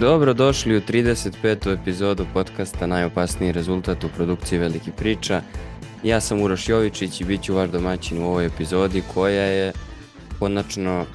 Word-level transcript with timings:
Dobro 0.00 0.34
došli 0.34 0.76
u 0.76 0.80
35. 0.80 1.80
epizodu 1.80 2.26
podcasta 2.34 2.86
Najopasniji 2.86 3.52
rezultat 3.52 4.04
u 4.04 4.08
produkciji 4.08 4.58
Veliki 4.58 4.90
priča. 4.96 5.42
Ja 6.02 6.20
sam 6.20 6.40
Uroš 6.40 6.68
Jovičić 6.68 7.20
i 7.20 7.24
bit 7.24 7.42
ću 7.42 7.54
vaš 7.54 7.70
domaćin 7.70 8.22
u 8.22 8.26
ovoj 8.26 8.46
epizodi 8.46 9.02
koja 9.14 9.44
je 9.44 9.72
konačno 10.38 11.00
uh, 11.00 11.06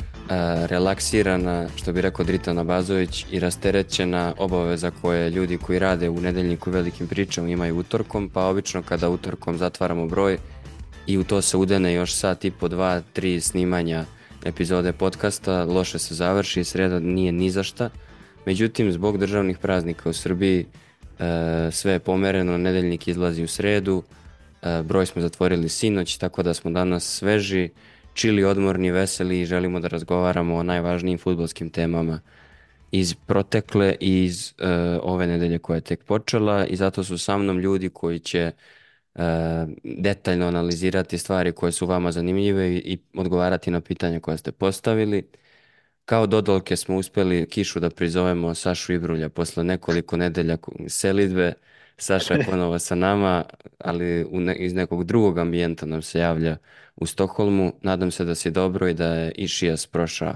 relaksirana, 0.66 1.68
što 1.76 1.94
bi 1.94 2.02
rekao 2.02 2.26
Dritana 2.26 2.64
Bazović, 2.64 3.26
i 3.32 3.40
rasterećena 3.40 4.34
obaveza 4.38 4.92
koje 5.02 5.30
ljudi 5.30 5.58
koji 5.58 5.80
rade 5.80 6.10
u 6.10 6.22
nedeljniku 6.22 6.72
velikim 6.72 7.08
pričama 7.08 7.50
imaju 7.50 7.78
utorkom, 7.78 8.30
pa 8.30 8.46
obično 8.46 8.84
kada 8.84 9.10
utorkom 9.10 9.58
zatvaramo 9.58 10.08
broj 10.08 10.38
i 11.08 11.18
u 11.18 11.24
to 11.24 11.42
se 11.42 11.58
udene 11.58 11.94
još 11.94 12.14
sat 12.14 12.46
i 12.46 12.52
po 12.52 12.68
dva, 12.68 13.02
tri 13.14 13.42
snimanja 13.42 14.06
epizode 14.46 14.94
podcasta, 14.94 15.64
loše 15.64 16.00
se 16.00 16.16
završi, 16.16 16.64
sreda 16.64 17.00
nije 17.00 17.32
ni 17.32 17.50
za 17.50 17.64
šta. 17.64 17.90
Međutim, 18.46 18.92
zbog 18.92 19.18
državnih 19.18 19.58
praznika 19.58 20.10
u 20.10 20.14
Srbiji 20.14 20.66
e, 21.20 21.72
sve 21.72 21.92
je 21.92 22.00
pomereno, 22.00 22.58
nedeljnik 22.58 23.08
izlazi 23.08 23.44
u 23.44 23.48
sredu, 23.48 24.04
e, 24.62 24.84
broj 24.84 25.06
smo 25.06 25.22
zatvorili 25.22 25.70
sinoć, 25.70 26.18
tako 26.18 26.44
da 26.44 26.54
smo 26.54 26.72
danas 26.72 27.18
sveži, 27.18 27.70
čili, 28.14 28.44
odmorni, 28.44 28.92
veseli 28.92 29.42
i 29.42 29.46
želimo 29.46 29.80
da 29.80 29.88
razgovaramo 29.88 30.56
o 30.56 30.64
najvažnijim 30.64 31.18
futbolskim 31.18 31.70
temama 31.70 32.20
iz 32.92 33.14
protekle 33.14 33.96
i 34.00 34.24
iz 34.24 34.54
e, 34.60 34.68
ove 35.02 35.28
nedelje 35.28 35.60
koja 35.60 35.76
je 35.76 35.82
tek 35.82 36.04
počela 36.04 36.66
i 36.66 36.76
zato 36.76 37.04
su 37.04 37.18
sa 37.18 37.38
mnom 37.38 37.60
ljudi 37.60 37.90
koji 37.90 38.20
će 38.20 38.52
detaljno 39.84 40.48
analizirati 40.48 41.18
stvari 41.18 41.52
koje 41.52 41.72
su 41.72 41.86
vama 41.86 42.12
zanimljive 42.12 42.70
i, 42.72 42.78
i 42.78 42.98
odgovarati 43.18 43.72
na 43.72 43.82
pitanja 43.82 44.20
koja 44.20 44.38
ste 44.38 44.52
postavili. 44.52 45.24
Kao 46.06 46.28
dodolke 46.28 46.76
smo 46.76 46.98
uspeli 46.98 47.48
kišu 47.50 47.80
da 47.80 47.90
prizovemo 47.90 48.56
Sašu 48.56 48.94
Ibrulja 48.94 49.30
posle 49.30 49.64
nekoliko 49.64 50.18
nedelja 50.18 50.58
selidbe. 50.88 51.54
Saša 51.98 52.34
je 52.34 52.46
ponovo 52.46 52.80
sa 52.80 52.96
nama, 52.96 53.44
ali 53.80 54.26
u 54.32 54.40
ne, 54.40 54.56
iz 54.56 54.74
nekog 54.74 55.04
drugog 55.04 55.38
ambijenta 55.38 55.86
nam 55.86 56.02
se 56.02 56.20
javlja 56.20 56.58
u 56.96 57.06
Stokholmu. 57.06 57.74
Nadam 57.82 58.12
se 58.12 58.26
da 58.26 58.36
si 58.36 58.52
dobro 58.52 58.88
i 58.88 58.94
da 58.94 59.08
je 59.08 59.32
Išijas 59.36 59.88
prošao. 59.88 60.36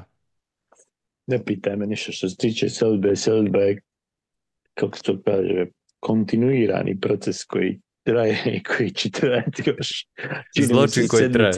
Ne 1.27 1.43
pitaj 1.45 1.75
me 1.75 1.87
ništa 1.87 2.11
što 2.11 2.29
se 2.29 2.35
tiče 2.35 2.69
selidbe. 2.69 3.15
Selidba 3.15 3.59
je, 3.59 3.81
kako 4.73 4.97
se 4.97 5.03
to 5.03 5.21
kaže, 5.25 5.65
kontinuirani 5.99 6.99
proces 6.99 7.43
koji 7.43 7.81
traje 8.03 8.41
i 8.45 8.63
koji 8.63 8.91
će 8.91 9.11
trajati 9.11 9.63
još. 9.65 10.05
Zločin 10.61 11.07
koji 11.07 11.31
traje. 11.31 11.53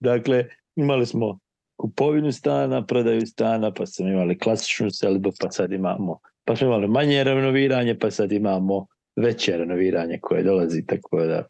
Dakle, 0.00 0.44
imali 0.76 1.06
smo 1.06 1.38
kupovinu 1.76 2.32
stana, 2.32 2.86
prodaju 2.86 3.26
stana, 3.26 3.72
pa 3.72 3.86
smo 3.86 4.08
imali 4.08 4.38
klasičnu 4.38 4.90
selbu, 4.90 5.32
pa 5.40 5.50
sad 5.50 5.72
imamo, 5.72 6.18
pa 6.44 6.56
smo 6.56 6.66
imali 6.66 6.88
manje 6.88 7.24
renoviranje, 7.24 7.98
pa 7.98 8.10
sad 8.10 8.32
imamo 8.32 8.86
veće 9.16 9.56
renoviranje 9.56 10.18
koje 10.22 10.42
dolazi, 10.42 10.86
tako 10.86 11.24
da 11.24 11.46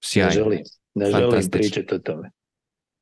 Sjajno. 0.00 0.28
ne 0.28 0.34
želim, 0.34 0.60
ne 0.94 1.10
želim 1.10 1.50
pričati 1.50 1.94
o 1.94 1.98
tome. 1.98 2.30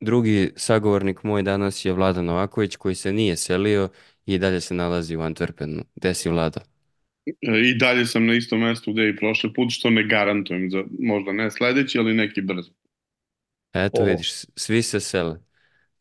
Drugi 0.01 0.53
sagovornik 0.57 1.23
moj 1.23 1.43
danas 1.43 1.85
je 1.85 1.93
Vlada 1.93 2.23
Novaković 2.23 2.77
koji 2.77 2.95
se 2.95 3.13
nije 3.13 3.37
selio 3.37 3.89
i 4.27 4.39
dalje 4.39 4.61
se 4.61 4.75
nalazi 4.75 5.17
u 5.17 5.21
Antwerpenu. 5.21 5.83
Gde 5.97 6.15
si 6.15 6.29
Vlada? 6.29 6.61
I 7.43 7.79
dalje 7.79 8.07
sam 8.07 8.27
na 8.27 8.35
istom 8.35 8.61
mestu 8.61 8.93
gde 8.93 9.09
i 9.09 9.17
prošle 9.17 9.53
put, 9.55 9.71
što 9.71 9.91
ne 9.91 10.07
garantujem 10.07 10.71
za 10.71 10.85
možda 10.99 11.33
ne 11.33 11.51
sledeći, 11.51 11.99
ali 11.99 12.15
neki 12.15 12.41
brzo. 12.41 12.73
Eto 13.73 14.03
o. 14.03 14.05
vidiš, 14.05 14.33
svi 14.57 14.83
se 14.83 15.01
sele. 15.01 15.52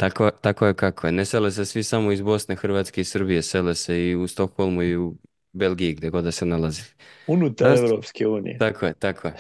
Tako, 0.02 0.32
tako 0.42 0.68
je 0.68 0.74
kako 0.74 1.08
je. 1.08 1.14
Ne 1.14 1.26
sele 1.26 1.52
se 1.52 1.66
svi 1.66 1.84
samo 1.84 2.12
iz 2.12 2.22
Bosne, 2.22 2.56
Hrvatske 2.56 3.02
i 3.02 3.04
Srbije, 3.04 3.42
sele 3.42 3.76
se 3.76 4.08
i 4.08 4.16
u 4.16 4.28
Stokholmu 4.28 4.84
i 4.84 4.98
u 4.98 5.16
Belgiji, 5.54 5.94
gde 5.94 6.10
god 6.10 6.24
da 6.24 6.32
se 6.32 6.46
nalazi. 6.46 6.82
Unutar 7.28 7.70
Rast... 7.70 7.84
Evropske 7.84 8.28
unije. 8.28 8.58
Tako 8.58 8.86
je, 8.86 8.94
tako 8.94 9.28
je. 9.28 9.34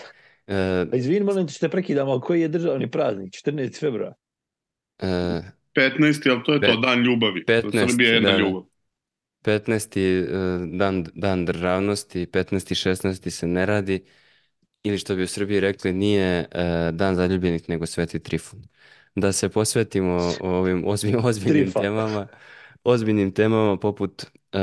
E, 0.47 0.85
uh, 0.91 0.99
Izvini, 0.99 1.25
molim 1.25 1.47
te 1.47 1.53
što 1.53 1.67
te 1.67 1.71
prekidam, 1.71 2.09
ali 2.09 2.21
koji 2.21 2.41
je 2.41 2.47
državni 2.47 2.91
praznik? 2.91 3.33
14. 3.33 3.79
februara? 3.79 4.13
Uh, 5.01 5.07
15. 5.75 6.31
ali 6.31 6.43
to 6.45 6.53
je 6.53 6.59
pet, 6.59 6.69
to, 6.73 6.81
dan 6.81 7.03
ljubavi. 7.03 7.43
15. 7.47 7.89
Srbija 7.89 8.09
je 8.09 8.15
jedna 8.15 8.31
da, 8.31 8.37
ljubav. 8.37 8.63
15. 9.43 10.23
Uh, 10.23 10.77
dan, 10.77 11.05
dan 11.13 11.45
državnosti, 11.45 12.25
15. 12.25 12.71
i 12.71 12.75
16. 12.93 13.29
se 13.29 13.47
ne 13.47 13.65
radi, 13.65 14.05
ili 14.83 14.97
što 14.97 15.15
bi 15.15 15.23
u 15.23 15.27
Srbiji 15.27 15.59
rekli, 15.59 15.93
nije 15.93 16.39
uh, 16.39 16.95
dan 16.95 17.15
zaljubljenih, 17.15 17.69
nego 17.69 17.85
Sveti 17.85 18.19
Trifun 18.19 18.63
da 19.15 19.31
se 19.31 19.49
posvetimo 19.49 20.33
ovim 20.41 20.87
ozbiljnim, 20.87 21.25
ozbiljnim 21.25 21.71
temama, 21.71 22.27
ozbiljnim 22.83 23.31
temama 23.31 23.77
poput 23.77 24.25
e, 24.51 24.59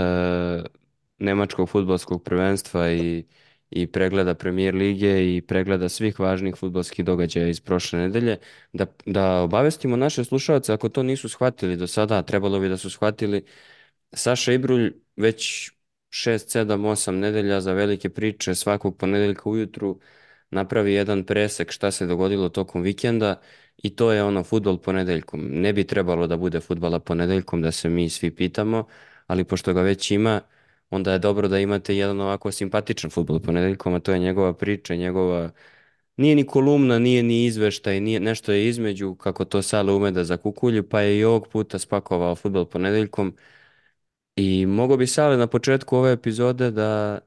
nemačkog 1.18 1.68
futbolskog 1.68 2.22
prvenstva 2.24 2.92
i, 2.92 3.24
i 3.70 3.86
pregleda 3.86 4.34
premier 4.34 4.74
lige 4.74 5.36
i 5.36 5.40
pregleda 5.40 5.88
svih 5.88 6.20
važnih 6.20 6.56
futbolskih 6.56 7.04
događaja 7.04 7.48
iz 7.48 7.60
prošle 7.60 7.98
nedelje, 7.98 8.36
da, 8.72 8.86
da 9.06 9.40
obavestimo 9.40 9.96
naše 9.96 10.24
slušalce 10.24 10.72
ako 10.72 10.88
to 10.88 11.02
nisu 11.02 11.28
shvatili 11.28 11.76
do 11.76 11.86
sada, 11.86 12.22
trebalo 12.22 12.60
bi 12.60 12.68
da 12.68 12.76
su 12.76 12.90
shvatili 12.90 13.44
Saša 14.12 14.52
Ibrulj 14.52 14.92
već 15.16 15.70
6, 16.10 16.58
7, 16.64 16.64
8 16.64 17.10
nedelja 17.10 17.60
za 17.60 17.72
velike 17.72 18.10
priče 18.10 18.54
svakog 18.54 18.98
ponedeljka 18.98 19.48
ujutru 19.48 20.00
napravi 20.50 20.92
jedan 20.92 21.24
presek 21.24 21.70
šta 21.72 21.90
se 21.90 22.06
dogodilo 22.06 22.48
tokom 22.48 22.82
vikenda 22.82 23.40
i 23.78 23.90
to 23.96 24.12
je 24.12 24.22
ono 24.24 24.42
futbol 24.44 24.78
ponedeljkom. 24.78 25.40
Ne 25.50 25.72
bi 25.72 25.84
trebalo 25.84 26.26
da 26.26 26.36
bude 26.36 26.60
futbala 26.60 26.98
ponedeljkom 27.00 27.62
da 27.62 27.72
se 27.72 27.88
mi 27.88 28.08
svi 28.08 28.30
pitamo, 28.30 28.86
ali 29.26 29.44
pošto 29.44 29.74
ga 29.74 29.82
već 29.82 30.10
ima, 30.10 30.40
onda 30.90 31.12
je 31.12 31.18
dobro 31.18 31.48
da 31.48 31.58
imate 31.58 31.96
jedan 31.96 32.20
ovako 32.20 32.52
simpatičan 32.52 33.10
futbol 33.10 33.40
ponedeljkom, 33.40 33.94
a 33.94 34.00
to 34.00 34.12
je 34.12 34.18
njegova 34.18 34.52
priča, 34.54 34.94
njegova 34.94 35.50
nije 36.16 36.34
ni 36.36 36.46
kolumna, 36.46 36.98
nije 36.98 37.22
ni 37.22 37.44
izveštaj, 37.44 38.00
nije, 38.00 38.20
nešto 38.20 38.52
je 38.52 38.68
između 38.68 39.14
kako 39.14 39.44
to 39.44 39.62
Sale 39.62 39.92
ume 39.92 40.10
da 40.10 40.24
zakukulju, 40.24 40.88
pa 40.88 41.00
je 41.00 41.18
i 41.18 41.24
ovog 41.24 41.48
puta 41.48 41.78
spakovao 41.78 42.36
futbol 42.36 42.64
ponedeljkom 42.64 43.34
i 44.36 44.66
mogo 44.66 44.96
bi 44.96 45.06
Sale 45.06 45.36
na 45.36 45.46
početku 45.46 45.96
ove 45.96 46.12
epizode 46.12 46.70
da, 46.70 47.18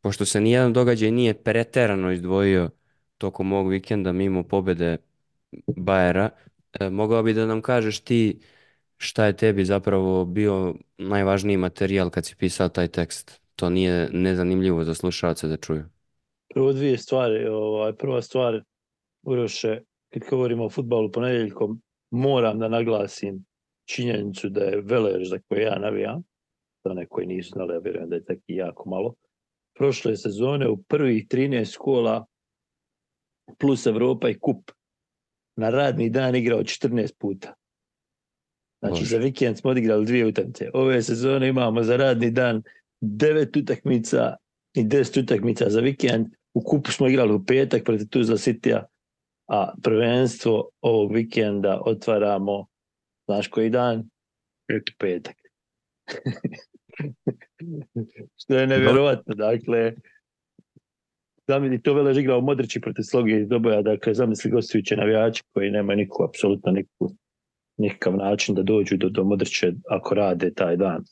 pošto 0.00 0.24
se 0.24 0.40
nijedan 0.40 0.72
događaj 0.72 1.10
nije 1.10 1.34
preterano 1.34 2.12
izdvojio 2.12 2.70
tokom 3.18 3.52
ovog 3.52 3.68
vikenda 3.70 4.12
mimo 4.12 4.42
pobede 4.42 4.98
Bajera. 5.76 6.30
E, 6.80 6.90
mogao 6.90 7.22
bi 7.22 7.34
da 7.34 7.46
nam 7.46 7.62
kažeš 7.62 8.00
ti 8.00 8.40
šta 8.96 9.26
je 9.26 9.36
tebi 9.36 9.64
zapravo 9.64 10.24
bio 10.24 10.74
najvažniji 10.98 11.56
materijal 11.56 12.10
kad 12.10 12.26
si 12.26 12.36
pisao 12.36 12.68
taj 12.68 12.88
tekst? 12.88 13.40
To 13.56 13.70
nije 13.70 14.08
nezanimljivo 14.12 14.84
za 14.84 14.94
slušalce 14.94 15.48
da 15.48 15.56
čuju. 15.56 15.84
Prvo 16.54 16.72
dvije 16.72 16.98
stvari. 16.98 17.46
Ovaj, 17.46 17.92
prva 17.92 18.22
stvar, 18.22 18.62
Uroše, 19.22 19.80
kad 20.12 20.22
govorimo 20.30 20.64
o 20.64 20.70
futbalu 20.70 21.12
ponedeljkom, 21.12 21.82
moram 22.10 22.58
da 22.58 22.68
naglasim 22.68 23.44
činjenicu 23.84 24.48
da 24.48 24.60
je 24.60 24.80
Velež 24.80 25.28
za 25.28 25.38
koje 25.48 25.62
ja 25.62 25.78
navijam, 25.78 26.22
za 26.84 26.90
one 26.90 27.06
koji 27.06 27.26
nisu 27.26 27.50
znali, 27.50 27.74
ja 27.74 27.78
vjerujem 27.78 28.08
da 28.08 28.16
je 28.16 28.24
tako 28.24 28.42
jako 28.46 28.88
malo, 28.88 29.14
prošle 29.74 30.16
sezone 30.16 30.68
u 30.68 30.82
prvih 30.82 31.26
13 31.26 31.72
škola 31.72 32.26
plus 33.58 33.86
Evropa 33.86 34.28
i 34.28 34.38
kup 34.38 34.70
na 35.58 35.70
radni 35.70 36.10
dan 36.10 36.36
igrao 36.36 36.62
14 36.62 37.12
puta. 37.18 37.54
Znači, 38.80 39.00
Bože. 39.00 39.04
za 39.04 39.18
vikend 39.18 39.58
smo 39.58 39.70
odigrali 39.70 40.06
dvije 40.06 40.26
utakmice. 40.26 40.70
Ove 40.74 41.02
sezone 41.02 41.48
imamo 41.48 41.82
za 41.82 41.96
radni 41.96 42.30
dan 42.30 42.62
devet 43.00 43.56
utakmica 43.56 44.36
i 44.74 44.84
deset 44.84 45.16
utakmica 45.16 45.70
za 45.70 45.80
vikend. 45.80 46.26
U 46.54 46.60
kupu 46.60 46.92
smo 46.92 47.08
igrali 47.08 47.32
u 47.32 47.44
petak 47.44 47.84
protiv 47.84 48.08
Tuzla 48.08 48.36
Citya, 48.36 48.82
a 49.48 49.74
prvenstvo 49.82 50.68
ovog 50.80 51.14
vikenda 51.14 51.82
otvaramo, 51.86 52.66
znaš 53.26 53.48
koji 53.48 53.70
dan? 53.70 54.08
Pet. 54.66 54.82
Petak. 54.98 55.36
Što 58.40 58.54
je 58.54 58.66
nevjerovatno. 58.66 59.34
Dakle, 59.34 59.94
Zamisli, 61.48 61.82
to 61.82 61.94
Velež 61.94 62.18
igrao 62.18 62.40
Modrići 62.40 62.80
protiv 62.80 63.02
Slogi 63.02 63.32
iz 63.40 63.48
Doboja, 63.48 63.82
dakle, 63.82 64.14
zamisli 64.14 64.50
gostujuće 64.50 64.96
navijači 64.96 65.42
koji 65.52 65.70
nemaju 65.70 65.96
nikakvu, 65.96 66.24
apsolutno 66.24 66.72
nikakvu, 66.72 67.10
nikakav 67.76 68.16
način 68.16 68.54
da 68.54 68.62
dođu 68.62 68.96
do, 68.96 69.08
do 69.08 69.24
Modriće 69.24 69.72
ako 69.90 70.14
rade 70.14 70.54
taj 70.54 70.76
dan 70.76 71.04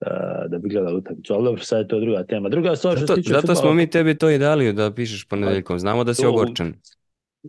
da, 0.00 0.44
da 0.48 0.58
bi 0.58 0.68
gledali 0.68 0.96
utakmicu. 0.96 1.34
Ali 1.34 1.44
dobro, 1.44 1.62
sad 1.62 1.78
je 1.78 1.88
to 1.88 2.00
druga 2.00 2.24
tema. 2.24 2.48
Druga 2.48 2.76
stvar 2.76 2.96
što 2.96 3.06
zato, 3.06 3.14
tiče 3.14 3.32
Zato 3.32 3.54
smo 3.54 3.74
mi 3.74 3.90
tebi 3.90 4.18
to 4.18 4.30
i 4.30 4.38
dali 4.38 4.72
da 4.72 4.94
pišeš 4.94 5.24
ponedeljkom. 5.24 5.78
Znamo 5.78 6.04
da 6.04 6.14
si 6.14 6.22
to, 6.22 6.28
ogorčan. 6.28 6.74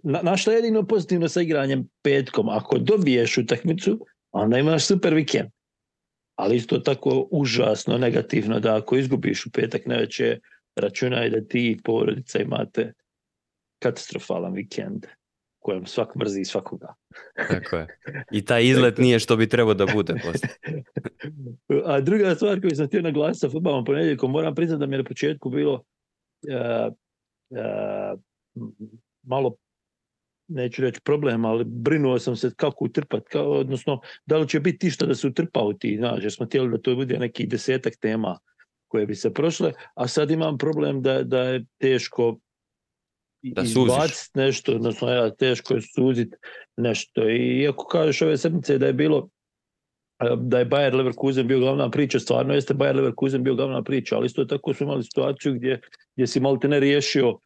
Na, 0.04 0.22
našla 0.22 0.54
jedino 0.54 0.88
pozitivno 0.88 1.28
sa 1.28 1.42
igranjem 1.42 1.88
petkom. 2.04 2.50
Ako 2.50 2.78
dobiješ 2.78 3.38
utakmicu, 3.38 4.00
onda 4.32 4.58
imaš 4.58 4.86
super 4.86 5.14
vikend. 5.14 5.50
Ali 6.36 6.56
isto 6.56 6.78
tako 6.78 7.28
užasno 7.32 7.98
negativno 7.98 8.60
da 8.60 8.76
ako 8.76 8.98
izgubiš 8.98 9.46
u 9.46 9.52
petak 9.52 9.86
neveće, 9.86 10.40
računaj 10.75 11.30
da 11.30 11.42
ti 11.42 11.72
i 11.72 11.77
porodica 11.83 12.39
imate 12.39 12.94
katastrofalan 13.80 14.54
vikend. 14.54 15.06
kojem 15.66 15.86
svak 15.86 16.16
mrzi 16.16 16.45
svakoga. 16.45 16.94
Tako 17.50 17.75
je. 17.75 17.88
I 18.31 18.45
taj 18.45 18.66
izlet 18.66 18.98
nije 18.98 19.19
što 19.19 19.36
bi 19.36 19.50
trebao 19.50 19.74
da 19.74 19.86
bude 19.94 20.13
poslije. 20.13 20.83
A 21.92 22.01
druga 22.01 22.36
stvar 22.36 22.62
koju 22.62 22.75
sam 22.75 22.88
htio 22.88 23.01
naglasiti 23.01 23.39
sa 23.39 23.50
futbalom 23.50 23.86
ponedjeljkom, 23.86 24.31
moram 24.31 24.56
priznati 24.56 24.80
da 24.80 24.86
mi 24.86 24.94
je 24.94 24.98
na 24.98 25.04
početku 25.04 25.50
bilo 25.50 25.74
uh, 25.74 26.94
uh, 27.50 28.19
malo 29.24 29.56
neću 30.48 30.81
reći 30.81 31.01
problem, 31.01 31.45
ali 31.45 31.63
brinuo 31.68 32.19
sam 32.19 32.36
se 32.36 32.51
kako 32.56 32.86
utrpat, 32.86 33.24
kao, 33.27 33.51
odnosno 33.51 34.01
da 34.25 34.38
li 34.38 34.50
će 34.50 34.60
biti 34.60 34.88
išta 34.88 35.06
da 35.06 35.16
se 35.16 35.27
utrpa 35.27 35.60
u 35.60 35.74
ti, 35.74 35.95
znaš, 35.98 36.24
jer 36.24 36.31
smo 36.31 36.45
htjeli 36.45 36.72
da 36.72 36.77
to 36.77 36.95
bude 36.95 37.18
neki 37.19 37.48
desetak 37.48 37.94
tema 38.01 38.39
koje 38.96 39.06
bi 39.06 39.16
se 39.16 39.34
prošle, 39.34 39.74
a 39.96 40.08
sad 40.08 40.32
imam 40.32 40.58
problem 40.58 41.02
da, 41.02 41.24
da 41.24 41.40
je 41.40 41.66
teško 41.82 42.38
Da 43.44 43.62
izbaciti 43.62 44.40
nešto, 44.40 44.76
odnosno 44.76 45.10
ja, 45.10 45.30
teško 45.30 45.74
je 45.74 45.82
suziti 45.82 46.36
nešto. 46.78 47.30
I 47.30 47.60
iako 47.62 47.88
kažeš 47.88 48.22
ove 48.22 48.38
sedmice 48.38 48.78
da 48.78 48.88
je 48.88 48.94
bilo 48.94 49.28
da 50.38 50.60
je 50.60 50.70
Bayer 50.70 50.96
Leverkusen 50.96 51.48
bio 51.48 51.60
glavna 51.60 51.90
priča, 51.90 52.20
stvarno 52.20 52.54
jeste 52.54 52.74
Bayer 52.74 52.96
Leverkusen 52.96 53.44
bio 53.44 53.56
glavna 53.56 53.84
priča, 53.84 54.16
ali 54.16 54.26
isto 54.26 54.46
tako 54.46 54.74
smo 54.74 54.86
imali 54.86 55.04
situaciju 55.04 55.54
gdje, 55.54 55.82
gdje 56.16 56.28
si 56.28 56.40
malte 56.40 56.68
ne 56.68 56.80
riješio 56.80 57.30
uh, 57.30 57.38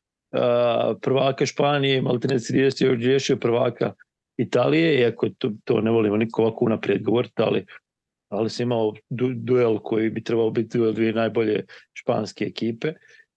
prvaka 1.01 1.45
Španije, 1.45 2.01
malte 2.01 2.27
ne 2.27 2.39
si 2.39 2.53
riješio, 2.53 2.93
riješio 2.93 3.37
prvaka 3.37 3.93
Italije, 4.37 4.99
iako 4.99 5.29
to, 5.37 5.51
to 5.63 5.81
ne 5.81 5.91
volimo 5.91 6.17
niko 6.17 6.41
ovako 6.41 6.65
unaprijed 6.65 7.03
govoriti, 7.03 7.41
ali, 7.41 7.65
ali 8.29 8.49
si 8.49 8.63
imao 8.63 8.93
du, 9.09 9.33
duel 9.33 9.79
koji 9.79 10.09
bi 10.09 10.23
trebao 10.23 10.51
biti 10.51 10.77
duel 10.77 10.93
dvije 10.93 11.13
najbolje 11.13 11.65
španske 11.93 12.45
ekipe 12.45 12.93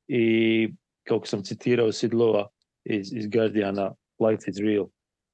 i 0.09 0.69
kako 1.09 1.27
sam 1.27 1.45
citirao 1.45 1.93
Sidlova 1.93 2.49
iz, 2.85 3.13
iz 3.13 3.27
Guardiana, 3.27 3.95
life 4.29 4.51
is 4.51 4.57
real, 4.59 4.87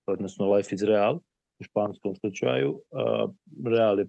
odnosno 0.06 0.55
life 0.55 0.75
is 0.75 0.82
real, 0.82 1.16
u 1.60 1.64
španskom 1.64 2.16
slučaju, 2.16 2.70
uh, 2.70 3.31
Real 3.72 3.99
je 3.99 4.06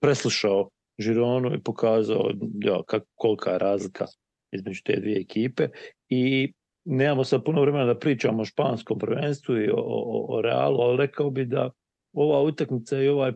preslušao 0.00 0.68
Žironu 0.98 1.54
i 1.54 1.62
pokazao 1.62 2.30
ja, 2.60 2.82
kak, 2.86 3.02
kolika 3.14 3.50
je 3.50 3.58
razlika 3.58 4.06
između 4.52 4.80
te 4.84 5.00
dvije 5.00 5.20
ekipe 5.20 5.68
i 6.08 6.52
nemamo 6.84 7.24
sad 7.24 7.44
puno 7.44 7.60
vremena 7.60 7.84
da 7.84 7.98
pričamo 7.98 8.42
o 8.42 8.44
španskom 8.44 8.98
prvenstvu 8.98 9.56
i 9.56 9.70
o, 9.70 9.76
o, 9.76 10.36
o 10.36 10.42
Realu, 10.42 10.80
ali 10.80 10.96
rekao 10.96 11.30
bi 11.30 11.44
da 11.44 11.70
ova 12.12 12.42
utakmica 12.42 13.02
i 13.02 13.08
ovaj 13.08 13.32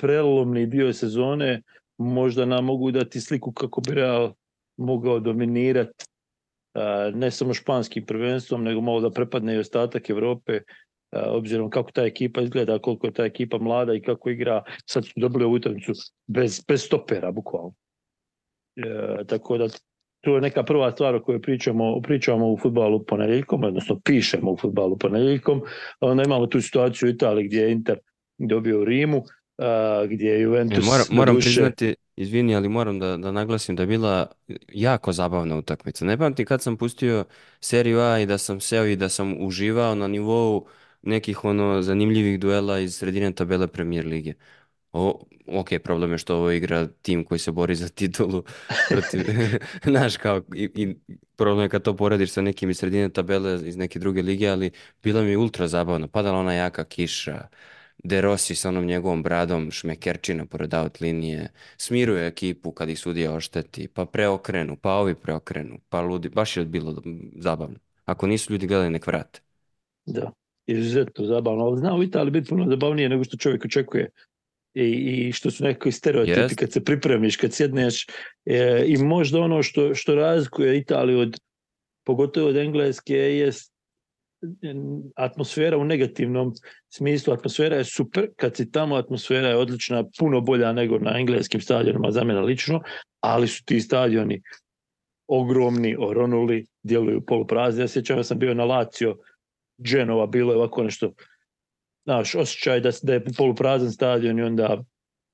prelomni 0.00 0.66
dio 0.66 0.92
sezone 0.92 1.62
možda 1.98 2.44
nam 2.44 2.64
mogu 2.64 2.90
dati 2.90 3.20
sliku 3.20 3.52
kako 3.52 3.80
bi 3.80 3.94
Real 3.94 4.32
mogao 4.76 5.20
dominirati 5.20 6.04
ne 7.14 7.30
samo 7.30 7.54
španskim 7.54 8.06
prvenstvom, 8.06 8.64
nego 8.64 8.80
malo 8.80 9.00
da 9.00 9.10
prepadne 9.10 9.54
i 9.54 9.58
ostatak 9.58 10.10
Evrope, 10.10 10.60
obzirom 11.12 11.70
kako 11.70 11.92
ta 11.92 12.02
ekipa 12.02 12.40
izgleda, 12.40 12.78
koliko 12.78 13.06
je 13.06 13.12
ta 13.12 13.24
ekipa 13.24 13.58
mlada 13.58 13.94
i 13.94 14.02
kako 14.02 14.30
igra, 14.30 14.62
sad 14.86 15.04
su 15.04 15.12
dobili 15.16 15.44
utakmicu 15.44 15.92
bez, 16.26 16.64
bez 16.68 16.84
stopera, 16.84 17.32
bukvalno. 17.32 17.72
E, 18.76 19.24
tako 19.26 19.58
da 19.58 19.68
to 20.20 20.34
je 20.34 20.40
neka 20.40 20.62
prva 20.62 20.92
stvar 20.92 21.14
o 21.14 21.22
kojoj 21.22 21.42
pričamo, 21.42 22.00
pričamo 22.00 22.52
u 22.52 22.58
futbalu 22.58 23.04
ponedjeljkom, 23.04 23.64
odnosno 23.64 24.00
pišemo 24.04 24.52
u 24.52 24.56
futbalu 24.56 24.98
ponedjeljkom. 24.98 25.62
Onda 26.00 26.22
imamo 26.22 26.46
tu 26.46 26.60
situaciju 26.60 27.08
u 27.08 27.10
Italiji 27.10 27.46
gdje 27.46 27.60
je 27.60 27.72
Inter 27.72 27.98
dobio 28.38 28.80
u 28.80 28.84
Rimu, 28.84 29.22
uh, 29.60 30.10
gdje 30.10 30.30
je 30.30 30.40
Juventus... 30.40 30.84
E, 30.84 30.86
moram, 30.86 31.06
moram 31.10 31.34
duše... 31.34 31.46
priznati, 31.46 31.94
izvini, 32.16 32.56
ali 32.56 32.68
moram 32.68 32.98
da, 32.98 33.16
da 33.16 33.32
naglasim 33.32 33.76
da 33.76 33.82
je 33.82 33.86
bila 33.86 34.26
jako 34.72 35.12
zabavna 35.12 35.56
utakmica. 35.56 36.04
Ne 36.04 36.18
pamtim 36.18 36.46
kad 36.46 36.62
sam 36.62 36.76
pustio 36.76 37.24
seriju 37.60 38.00
A 38.00 38.18
i 38.18 38.26
da 38.26 38.38
sam 38.38 38.60
seo 38.60 38.86
i 38.86 38.96
da 38.96 39.08
sam 39.08 39.36
uživao 39.46 39.94
na 39.94 40.08
nivou 40.08 40.66
nekih 41.02 41.44
ono 41.44 41.82
zanimljivih 41.82 42.40
duela 42.40 42.78
iz 42.78 42.96
sredine 42.96 43.32
tabele 43.32 43.66
Premier 43.66 44.06
Lige. 44.06 44.34
O, 44.92 45.26
ok, 45.46 45.68
problem 45.84 46.12
je 46.12 46.18
što 46.18 46.36
ovo 46.36 46.50
igra 46.50 46.86
tim 47.02 47.24
koji 47.24 47.38
se 47.38 47.52
bori 47.52 47.74
za 47.74 47.88
titulu 47.88 48.44
protiv, 48.88 49.20
znaš, 49.92 50.16
kao, 50.16 50.42
i, 50.54 50.70
i 50.74 50.96
problem 51.36 51.64
je 51.64 51.68
kad 51.68 51.82
to 51.82 51.96
porediš 51.96 52.30
sa 52.30 52.42
nekim 52.42 52.70
iz 52.70 52.78
sredine 52.78 53.08
tabele 53.08 53.68
iz 53.68 53.76
neke 53.76 53.98
druge 53.98 54.22
lige, 54.22 54.48
ali 54.48 54.70
bila 55.02 55.22
mi 55.22 55.36
ultra 55.36 55.68
zabavna, 55.68 56.08
padala 56.08 56.38
ona 56.38 56.52
jaka 56.52 56.84
kiša, 56.84 57.48
De 58.04 58.20
Rossi 58.20 58.54
sa 58.54 58.68
onom 58.68 58.86
njegovom 58.86 59.22
bradom, 59.22 59.70
šmekerčina 59.70 60.46
pored 60.46 60.74
out 60.74 61.00
linije, 61.00 61.48
smiruje 61.76 62.26
ekipu 62.26 62.72
kad 62.72 62.88
ih 62.88 62.98
sudija 62.98 63.32
ošteti, 63.32 63.88
pa 63.88 64.06
preokrenu, 64.06 64.76
pa 64.76 64.94
ovi 64.94 65.14
preokrenu, 65.14 65.78
pa 65.88 66.00
ludi, 66.00 66.28
baš 66.28 66.56
je 66.56 66.64
bilo 66.64 67.02
zabavno. 67.36 67.78
Ako 68.04 68.26
nisu 68.26 68.52
ljudi 68.52 68.66
gledali, 68.66 68.90
nek 68.90 69.06
vrate. 69.06 69.40
Da, 70.06 70.32
izuzetno 70.66 71.24
zabavno, 71.24 71.64
ali 71.64 71.78
zna 71.78 71.94
u 71.94 72.02
Italiji 72.02 72.30
biti 72.30 72.48
puno 72.48 72.66
zabavnije 72.70 73.08
nego 73.08 73.24
što 73.24 73.36
čovjek 73.36 73.64
očekuje. 73.64 74.10
I, 74.74 74.84
i 74.84 75.32
što 75.32 75.50
su 75.50 75.64
neki 75.64 75.92
stereotipi 75.92 76.40
yes. 76.40 76.54
kad 76.54 76.72
se 76.72 76.84
pripremiš, 76.84 77.36
kad 77.36 77.52
sjedneš 77.52 78.06
e, 78.46 78.84
i 78.86 78.96
možda 78.96 79.40
ono 79.40 79.62
što, 79.62 79.94
što 79.94 80.14
razlikuje 80.14 80.78
Italiju 80.78 81.18
od 81.18 81.40
pogotovo 82.06 82.48
od 82.48 82.56
Engleske 82.56 83.14
jest 83.14 83.72
atmosfera 85.16 85.76
u 85.76 85.84
negativnom 85.84 86.52
smislu, 86.88 87.32
atmosfera 87.32 87.76
je 87.76 87.84
super, 87.84 88.28
kad 88.36 88.56
si 88.56 88.70
tamo 88.70 88.96
atmosfera 88.96 89.48
je 89.48 89.56
odlična, 89.56 90.04
puno 90.18 90.40
bolja 90.40 90.72
nego 90.72 90.98
na 90.98 91.18
engleskim 91.18 91.60
stadionima 91.60 92.10
za 92.10 92.24
mene 92.24 92.40
lično, 92.40 92.82
ali 93.20 93.48
su 93.48 93.64
ti 93.64 93.80
stadioni 93.80 94.42
ogromni, 95.28 95.96
oronuli, 95.98 96.66
djeluju 96.82 97.24
poluprazni. 97.26 97.82
Ja 97.82 97.88
sjećam 97.88 98.16
da 98.16 98.24
sam 98.24 98.38
bio 98.38 98.54
na 98.54 98.64
Lazio, 98.64 99.16
Genova, 99.78 100.26
bilo 100.26 100.52
je 100.52 100.56
ovako 100.56 100.82
nešto, 100.82 101.12
znaš, 102.04 102.34
osjećaj 102.34 102.80
da, 102.80 102.90
da 103.02 103.12
je 103.12 103.24
poluprazan 103.36 103.90
stadion 103.90 104.38
i 104.38 104.42
onda 104.42 104.84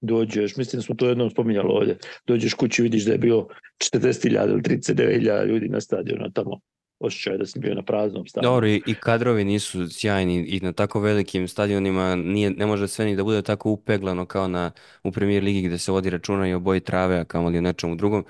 dođeš, 0.01 0.57
mislim 0.57 0.79
da 0.79 0.83
smo 0.83 0.95
to 0.95 1.09
jednom 1.09 1.31
spominjali 1.31 1.69
ovdje, 1.71 1.97
dođeš 2.27 2.55
kući 2.55 2.83
vidiš 2.83 3.05
da 3.05 3.13
je 3.13 3.19
bilo 3.19 3.49
40.000 3.95 4.51
ili 4.51 4.63
39.000 4.63 5.47
ljudi 5.47 5.69
na 5.69 5.81
stadionu 5.81 6.31
tamo 6.33 6.61
osjećaj 6.99 7.39
da 7.39 7.47
sam 7.47 7.63
bio 7.63 7.75
na 7.75 7.83
praznom 7.83 8.27
stadionu. 8.27 8.55
Dobro, 8.55 8.69
i, 8.69 8.95
kadrovi 9.01 9.45
nisu 9.45 9.89
sjajni 9.91 10.47
i 10.47 10.61
na 10.61 10.73
tako 10.73 11.01
velikim 11.01 11.49
stadionima 11.49 12.15
nije, 12.15 12.51
ne 12.51 12.67
može 12.67 12.89
sve 12.89 13.05
ni 13.05 13.17
da 13.17 13.25
bude 13.25 13.43
tako 13.43 13.71
upeglano 13.71 14.27
kao 14.27 14.49
na, 14.49 14.71
u 15.05 15.13
premier 15.13 15.45
ligi 15.45 15.63
gdje 15.63 15.79
se 15.79 15.93
vodi 15.93 16.11
računa 16.11 16.49
i 16.49 16.55
o 16.55 16.61
boji 16.61 16.81
trave, 16.81 17.19
a 17.19 17.25
kao 17.25 17.49
li 17.49 17.59
o 17.59 17.61
nečemu 17.61 17.95
drugom. 17.95 18.25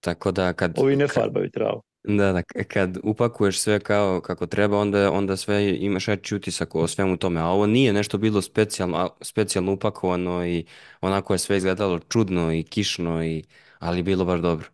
Tako 0.00 0.32
da 0.32 0.52
kad... 0.52 0.78
Ovi 0.78 0.96
ne 0.96 1.08
farbaju 1.08 1.50
travu. 1.50 1.82
Da, 2.08 2.32
da, 2.32 2.42
kad 2.42 2.98
upakuješ 3.02 3.60
sve 3.60 3.80
kao 3.80 4.20
kako 4.20 4.46
treba, 4.46 4.78
onda, 4.78 5.12
onda 5.12 5.36
sve 5.36 5.76
imaš 5.76 6.08
veći 6.08 6.34
utisak 6.36 6.74
o 6.74 6.86
svemu 6.86 7.16
tome. 7.16 7.40
A 7.40 7.46
ovo 7.46 7.66
nije 7.66 7.92
nešto 7.92 8.18
bilo 8.18 8.42
specijalno, 8.42 9.10
specijalno 9.20 9.72
upakovano 9.72 10.46
i 10.46 10.66
onako 11.00 11.34
je 11.34 11.38
sve 11.38 11.56
izgledalo 11.56 11.98
čudno 11.98 12.52
i 12.52 12.62
kišno, 12.62 13.24
i, 13.24 13.44
ali 13.78 14.02
bilo 14.02 14.24
baš 14.24 14.40
dobro. 14.40 14.68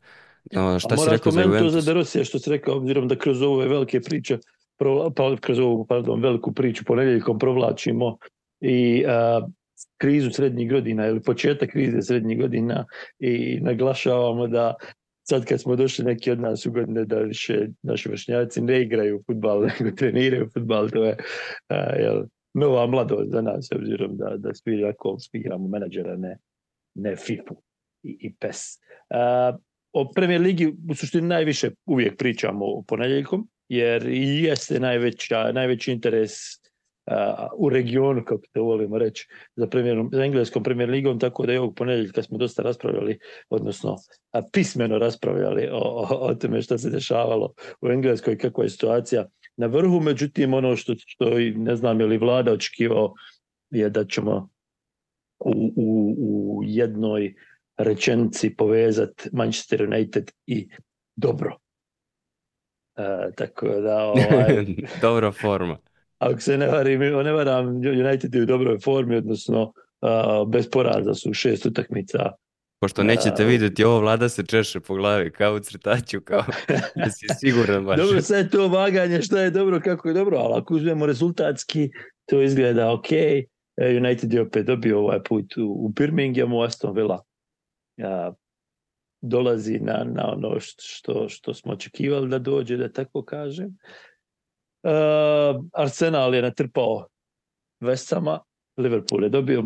Šta 0.79 0.97
si 0.97 1.11
rekao 1.11 1.33
za 1.33 1.43
Juventus? 1.43 1.73
za 1.73 1.81
Derosija 1.81 2.25
što 2.25 2.39
si 2.39 2.51
rekao, 2.51 2.77
obzirom 2.77 3.09
da 3.09 3.17
kroz 3.17 3.43
ove 3.43 3.69
velike 3.69 4.01
priče, 4.01 4.39
pa 5.17 5.37
kroz 5.41 5.59
ovu 5.59 5.87
pardon, 5.87 6.23
veliku 6.23 6.53
priču 6.53 6.85
ponedjeljkom 6.85 7.39
provlačimo 7.39 8.17
i 8.61 9.05
a, 9.07 9.49
krizu 9.99 10.31
srednjih 10.31 10.71
godina 10.71 11.07
ili 11.07 11.23
početak 11.23 11.71
krize 11.71 12.03
srednjih 12.03 12.41
godina 12.41 12.85
i 13.19 13.61
naglašavamo 13.61 14.47
da 14.47 14.75
sad 15.29 15.45
kad 15.45 15.61
smo 15.61 15.77
došli 15.77 16.05
neki 16.05 16.31
od 16.31 16.41
nas 16.41 16.67
ugodne 16.67 17.05
da 17.05 17.19
više 17.19 17.69
naši 17.83 18.09
vršnjaci 18.09 18.61
ne 18.61 18.83
igraju 18.83 19.23
futbal, 19.27 19.61
nego 19.81 19.97
treniraju 19.97 20.49
futbal, 20.55 20.91
to 20.91 21.05
je 21.05 21.17
a, 21.69 21.97
jel, 21.97 22.25
nova 22.55 22.87
mladost 22.87 23.31
za 23.31 23.43
nas, 23.43 23.69
obzirom 23.73 24.17
da, 24.17 24.37
da 24.37 24.55
svi 24.55 24.83
igramo 25.33 25.69
menadžera, 25.69 26.17
ne, 26.17 26.39
ne 26.95 27.17
FIFA 27.17 27.55
i, 28.03 28.17
i 28.21 28.35
PES. 28.35 28.79
A, 29.11 29.57
o 29.93 30.11
Premier 30.15 30.41
Ligi 30.41 30.73
u 30.91 30.95
suštini 30.95 31.29
najviše 31.29 31.71
uvijek 31.87 32.17
pričamo 32.19 32.65
o 32.65 32.83
ponedjeljkom, 32.83 33.49
jer 33.69 34.09
i 34.09 34.43
jeste 34.45 34.81
najveća, 34.81 35.53
najveći 35.53 35.93
interes 35.93 36.33
uh, 37.07 37.15
u 37.57 37.69
regionu, 37.69 38.25
kako 38.25 38.43
to 38.53 38.63
volimo 38.63 38.99
reći, 38.99 39.29
za, 39.57 39.67
premier, 39.67 40.05
za 40.13 40.25
engleskom 40.25 40.63
Premier 40.63 40.91
Ligom, 40.91 41.19
tako 41.19 41.47
da 41.47 41.53
je 41.53 41.61
ovog 41.61 41.75
ponedjeljka 41.77 42.23
smo 42.23 42.39
dosta 42.39 42.63
raspravljali, 42.63 43.19
odnosno 43.51 43.97
a, 44.33 44.43
pismeno 44.53 44.99
raspravljali 44.99 45.69
o, 45.73 45.79
o, 45.79 46.07
o 46.11 46.35
tome 46.35 46.63
što 46.63 46.79
se 46.79 46.91
dešavalo 46.91 47.53
u 47.81 47.89
Engleskoj, 47.89 48.39
kakva 48.39 48.65
je 48.65 48.71
situacija 48.71 49.27
na 49.57 49.67
vrhu, 49.67 50.01
međutim 50.01 50.55
ono 50.55 50.77
što, 50.77 50.95
što 50.97 51.31
ne 51.57 51.77
znam 51.77 52.01
je 52.01 52.07
li 52.07 52.19
vlada 52.19 52.53
očekivao 52.53 53.15
je 53.71 53.91
da 53.91 54.05
ćemo 54.05 54.49
u, 55.39 55.73
u, 55.77 56.15
u 56.19 56.61
jednoj 56.65 57.35
rečenici 57.77 58.57
povezati 58.57 59.29
Manchester 59.33 59.83
United 59.83 60.31
i 60.47 60.69
dobro. 61.17 61.57
E, 62.97 63.31
tako 63.37 63.69
da... 63.69 64.03
Ovaj, 64.03 64.67
Dobra 65.03 65.33
forma. 65.33 65.79
Ako 66.19 66.41
se 66.41 66.59
ne 66.59 66.67
varam, 66.67 66.99
ne 67.25 67.33
varam, 67.33 67.67
United 67.77 68.35
je 68.35 68.43
u 68.43 68.47
dobroj 68.47 68.79
formi, 68.79 69.17
odnosno 69.17 69.63
uh, 69.63 70.49
bez 70.49 70.71
poraza 70.71 71.15
su 71.15 71.35
šest 71.35 71.67
utakmica 71.67 72.33
Pošto 72.83 73.03
nećete 73.03 73.43
A, 73.43 73.47
vidjeti, 73.47 73.85
ovo 73.85 74.01
vlada 74.01 74.29
se 74.29 74.43
češe 74.43 74.81
po 74.81 74.95
glavi, 74.95 75.33
kao 75.33 75.55
u 75.55 75.59
crtaću, 75.59 76.21
kao 76.21 76.45
da 76.97 77.11
si 77.11 77.27
siguran 77.41 77.85
baš. 77.85 78.01
Dobro, 78.01 78.23
sad 78.23 78.39
je 78.39 78.51
to 78.51 78.69
vaganje, 78.69 79.23
šta 79.23 79.41
je 79.41 79.51
dobro, 79.51 79.81
kako 79.81 80.09
je 80.09 80.15
dobro, 80.15 80.39
ali 80.39 80.61
ako 80.61 80.75
uzmemo 80.75 81.07
rezultatski, 81.07 81.91
to 82.27 82.43
izgleda 82.43 82.93
ok. 82.93 83.13
E, 83.13 83.47
United 83.97 84.33
je 84.33 84.41
opet 84.41 84.67
dobio 84.67 84.99
ovaj 84.99 85.23
put 85.23 85.57
u, 85.57 85.63
u 85.63 85.89
Birminghamu, 85.89 86.63
Aston 86.63 86.95
Villa 86.97 87.23
a, 88.03 88.33
dolazi 89.21 89.79
na, 89.79 90.05
na 90.05 90.33
ono 90.33 90.57
što, 90.61 91.29
što 91.29 91.55
smo 91.55 91.73
očekivali 91.73 92.29
da 92.29 92.39
dođe, 92.39 92.77
da 92.77 92.93
tako 92.93 93.25
kažem. 93.25 93.77
A, 94.83 95.61
Arsenal 95.73 96.35
je 96.35 96.43
natrpao 96.43 97.07
Vesama, 97.81 98.41
Liverpool 98.77 99.23
je 99.25 99.29
dobio, 99.29 99.65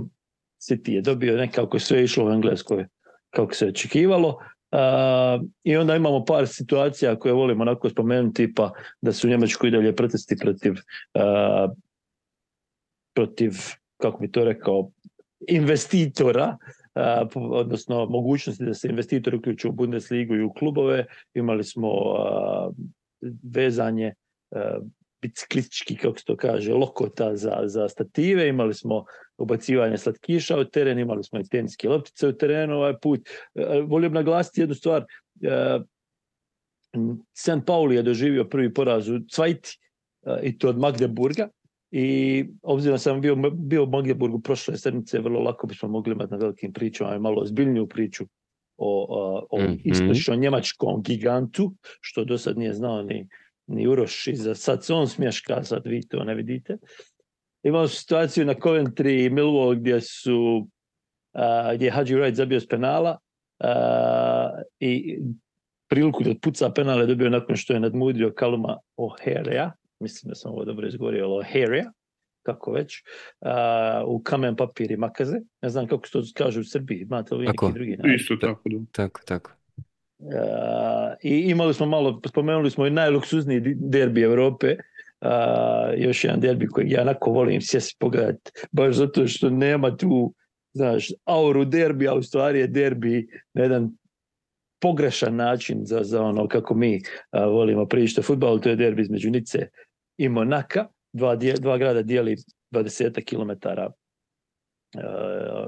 City 0.60 0.90
je 0.90 1.00
dobio, 1.00 1.36
nekako 1.36 1.78
sve 1.78 2.04
išlo 2.04 2.26
u 2.26 2.30
Engleskoj 2.30 2.86
kako 3.30 3.54
se 3.54 3.66
očekivalo. 3.66 4.38
Uh, 4.72 5.46
I 5.64 5.76
onda 5.76 5.96
imamo 5.96 6.24
par 6.24 6.46
situacija 6.48 7.18
koje 7.18 7.34
volimo 7.34 7.62
onako 7.62 7.90
spomenuti, 7.90 8.54
pa 8.54 8.72
da 9.00 9.12
su 9.12 9.26
u 9.26 9.30
Njemačkoj 9.30 9.68
i 9.68 9.70
dalje 9.70 9.96
protesti 9.96 10.36
protiv, 10.36 10.72
uh, 10.72 11.72
protiv, 13.14 13.52
kako 13.96 14.18
bi 14.18 14.30
to 14.30 14.44
rekao, 14.44 14.90
investitora, 15.48 16.56
uh, 16.60 16.85
odnosno 17.34 18.06
mogućnosti 18.06 18.64
da 18.64 18.74
se 18.74 18.88
investitori 18.88 19.36
uključuju 19.36 19.72
u 19.72 19.74
Bundesligu 19.74 20.34
i 20.34 20.42
u 20.42 20.52
klubove. 20.52 21.06
Imali 21.34 21.64
smo 21.64 21.90
vezanje 23.42 24.14
biciklistički, 25.22 25.96
kako 25.96 26.18
se 26.18 26.24
to 26.24 26.36
kaže, 26.36 26.74
lokota 26.74 27.36
za, 27.36 27.62
za 27.64 27.88
stative, 27.88 28.48
imali 28.48 28.74
smo 28.74 29.04
ubacivanje 29.38 29.98
slatkiša 29.98 30.58
u 30.58 30.64
teren, 30.64 30.98
imali 30.98 31.24
smo 31.24 31.40
i 31.40 31.48
teniske 31.48 31.88
loptice 31.88 32.28
u 32.28 32.32
terenu 32.32 32.74
ovaj 32.74 32.94
put. 33.02 33.28
E, 33.54 33.80
volim 33.80 34.12
naglasiti 34.12 34.60
jednu 34.60 34.74
stvar, 34.74 35.04
St. 37.34 37.66
Pauli 37.66 37.96
je 37.96 38.02
doživio 38.02 38.44
prvi 38.44 38.74
poraz 38.74 39.08
u 39.08 39.20
Cvajti 39.30 39.78
i 40.42 40.58
to 40.58 40.68
od 40.68 40.78
Magdeburga 40.78 41.48
i 41.98 42.44
obzirom 42.62 42.94
da 42.94 42.98
sam 42.98 43.20
bio, 43.20 43.36
bio 43.54 43.84
u 43.84 43.86
Magdeburgu 43.86 44.40
prošle 44.40 44.76
sedmice, 44.76 45.18
vrlo 45.18 45.40
lako 45.40 45.66
bismo 45.66 45.88
mogli 45.88 46.12
imati 46.12 46.30
na 46.30 46.36
velikim 46.36 46.72
pričama 46.72 47.18
malo 47.18 47.42
ozbiljniju 47.42 47.86
priču 47.88 48.24
o, 48.76 49.06
o, 49.08 49.46
o 49.50 49.62
mm 49.62 49.66
-hmm. 49.66 49.80
istočno-njemačkom 49.84 51.02
gigantu, 51.02 51.72
što 52.00 52.24
do 52.24 52.38
sad 52.38 52.58
nije 52.58 52.72
znao 52.72 53.02
ni 53.02 53.28
ni 53.66 53.86
Uroš 53.86 54.26
iza, 54.26 54.54
sad 54.54 54.84
se 54.84 54.94
on 54.94 55.08
smješka, 55.08 55.64
sad 55.64 55.82
vi 55.84 56.08
to 56.08 56.24
ne 56.24 56.34
vidite. 56.34 56.78
Imamo 57.62 57.88
situaciju 57.88 58.44
na 58.44 58.54
Coventry 58.54 59.26
i 59.26 59.30
Millwall 59.30 59.80
gdje 59.80 60.00
su 60.00 60.68
a, 61.32 61.74
gdje 61.74 61.86
je 61.86 61.90
Hadži 61.92 62.14
Wright 62.14 62.34
zabio 62.34 62.60
s 62.60 62.66
penala 62.66 63.18
a, 63.58 64.50
i 64.80 65.18
priliku 65.88 66.22
da 66.24 66.30
puca 66.42 66.70
penale 66.70 67.06
dobio 67.06 67.30
nakon 67.30 67.56
što 67.56 67.72
je 67.72 67.80
nadmudrio 67.80 68.32
Kaluma 68.36 68.78
O'Harea, 68.96 69.70
mislim 70.00 70.28
da 70.28 70.34
sam 70.34 70.52
ovo 70.52 70.64
dobro 70.64 70.88
izgovorio, 70.88 71.26
O'Harea, 71.26 71.84
kako 72.42 72.72
već, 72.72 73.02
a, 73.40 74.02
u 74.06 74.22
kamen 74.22 74.56
papir 74.56 74.90
i 74.90 74.96
makaze. 74.96 75.36
Ne 75.62 75.68
znam 75.68 75.86
kako 75.86 76.06
se 76.06 76.12
to 76.12 76.22
kaže 76.34 76.60
u 76.60 76.64
Srbiji, 76.64 77.00
imate 77.00 77.34
li 77.34 77.46
neki 77.46 77.72
drugi 77.74 77.96
način? 77.96 78.14
Isto 78.14 78.36
tako, 78.36 78.62
da. 78.68 78.78
Tako, 78.92 79.20
tako. 79.24 79.52
Uh, 80.18 80.32
I 81.22 81.38
imali 81.50 81.74
smo 81.74 81.86
malo, 81.86 82.20
spomenuli 82.28 82.70
smo 82.70 82.86
i 82.86 82.90
najluksuzniji 82.90 83.60
derbi 83.76 84.22
Evrope, 84.22 84.76
uh, 85.20 85.28
još 85.96 86.24
jedan 86.24 86.40
derbi 86.40 86.66
koji 86.66 86.90
ja 86.90 87.02
onako 87.02 87.30
volim 87.30 87.60
sjesti 87.60 87.96
pogledati, 87.98 88.50
baš 88.72 88.94
zato 88.96 89.26
što 89.26 89.50
nema 89.50 89.96
tu, 89.96 90.34
znaš, 90.72 91.08
auru 91.24 91.64
derbi, 91.64 92.08
a 92.08 92.14
u 92.14 92.22
stvari 92.22 92.58
je 92.58 92.66
derbi 92.66 93.28
na 93.54 93.62
jedan 93.62 93.90
pogrešan 94.80 95.36
način 95.36 95.80
za, 95.84 96.00
za 96.02 96.22
ono 96.22 96.48
kako 96.48 96.74
mi 96.74 96.96
uh, 96.96 97.52
volimo 97.52 97.86
pričati 97.86 98.20
o 98.20 98.22
futbalu, 98.22 98.58
to 98.58 98.68
je 98.68 98.76
derbi 98.76 99.02
između 99.02 99.30
Nice 99.30 99.68
i 100.16 100.28
Monaka, 100.28 100.88
dva, 101.12 101.36
dje, 101.36 101.52
dva 101.52 101.78
grada 101.78 102.02
dijeli 102.02 102.36
20 102.72 103.24
km. 103.24 103.68
Uh, 104.94 105.02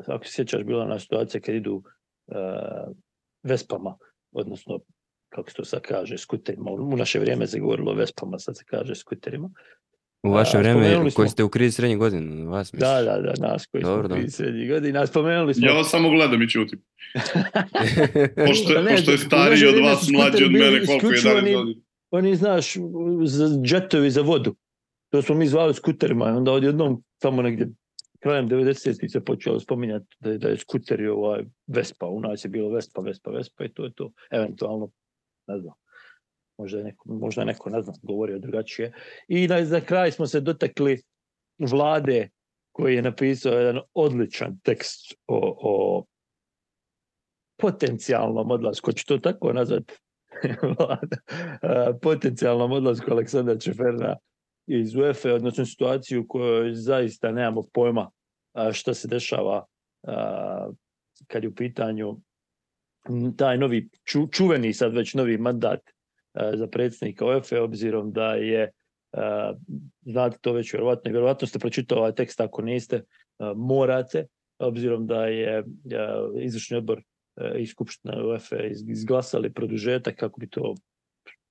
ako 0.07 0.25
se 0.25 0.33
sjećaš, 0.33 0.63
bila 0.63 0.85
ona 0.85 0.99
situacija 0.99 1.41
kad 1.41 1.55
idu 1.55 1.75
uh, 1.75 2.95
Vespama 3.43 3.97
odnosno 4.33 4.79
kako 5.29 5.51
se 5.51 5.57
to 5.57 5.65
sad 5.65 5.83
kaže, 5.83 6.19
skuterima. 6.19 6.71
U 6.71 6.97
naše 6.97 7.19
vrijeme 7.19 7.47
se 7.47 7.59
govorilo 7.59 7.93
o 7.93 7.95
Vespama, 7.95 8.39
sad 8.39 8.57
se 8.57 8.65
kaže 8.65 8.95
skuterima. 8.95 9.51
U 10.23 10.31
vaše 10.31 10.59
vrijeme 10.59 11.11
koji 11.15 11.29
ste 11.29 11.45
u 11.45 11.49
krizi 11.49 11.73
srednjih 11.73 11.99
godina, 11.99 12.51
vas 12.51 12.73
mislim. 12.73 12.91
Da, 12.91 13.03
da, 13.03 13.21
da, 13.21 13.49
nas 13.49 13.67
koji 13.67 13.83
Dobro, 13.83 14.09
smo 14.09 14.17
u 14.17 14.19
krizi 14.19 14.37
srednjih 14.37 14.71
godina. 14.71 15.07
Spomenuli 15.07 15.55
smo... 15.55 15.67
Ja 15.67 15.85
samo 15.85 16.11
gledam 16.11 16.43
i 16.43 16.49
čutim. 16.49 16.83
pošto, 18.47 18.83
ne, 18.83 18.91
pošto 18.91 19.11
je 19.11 19.19
stariji 19.19 19.67
od 19.67 19.85
vas, 19.85 20.09
mlađi 20.13 20.45
od 20.45 20.53
mene, 20.53 20.87
koliko 20.87 21.07
je 21.07 21.21
11 21.21 21.57
godina. 21.57 21.81
Oni, 22.11 22.37
znaš, 22.37 22.77
za 23.25 23.63
džetovi 23.63 24.11
za 24.11 24.23
vodu. 24.23 24.55
To 25.11 25.23
smo 25.23 25.35
mi 25.35 25.47
zvali 25.47 25.75
skuterima. 25.75 26.25
Onda 26.25 26.53
odjednom 26.53 27.03
tamo 27.19 27.43
negdje 27.43 27.69
krajem 28.19 28.49
90-ih 28.49 29.11
se 29.11 29.25
počelo 29.25 29.61
spominjati 29.61 30.07
da, 30.21 30.31
je, 30.31 30.39
da 30.39 30.49
je 30.49 30.59
skuter 30.59 31.01
i 31.01 31.09
ovaj 31.09 31.45
Vespa, 31.67 32.07
u 32.07 32.21
nas 32.21 32.45
je 32.45 32.49
bilo 32.49 32.71
Vespa, 32.71 33.01
Vespa, 33.01 33.31
Vespa 33.31 33.65
i 33.65 33.73
to 33.73 33.85
je 33.85 33.93
to. 33.95 34.13
Eventualno, 34.31 34.91
ne 35.47 35.59
znam, 35.59 35.75
možda 36.59 36.79
je 36.79 36.85
neko, 36.85 37.13
možda 37.13 37.45
neko 37.45 37.71
ne 37.71 37.83
znam, 37.83 37.95
govorio 38.03 38.39
drugačije. 38.39 38.93
I 39.29 39.49
na, 39.49 39.65
za 39.65 39.81
kraj 39.81 40.13
smo 40.13 40.27
se 40.27 40.41
dotakli 40.41 41.03
vlade 41.59 42.29
koji 42.73 42.95
je 42.95 43.03
napisao 43.03 43.53
jedan 43.53 43.83
odličan 43.95 44.59
tekst 44.63 45.15
o, 45.27 45.57
o 45.61 46.05
potencijalnom 47.57 48.51
odlasku, 48.51 48.93
ću 48.93 49.07
to 49.07 49.19
tako 49.19 49.53
nazvati, 49.53 49.95
potencijalnom 52.03 52.73
odlasku 52.73 53.13
Aleksandra 53.13 53.59
Čeferna 53.59 54.17
iz 54.67 54.97
UEFA, 54.97 55.35
odnosno 55.35 55.65
situaciju 55.65 56.21
u 56.21 56.27
kojoj 56.29 56.75
zaista 56.75 57.33
nemamo 57.33 57.63
pojma 57.73 58.11
šta 58.73 58.95
se 58.95 59.09
dešava 59.09 59.65
kad 61.27 61.43
je 61.43 61.49
u 61.49 61.55
pitanju 61.55 62.17
taj 63.37 63.59
novi, 63.59 63.89
ču, 64.05 64.27
čuveni 64.33 64.73
sad 64.73 64.95
već 64.95 65.15
novi 65.15 65.39
mandat 65.39 65.81
za 66.55 66.67
predsjednika 66.67 67.27
UEFA, 67.27 67.63
obzirom 67.63 68.13
da 68.13 68.35
je, 68.35 68.71
znate 70.03 70.39
to 70.41 70.53
već 70.53 70.73
vjerovatno, 70.73 71.11
vjerovatno 71.11 71.47
ste 71.47 71.59
pročitali 71.59 71.99
ovaj 71.99 72.15
tekst, 72.15 72.41
ako 72.41 72.63
niste, 72.63 73.03
morate, 73.57 74.27
obzirom 74.59 75.07
da 75.07 75.27
je 75.27 75.65
izvršni 76.41 76.77
odbor 76.77 77.03
i 77.59 77.67
Skupština 77.67 78.27
UEFA 78.27 78.57
izglasali 78.89 79.53
produžetak, 79.53 80.17
kako 80.17 80.41
bi 80.41 80.49
to 80.49 80.75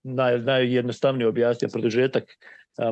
naj, 0.03 0.39
najjednostavnije 0.39 1.27
objasnio, 1.27 1.69
produžetak 1.73 2.23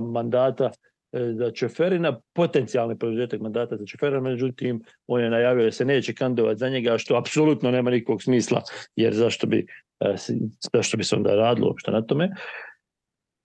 mandata 0.01 0.71
e, 1.11 1.33
za 1.33 1.51
Čeferina, 1.51 2.19
potencijalni 2.33 2.97
produžetak 2.97 3.41
mandata 3.41 3.77
za 3.77 3.85
Čeferina, 3.85 4.21
međutim, 4.21 4.83
on 5.07 5.21
je 5.21 5.29
najavio 5.29 5.65
da 5.65 5.71
se 5.71 5.85
neće 5.85 6.13
kandidovati 6.13 6.59
za 6.59 6.69
njega, 6.69 6.97
što 6.97 7.17
apsolutno 7.17 7.71
nema 7.71 7.91
nikog 7.91 8.23
smisla, 8.23 8.61
jer 8.95 9.13
zašto 9.13 9.47
bi, 9.47 9.67
e, 9.99 10.15
zašto 10.73 10.97
bi 10.97 11.03
se 11.03 11.15
onda 11.15 11.35
radilo 11.35 11.67
uopšte 11.67 11.91
na 11.91 12.01
tome. 12.01 12.29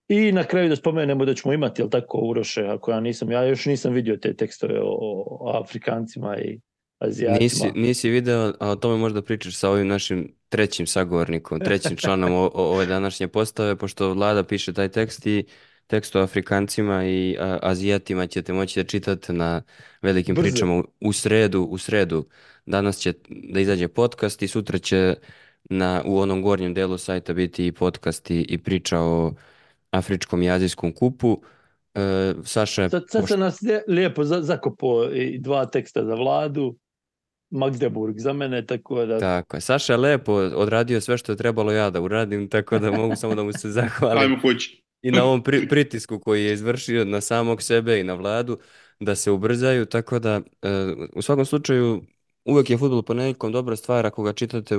I 0.08 0.32
na 0.32 0.44
kraju 0.44 0.68
da 0.68 0.76
spomenemo 0.76 1.24
da 1.24 1.34
ćemo 1.34 1.54
imati, 1.54 1.82
jel 1.82 1.88
tako, 1.88 2.18
Uroše, 2.18 2.66
ako 2.66 2.90
ja 2.90 3.00
nisam, 3.00 3.30
ja 3.30 3.44
još 3.44 3.66
nisam 3.66 3.92
vidio 3.92 4.16
te 4.16 4.34
tekstove 4.34 4.80
o, 4.80 4.96
o 5.40 5.60
Afrikancima 5.62 6.38
i 6.38 6.60
Azijatima. 7.00 7.38
Nisi, 7.40 7.72
nisi 7.74 8.10
video, 8.10 8.52
a 8.60 8.70
o 8.70 8.76
tome 8.76 8.96
možda 8.96 9.22
pričaš 9.22 9.56
sa 9.56 9.70
ovim 9.70 9.88
našim 9.88 10.34
trećim 10.48 10.86
sagovornikom, 10.86 11.60
trećim 11.60 11.96
članom 12.02 12.32
o, 12.32 12.50
o, 12.54 12.74
ove 12.74 12.86
današnje 12.86 13.28
postave, 13.28 13.76
pošto 13.76 14.12
vlada 14.12 14.44
piše 14.44 14.72
taj 14.72 14.88
tekst 14.88 15.26
i 15.26 15.44
tekst 15.86 16.16
o 16.16 16.20
Afrikancima 16.20 17.04
i 17.04 17.36
a, 17.40 17.58
Azijatima 17.62 18.26
ćete 18.26 18.52
moći 18.52 18.80
da 18.80 18.84
čitate 18.84 19.32
na 19.32 19.62
velikim 20.02 20.34
Brzo. 20.34 20.42
pričama 20.42 20.74
u, 20.74 20.84
u 21.00 21.12
sredu, 21.12 21.62
u 21.62 21.78
sredu. 21.78 22.26
Danas 22.66 22.98
će 22.98 23.12
da 23.28 23.60
izađe 23.60 23.88
podcast 23.88 24.42
i 24.42 24.48
sutra 24.48 24.78
će 24.78 25.14
na, 25.64 26.02
u 26.04 26.18
onom 26.18 26.42
gornjem 26.42 26.74
delu 26.74 26.98
sajta 26.98 27.32
biti 27.32 27.66
i 27.66 27.72
podcast 27.72 28.30
i, 28.30 28.40
i 28.48 28.58
priča 28.58 28.98
o 28.98 29.34
afričkom 29.90 30.42
i 30.42 30.50
azijskom 30.50 30.92
kupu. 30.92 31.42
E, 31.94 32.34
Saša... 32.44 32.88
Sad, 32.88 33.04
sad 33.08 33.28
se 33.28 33.36
nas 33.36 33.58
lijepo 33.88 34.24
zakopo 34.24 35.04
i 35.04 35.38
dva 35.38 35.66
teksta 35.66 36.04
za 36.04 36.14
vladu, 36.14 36.78
Magdeburg 37.50 38.18
za 38.18 38.32
mene, 38.32 38.66
tako 38.66 39.06
da... 39.06 39.18
Tako 39.18 39.56
je. 39.56 39.60
Saša 39.60 39.92
je 39.92 39.96
lepo 39.96 40.32
odradio 40.32 41.00
sve 41.00 41.18
što 41.18 41.32
je 41.32 41.36
trebalo 41.36 41.72
ja 41.72 41.90
da 41.90 42.00
uradim, 42.00 42.48
tako 42.48 42.78
da 42.78 42.90
mogu 42.90 43.16
samo 43.16 43.34
da 43.34 43.42
mu 43.42 43.52
se 43.52 43.70
zahvalim. 43.70 44.18
Ajmo 44.18 44.38
kući. 44.42 44.84
I 45.02 45.10
na 45.10 45.24
ovom 45.24 45.42
pri, 45.42 45.68
pritisku 45.68 46.18
koji 46.18 46.44
je 46.44 46.52
izvršio 46.52 47.04
na 47.04 47.20
samog 47.20 47.62
sebe 47.62 48.00
i 48.00 48.04
na 48.04 48.14
vladu 48.14 48.58
da 49.00 49.14
se 49.14 49.30
ubrzaju, 49.30 49.86
tako 49.86 50.18
da 50.18 50.40
e, 50.62 50.70
u 51.14 51.22
svakom 51.22 51.44
slučaju 51.44 52.02
uvek 52.44 52.70
je 52.70 52.78
futbol 52.78 53.02
ponedjeljkom 53.02 53.52
dobra 53.52 53.76
stvar 53.76 54.06
ako 54.06 54.22
ga 54.22 54.32
čitate 54.32 54.78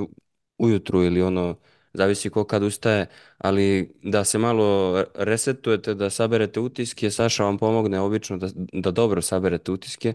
ujutru 0.57 1.03
ili 1.03 1.21
ono, 1.21 1.55
zavisi 1.93 2.29
ko 2.29 2.43
kad 2.43 2.63
ustaje, 2.63 3.07
ali 3.37 3.93
da 4.03 4.23
se 4.23 4.37
malo 4.37 5.03
resetujete, 5.15 5.93
da 5.93 6.09
saberete 6.09 6.59
utiske, 6.59 7.11
Saša 7.11 7.43
vam 7.43 7.57
pomogne 7.57 7.99
obično 7.99 8.37
da, 8.37 8.47
da 8.73 8.91
dobro 8.91 9.21
saberete 9.21 9.71
utiske 9.71 10.13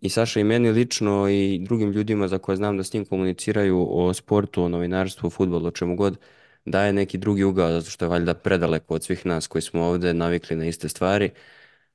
i 0.00 0.08
Saša 0.08 0.40
i 0.40 0.44
meni 0.44 0.70
lično 0.70 1.28
i 1.28 1.58
drugim 1.58 1.90
ljudima 1.90 2.28
za 2.28 2.38
koje 2.38 2.56
znam 2.56 2.76
da 2.76 2.84
s 2.84 2.92
njim 2.92 3.04
komuniciraju 3.04 3.86
o 3.90 4.14
sportu, 4.14 4.62
o 4.62 4.68
novinarstvu, 4.68 5.26
o 5.26 5.30
futbolu, 5.30 5.66
o 5.66 5.70
čemu 5.70 5.96
god, 5.96 6.18
daje 6.64 6.92
neki 6.92 7.18
drugi 7.18 7.44
ugao, 7.44 7.70
zato 7.70 7.90
što 7.90 8.04
je 8.04 8.08
valjda 8.08 8.34
predaleko 8.34 8.94
od 8.94 9.04
svih 9.04 9.26
nas 9.26 9.46
koji 9.46 9.62
smo 9.62 9.82
ovde 9.82 10.14
navikli 10.14 10.56
na 10.56 10.66
iste 10.66 10.88
stvari. 10.88 11.30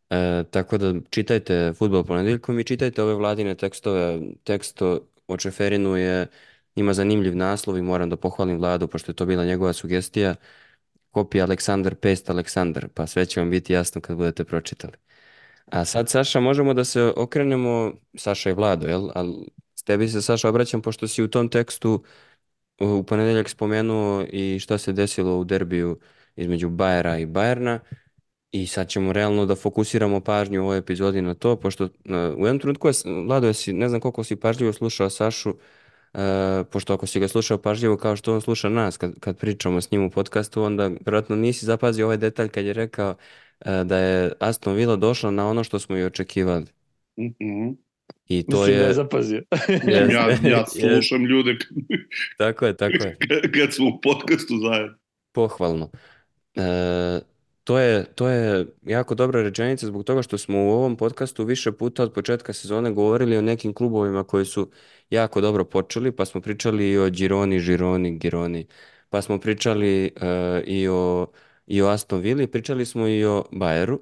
E, 0.10 0.44
tako 0.52 0.78
da 0.78 0.94
čitajte 1.10 1.74
Futbol 1.78 2.04
ponedeljkom 2.04 2.60
i 2.60 2.64
čitajte 2.64 3.04
ove 3.04 3.14
vladine 3.14 3.56
tekstove. 3.56 4.20
Tekst 4.44 4.82
o 5.28 5.38
Čeferinu 5.38 5.98
je, 5.98 6.28
ima 6.76 6.94
zanimljiv 6.94 7.36
naslov 7.36 7.78
i 7.78 7.82
moram 7.82 8.10
da 8.10 8.18
pohvalim 8.18 8.58
vladu, 8.58 8.88
pošto 8.88 9.12
je 9.12 9.16
to 9.16 9.26
bila 9.26 9.46
njegova 9.46 9.74
sugestija. 9.74 10.36
Kopija 11.12 11.46
Aleksandar 11.46 11.96
Pest 11.96 12.30
Aleksandar, 12.30 12.88
pa 12.94 13.08
sve 13.08 13.26
će 13.26 13.40
vam 13.40 13.50
biti 13.50 13.74
jasno 13.74 14.02
kad 14.02 14.18
budete 14.18 14.44
pročitali. 14.44 14.94
A 15.66 15.86
sad, 15.86 16.10
Saša, 16.10 16.40
možemo 16.40 16.74
da 16.74 16.84
se 16.84 17.14
okrenemo, 17.16 17.94
Saša 18.18 18.50
i 18.50 18.54
Vlado, 18.54 18.88
jel? 18.88 19.10
Ali 19.16 19.48
s 19.76 19.84
tebi 19.84 20.08
se, 20.10 20.22
Saša, 20.22 20.50
obraćam, 20.50 20.82
pošto 20.82 21.08
si 21.08 21.24
u 21.24 21.28
tom 21.28 21.50
tekstu 21.50 22.04
u 22.80 23.04
ponedeljak 23.04 23.50
spomenuo 23.50 24.26
i 24.30 24.60
šta 24.60 24.78
se 24.78 24.94
desilo 24.94 25.40
u 25.40 25.44
derbiju 25.44 26.00
između 26.36 26.70
Bajera 26.70 27.18
i 27.18 27.26
Bajerna 27.26 27.80
i 28.52 28.68
sad 28.68 28.88
ćemo 28.90 29.14
realno 29.14 29.46
da 29.46 29.56
fokusiramo 29.56 30.22
pažnju 30.22 30.62
u 30.62 30.64
ovoj 30.66 30.78
epizodi 30.78 31.22
na 31.22 31.34
to, 31.34 31.56
pošto 31.56 31.84
uh, 31.84 31.92
u 32.38 32.46
jednom 32.46 32.60
trenutku 32.60 32.88
je, 32.88 32.94
Vlado, 33.28 33.54
si, 33.54 33.74
ne 33.74 33.90
znam 33.90 34.02
koliko 34.02 34.24
si 34.24 34.36
pažljivo 34.36 34.74
slušao 34.74 35.10
Sašu, 35.10 35.50
uh, 35.50 36.20
pošto 36.72 36.94
ako 36.94 37.08
si 37.08 37.20
ga 37.20 37.28
slušao 37.28 37.58
pažljivo 37.58 37.98
kao 37.98 38.16
što 38.16 38.34
on 38.34 38.42
sluša 38.42 38.70
nas 38.70 38.98
kad, 38.98 39.20
kad 39.20 39.38
pričamo 39.38 39.82
s 39.82 39.92
njim 39.92 40.04
u 40.04 40.10
podcastu, 40.10 40.64
onda 40.64 40.88
vjerojatno 40.88 41.36
nisi 41.36 41.66
zapazio 41.66 42.06
ovaj 42.06 42.18
detalj 42.18 42.50
kad 42.50 42.66
je 42.66 42.74
rekao 42.74 43.16
da 43.60 43.98
je 43.98 44.32
Aston 44.40 44.76
Villa 44.76 44.96
došla 44.96 45.32
na 45.32 45.50
ono 45.50 45.64
što 45.64 45.80
smo 45.80 45.98
i 45.98 46.04
očekivali. 46.04 46.66
Mm 47.18 47.24
-hmm. 47.40 47.76
I 48.28 48.44
to 48.44 48.58
Mislim 48.58 48.76
je... 48.76 48.82
da 48.82 48.88
je 48.88 48.94
zapazio. 48.94 49.42
Jeste, 49.70 50.14
ja, 50.14 50.58
ja 50.58 50.66
slušam 50.66 51.26
ljude 51.26 51.58
Tako 52.38 52.66
je, 52.66 52.78
tako 52.78 52.94
je. 53.04 53.18
kad, 53.28 53.52
kad 53.52 53.74
smo 53.74 53.88
u 53.88 54.02
podcastu 54.02 54.54
zajedno. 54.58 54.98
Pohvalno. 55.32 55.92
E, 56.56 57.20
to 57.64 57.80
je, 57.80 58.06
to 58.16 58.30
je 58.30 58.66
jako 58.82 59.16
dobra 59.16 59.42
rečenica 59.42 59.86
zbog 59.86 60.04
toga 60.04 60.22
što 60.22 60.38
smo 60.38 60.64
u 60.64 60.70
ovom 60.70 60.98
podcastu 60.98 61.44
više 61.44 61.72
puta 61.72 62.04
od 62.04 62.14
početka 62.14 62.54
sezone 62.54 62.92
govorili 62.92 63.38
o 63.38 63.42
nekim 63.42 63.74
klubovima 63.74 64.24
koji 64.24 64.46
su 64.46 64.72
jako 65.10 65.42
dobro 65.42 65.66
počeli, 65.66 66.12
pa 66.12 66.26
smo 66.26 66.42
pričali 66.42 66.92
i 66.92 66.98
o 66.98 67.10
Gironi, 67.10 67.60
Gironi, 67.60 68.18
Gironi, 68.18 68.68
pa 69.10 69.22
smo 69.22 69.40
pričali 69.40 70.06
e, 70.06 70.64
i, 70.66 70.88
o, 70.88 71.28
i 71.68 71.82
o 71.82 71.88
Aston 71.88 72.22
Villa, 72.22 72.48
pričali 72.48 72.86
smo 72.86 73.08
i 73.08 73.26
o 73.26 73.44
Bayeru. 73.52 74.00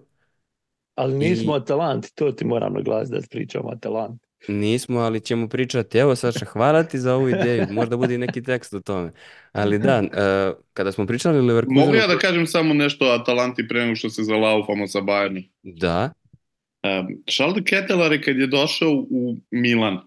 Ali 0.95 1.13
nismo 1.13 1.53
I- 1.53 1.57
Atalanti, 1.57 2.15
to 2.15 2.31
ti 2.31 2.45
moram 2.45 2.73
naglasiti 2.73 3.19
da 3.19 3.27
pričamo 3.29 3.69
o 3.69 3.71
Atalanti. 3.71 4.27
Nismo, 4.47 4.99
ali 4.99 5.19
ćemo 5.21 5.49
pričati. 5.49 5.97
Evo 5.97 6.15
Saša, 6.15 6.45
hvala 6.45 6.83
ti 6.83 6.99
za 6.99 7.15
ovu 7.15 7.29
ideju. 7.29 7.67
Možda 7.71 7.97
bude 7.97 8.15
i 8.15 8.17
neki 8.17 8.43
tekst 8.43 8.73
o 8.73 8.79
tome. 8.79 9.11
Ali 9.51 9.79
da, 9.79 10.03
e, 10.13 10.51
kada 10.73 10.91
smo 10.91 11.05
pričali 11.05 11.39
o 11.39 11.41
Leverkusenu... 11.41 11.85
Mogu 11.85 11.95
ja 11.95 12.07
da 12.07 12.17
kažem 12.17 12.47
samo 12.47 12.73
nešto 12.73 13.05
o 13.05 13.11
Atalanti 13.11 13.67
pre 13.67 13.81
nego 13.81 13.95
što 13.95 14.09
se 14.09 14.23
zalaufamo 14.23 14.87
sa 14.87 14.99
Bayernom? 14.99 15.49
Da, 15.63 16.13
Um, 16.83 17.23
Charles 17.27 17.55
de 17.55 17.63
Ketelaere 17.63 18.21
kad 18.21 18.37
je 18.37 18.47
došao 18.47 18.91
u 19.09 19.37
Milan 19.51 19.93
uh, 19.93 20.01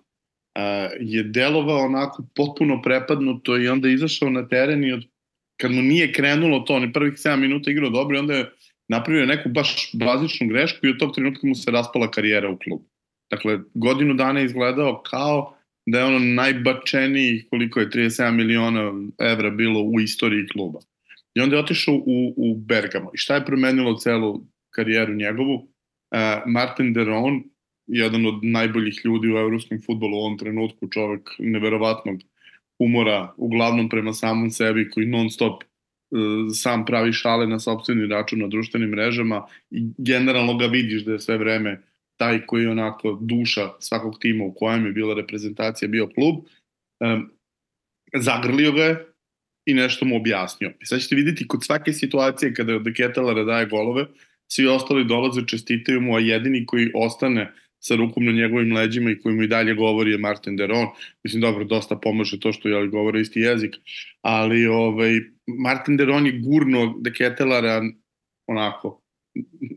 je 1.01 1.23
delovao 1.23 1.79
onako 1.85 2.27
potpuno 2.35 2.83
prepadnuto 2.83 3.57
i 3.59 3.69
onda 3.69 3.89
je 3.89 3.95
izašao 3.95 4.31
na 4.31 4.49
teren 4.49 4.85
i 4.85 4.93
od, 4.93 5.05
kad 5.57 5.73
mu 5.73 5.83
nije 5.83 6.13
krenulo 6.13 6.61
to, 6.61 6.75
on 6.75 6.83
je 6.83 6.93
prvih 6.93 7.13
7 7.13 7.37
minuta 7.37 7.71
igrao 7.71 7.91
dobro 7.91 8.17
i 8.17 8.19
onda 8.19 8.35
je 8.35 8.51
napravio 8.89 9.27
neku 9.27 9.49
baš 9.49 9.91
bazičnu 9.93 10.49
grešku 10.49 10.87
i 10.87 10.91
od 10.91 10.99
tog 10.99 11.15
trenutka 11.15 11.47
mu 11.47 11.55
se 11.55 11.71
raspala 11.71 12.11
karijera 12.11 12.51
u 12.51 12.59
klubu. 12.59 12.85
Dakle, 13.31 13.59
godinu 13.75 14.15
dana 14.15 14.41
je 14.41 14.47
izgledao 14.47 15.03
kao 15.03 15.57
da 15.87 15.99
je 15.99 16.05
ono 16.05 16.19
najbačeniji, 16.19 17.45
koliko 17.51 17.81
je 17.81 17.91
37 17.91 18.31
miliona 18.31 18.93
evra 19.19 19.51
bilo 19.51 19.83
u 19.83 20.01
istoriji 20.01 20.47
kluba. 20.47 20.79
I 21.35 21.41
onda 21.41 21.57
je 21.57 21.63
otišao 21.63 21.95
u, 21.95 22.35
u 22.37 22.57
Bergamo. 22.57 23.11
I 23.15 23.19
šta 23.19 23.35
je 23.35 23.45
promenilo 23.45 23.99
celu 23.99 24.41
karijeru 24.71 25.15
njegovu? 25.15 25.55
Uh, 25.55 25.71
Martin 26.47 26.93
Deron, 26.93 27.43
jedan 27.87 28.27
od 28.27 28.35
najboljih 28.43 29.01
ljudi 29.05 29.29
u 29.29 29.37
evropskom 29.37 29.83
futbolu 29.87 30.17
u 30.17 30.21
ovom 30.21 30.39
trenutku, 30.39 30.89
čovek 30.89 31.31
neverovatnog 31.39 32.21
umora, 32.79 33.33
uglavnom 33.37 33.89
prema 33.89 34.13
samom 34.13 34.51
sebi, 34.51 34.91
koji 34.91 35.07
non 35.07 35.31
stop 35.31 35.63
uh, 35.63 36.21
sam 36.55 36.85
pravi 36.85 37.13
šale 37.13 37.47
na 37.47 37.59
sobstveni 37.59 38.07
račun 38.07 38.39
na 38.39 38.47
društvenim 38.49 38.91
mrežama 38.91 39.47
i 39.71 39.87
generalno 39.99 40.57
ga 40.57 40.67
vidiš 40.67 41.05
da 41.05 41.13
je 41.13 41.21
sve 41.21 41.39
vreme 41.39 41.83
taj 42.17 42.47
koji 42.47 42.63
je 42.63 42.71
onako 42.71 43.19
duša 43.23 43.71
svakog 43.79 44.19
tima 44.21 44.45
u 44.45 44.55
kojem 44.55 44.87
je 44.87 44.93
bila 44.93 45.15
reprezentacija, 45.15 45.89
bio 45.89 46.07
klub, 46.07 46.37
um, 47.01 47.31
zagrlio 48.15 48.73
ga 48.73 48.83
je 48.83 49.07
i 49.67 49.75
nešto 49.75 50.05
mu 50.05 50.17
objasnio. 50.17 50.73
I 50.81 50.87
sad 50.87 51.01
ćete 51.01 51.17
vidjeti 51.17 51.49
kod 51.49 51.65
svake 51.65 51.93
situacije 51.93 52.55
kada 52.55 52.79
De 52.79 52.93
Ketelare 52.93 53.45
daje 53.45 53.67
golove, 53.67 54.07
svi 54.49 54.67
ostali 54.67 55.05
dolaze, 55.05 55.47
čestitaju 55.47 56.01
mu, 56.01 56.17
a 56.17 56.21
jedini 56.21 56.67
koji 56.67 56.91
ostane 56.95 57.53
sa 57.87 57.97
rukom 57.97 58.25
na 58.25 58.33
njegovim 58.33 58.73
leđima 58.73 59.11
i 59.11 59.19
koji 59.19 59.35
mu 59.35 59.43
i 59.43 59.49
dalje 59.49 59.75
govori 59.75 60.11
je 60.11 60.19
Martin 60.19 60.57
Deron. 60.57 60.87
Mislim, 61.25 61.41
dobro, 61.41 61.65
dosta 61.65 61.97
pomaže 61.97 62.41
to 62.41 62.53
što 62.53 62.69
je 62.69 62.89
govore 62.89 63.21
isti 63.21 63.41
jezik, 63.41 63.75
ali 64.23 64.67
ovaj, 64.67 65.21
Martin 65.47 65.97
Deron 65.97 66.27
je 66.27 66.39
gurno 66.39 66.95
De 67.01 67.13
Ketelara 67.13 67.83
onako 68.47 69.03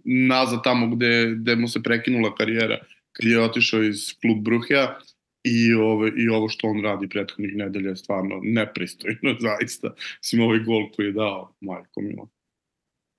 nazad 0.05 0.63
tamo 0.63 0.95
gde, 0.95 1.35
gde 1.35 1.55
mu 1.55 1.67
se 1.67 1.83
prekinula 1.83 2.35
karijera 2.35 2.77
kad 3.11 3.25
je 3.25 3.41
otišao 3.41 3.83
iz 3.83 3.97
klub 4.21 4.43
Bruhja 4.43 4.97
i, 5.43 5.73
ove, 5.73 6.11
i 6.17 6.29
ovo 6.29 6.49
što 6.49 6.67
on 6.67 6.83
radi 6.83 7.09
prethodnih 7.09 7.55
nedelja 7.55 7.89
je 7.89 7.95
stvarno 7.95 8.39
nepristojno, 8.43 9.35
zaista. 9.47 9.93
Mislim, 10.23 10.41
ovaj 10.41 10.59
gol 10.59 10.91
koji 10.95 11.05
je 11.05 11.11
dao, 11.11 11.53
majko 11.61 12.01
milo. 12.01 12.29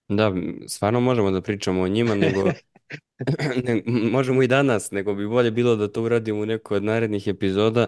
da, 0.09 0.33
stvarno 0.67 1.01
možemo 1.01 1.31
da 1.31 1.41
pričamo 1.41 1.83
o 1.83 1.89
njima, 1.89 2.15
nego 2.15 2.51
ne, 3.65 3.83
možemo 3.87 4.43
i 4.43 4.47
danas, 4.47 4.91
nego 4.91 5.15
bi 5.15 5.27
bolje 5.29 5.51
bilo 5.51 5.77
da 5.77 5.89
to 5.93 6.03
uradimo 6.03 6.41
u 6.41 6.47
nekoj 6.47 6.77
od 6.77 6.85
narednih 6.85 7.27
epizoda, 7.29 7.87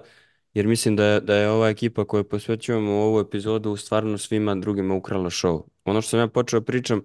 jer 0.55 0.67
mislim 0.67 0.97
da 0.97 1.05
je, 1.05 1.21
da 1.21 1.35
je 1.35 1.51
ova 1.51 1.69
ekipa 1.69 2.05
koju 2.05 2.25
posvećujemo 2.29 2.93
ovu 2.93 3.21
epizodu 3.21 3.77
stvarno 3.77 4.19
svima 4.19 4.55
drugima 4.55 4.95
ukrala 4.95 5.31
show. 5.31 5.63
Ono 5.85 6.03
što 6.03 6.11
sam 6.11 6.21
ja 6.21 6.29
počeo 6.29 6.61
da 6.61 6.67
pričam, 6.67 7.03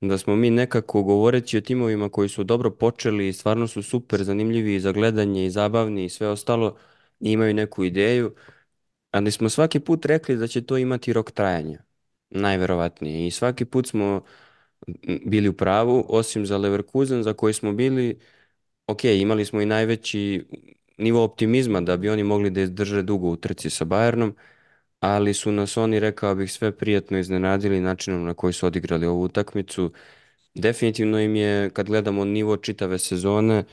da 0.00 0.18
smo 0.18 0.36
mi 0.36 0.50
nekako 0.50 1.02
govoreći 1.02 1.58
o 1.58 1.60
timovima 1.60 2.08
koji 2.08 2.28
su 2.28 2.44
dobro 2.44 2.70
počeli 2.70 3.28
i 3.28 3.32
stvarno 3.32 3.68
su 3.68 3.82
super 3.82 4.24
zanimljivi 4.24 4.74
i 4.74 4.80
za 4.80 4.92
gledanje 4.92 5.46
i 5.46 5.50
zabavni 5.50 6.04
i 6.04 6.08
sve 6.08 6.28
ostalo 6.28 6.76
i 7.20 7.32
imaju 7.32 7.54
neku 7.54 7.84
ideju, 7.84 8.34
ali 9.10 9.30
smo 9.32 9.48
svaki 9.48 9.80
put 9.80 10.06
rekli 10.06 10.36
da 10.36 10.46
će 10.46 10.62
to 10.66 10.76
imati 10.78 11.12
rok 11.12 11.30
trajanja, 11.30 11.78
najverovatnije. 12.30 13.26
I 13.26 13.30
svaki 13.30 13.64
put 13.64 13.86
smo 13.88 14.22
bili 15.26 15.48
u 15.48 15.52
pravu, 15.56 16.06
osim 16.08 16.46
za 16.46 16.58
Leverkusen 16.58 17.22
za 17.22 17.32
koji 17.32 17.54
smo 17.54 17.72
bili, 17.72 18.18
ok, 18.86 19.04
imali 19.04 19.44
smo 19.44 19.60
i 19.60 19.66
najveći 19.66 20.46
nivo 20.98 21.24
optimizma 21.24 21.80
da 21.80 21.96
bi 21.96 22.08
oni 22.10 22.22
mogli 22.24 22.50
da 22.50 22.60
izdrže 22.60 23.02
dugo 23.02 23.28
u 23.28 23.36
trci 23.36 23.70
sa 23.70 23.84
Bayernom, 23.84 24.32
ali 25.00 25.34
su 25.34 25.52
nas 25.52 25.76
oni, 25.76 26.00
rekao 26.00 26.34
bih, 26.34 26.52
sve 26.52 26.76
prijatno 26.76 27.18
iznenadili 27.18 27.80
načinom 27.80 28.24
na 28.24 28.34
koji 28.34 28.52
su 28.52 28.66
odigrali 28.66 29.06
ovu 29.06 29.22
utakmicu. 29.22 29.92
Definitivno 30.54 31.20
im 31.20 31.36
je, 31.36 31.70
kad 31.70 31.86
gledamo 31.86 32.24
nivo 32.24 32.56
čitave 32.56 32.98
sezone, 32.98 33.64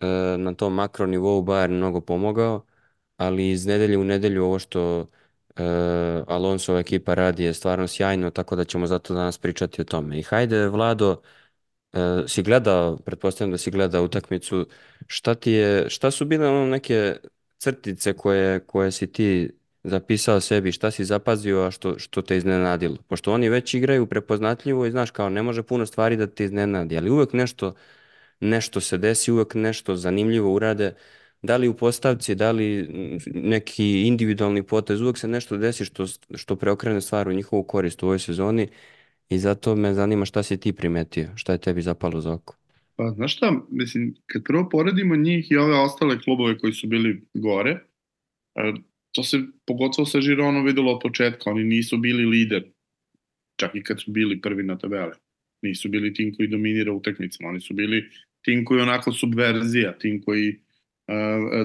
e, 0.00 0.06
na 0.38 0.54
tom 0.54 0.74
makro 0.74 1.06
nivou 1.06 1.42
Bayern 1.44 1.76
mnogo 1.76 2.00
pomogao, 2.00 2.66
ali 3.16 3.50
iz 3.50 3.66
nedelje 3.66 3.98
u 3.98 4.04
nedelju 4.04 4.44
ovo 4.44 4.58
što 4.58 5.06
e, 5.56 5.62
Alonsova 6.26 6.78
ekipa 6.80 7.14
radi 7.14 7.44
je 7.44 7.54
stvarno 7.54 7.86
sjajno, 7.88 8.30
tako 8.30 8.56
da 8.56 8.64
ćemo 8.64 8.86
zato 8.86 9.14
danas 9.14 9.38
pričati 9.38 9.80
o 9.80 9.84
tome. 9.84 10.18
I 10.18 10.22
hajde, 10.22 10.68
Vlado, 10.68 11.22
e, 11.92 11.98
si 12.28 12.42
gledao, 12.42 12.96
pretpostavljam 12.96 13.50
da 13.52 13.58
si 13.58 13.70
gledao 13.70 14.04
utakmicu, 14.04 14.66
šta 15.06 15.34
ti 15.34 15.52
je, 15.52 15.90
šta 15.90 16.10
su 16.10 16.24
bile 16.24 16.48
ono 16.48 16.66
neke 16.66 17.16
crtice 17.58 18.12
koje, 18.12 18.60
koje 18.60 18.92
si 18.92 19.12
ti 19.12 19.50
zapisao 19.84 20.40
sebi, 20.40 20.72
šta 20.72 20.90
si 20.90 21.04
zapazio, 21.04 21.62
a 21.62 21.70
što, 21.70 21.98
što 21.98 22.22
te 22.22 22.36
iznenadilo? 22.36 22.96
Pošto 23.08 23.32
oni 23.32 23.48
već 23.48 23.74
igraju 23.74 24.06
prepoznatljivo 24.06 24.86
i 24.86 24.90
znaš 24.90 25.10
kao 25.10 25.28
ne 25.28 25.42
može 25.42 25.62
puno 25.62 25.86
stvari 25.86 26.16
da 26.16 26.26
te 26.26 26.44
iznenadi, 26.44 26.96
ali 26.98 27.10
uvek 27.10 27.32
nešto, 27.32 27.74
nešto 28.40 28.80
se 28.80 28.98
desi, 28.98 29.32
uvek 29.32 29.54
nešto 29.54 29.96
zanimljivo 29.96 30.54
urade, 30.54 30.94
da 31.42 31.56
li 31.56 31.68
u 31.68 31.74
postavci, 31.76 32.34
da 32.34 32.50
li 32.52 32.88
neki 33.34 34.02
individualni 34.06 34.62
potez, 34.62 35.00
uvek 35.00 35.18
se 35.18 35.28
nešto 35.28 35.56
desi 35.56 35.84
što, 35.84 36.06
što 36.34 36.56
preokrene 36.56 37.00
stvar 37.00 37.28
u 37.28 37.32
njihovu 37.32 37.62
korist 37.62 38.02
u 38.02 38.06
ovoj 38.06 38.18
sezoni 38.18 38.68
i 39.28 39.38
zato 39.38 39.76
me 39.76 39.94
zanima 39.94 40.24
šta 40.24 40.42
si 40.42 40.60
ti 40.60 40.72
primetio, 40.72 41.28
šta 41.36 41.52
je 41.52 41.58
tebi 41.58 41.82
zapalo 41.82 42.20
za 42.20 42.32
oko. 42.32 42.54
Pa, 42.96 43.10
znaš 43.10 43.36
šta, 43.36 43.60
mislim, 43.70 44.14
kad 44.26 44.42
prvo 44.44 44.68
poredimo 44.68 45.16
njih 45.16 45.50
i 45.50 45.56
ove 45.56 45.78
ostale 45.78 46.20
klubove 46.20 46.58
koji 46.58 46.72
su 46.72 46.86
bili 46.86 47.22
gore, 47.34 47.78
to 49.12 49.22
se 49.22 49.38
pogotovo 49.66 50.06
sa 50.06 50.20
Žironom 50.20 50.64
videlo 50.64 50.92
od 50.92 51.00
početka, 51.02 51.50
oni 51.50 51.64
nisu 51.64 51.96
bili 51.96 52.24
lider, 52.26 52.64
čak 53.56 53.74
i 53.74 53.82
kad 53.82 54.00
su 54.00 54.10
bili 54.12 54.40
prvi 54.40 54.62
na 54.62 54.78
tabele. 54.78 55.12
Nisu 55.62 55.88
bili 55.88 56.14
tim 56.14 56.34
koji 56.36 56.48
dominira 56.48 56.92
utakmicama, 56.92 57.48
oni 57.48 57.60
su 57.60 57.74
bili 57.74 58.10
tim 58.42 58.64
koji 58.64 58.80
onako 58.80 59.12
subverzija, 59.12 59.98
tim 59.98 60.22
koji 60.22 60.60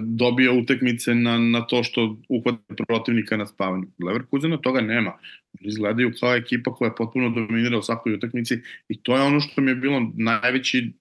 dobija 0.01 0.51
utakmice 0.51 1.15
na, 1.15 1.38
na 1.38 1.62
to 1.62 1.84
što 1.84 2.17
uhvate 2.29 2.84
protivnika 2.88 3.38
na 3.38 3.45
spavanju. 3.45 3.88
Leverkusena 4.05 4.58
toga 4.58 4.81
nema. 4.81 5.17
Izgledaju 5.62 6.12
kao 6.19 6.36
ekipa 6.36 6.73
koja 6.73 6.89
je 6.89 6.95
potpuno 6.95 7.29
dominira 7.29 7.77
u 7.77 7.81
svakoj 7.81 8.13
utakmici 8.13 8.58
i 8.89 9.03
to 9.03 9.15
je 9.15 9.21
ono 9.21 9.39
što 9.39 9.62
mi 9.62 9.71
je 9.71 9.75
bilo 9.75 10.12
najveći 10.15 10.93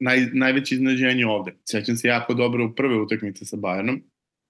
naj, 0.00 0.26
najveće 0.32 0.74
iznenađenje 0.74 1.26
ovde. 1.26 1.54
Sećam 1.64 1.96
se 1.96 2.08
jako 2.08 2.34
dobro 2.34 2.66
u 2.66 2.74
prve 2.74 3.00
utakmice 3.00 3.44
sa 3.44 3.56
Bayernom, 3.56 4.00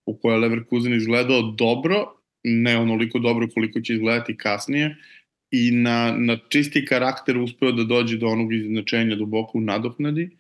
u 0.07 0.19
kojoj 0.19 0.37
je 0.37 0.41
Leverkusen 0.41 0.95
izgledao 0.95 1.43
dobro, 1.43 2.07
ne 2.45 2.79
onoliko 2.79 3.19
dobro 3.19 3.49
koliko 3.55 3.81
će 3.81 3.95
izgledati 3.95 4.37
kasnije, 4.37 4.97
i 5.51 5.71
na, 5.71 6.17
na 6.19 6.39
čisti 6.49 6.85
karakter 6.85 7.39
uspeo 7.39 7.73
da 7.73 7.85
dođe 7.85 8.17
do 8.17 8.27
onog 8.27 8.53
izjednačenja 8.55 9.17
duboko 9.17 9.59
u 9.59 9.61
nadoknadi 9.61 10.31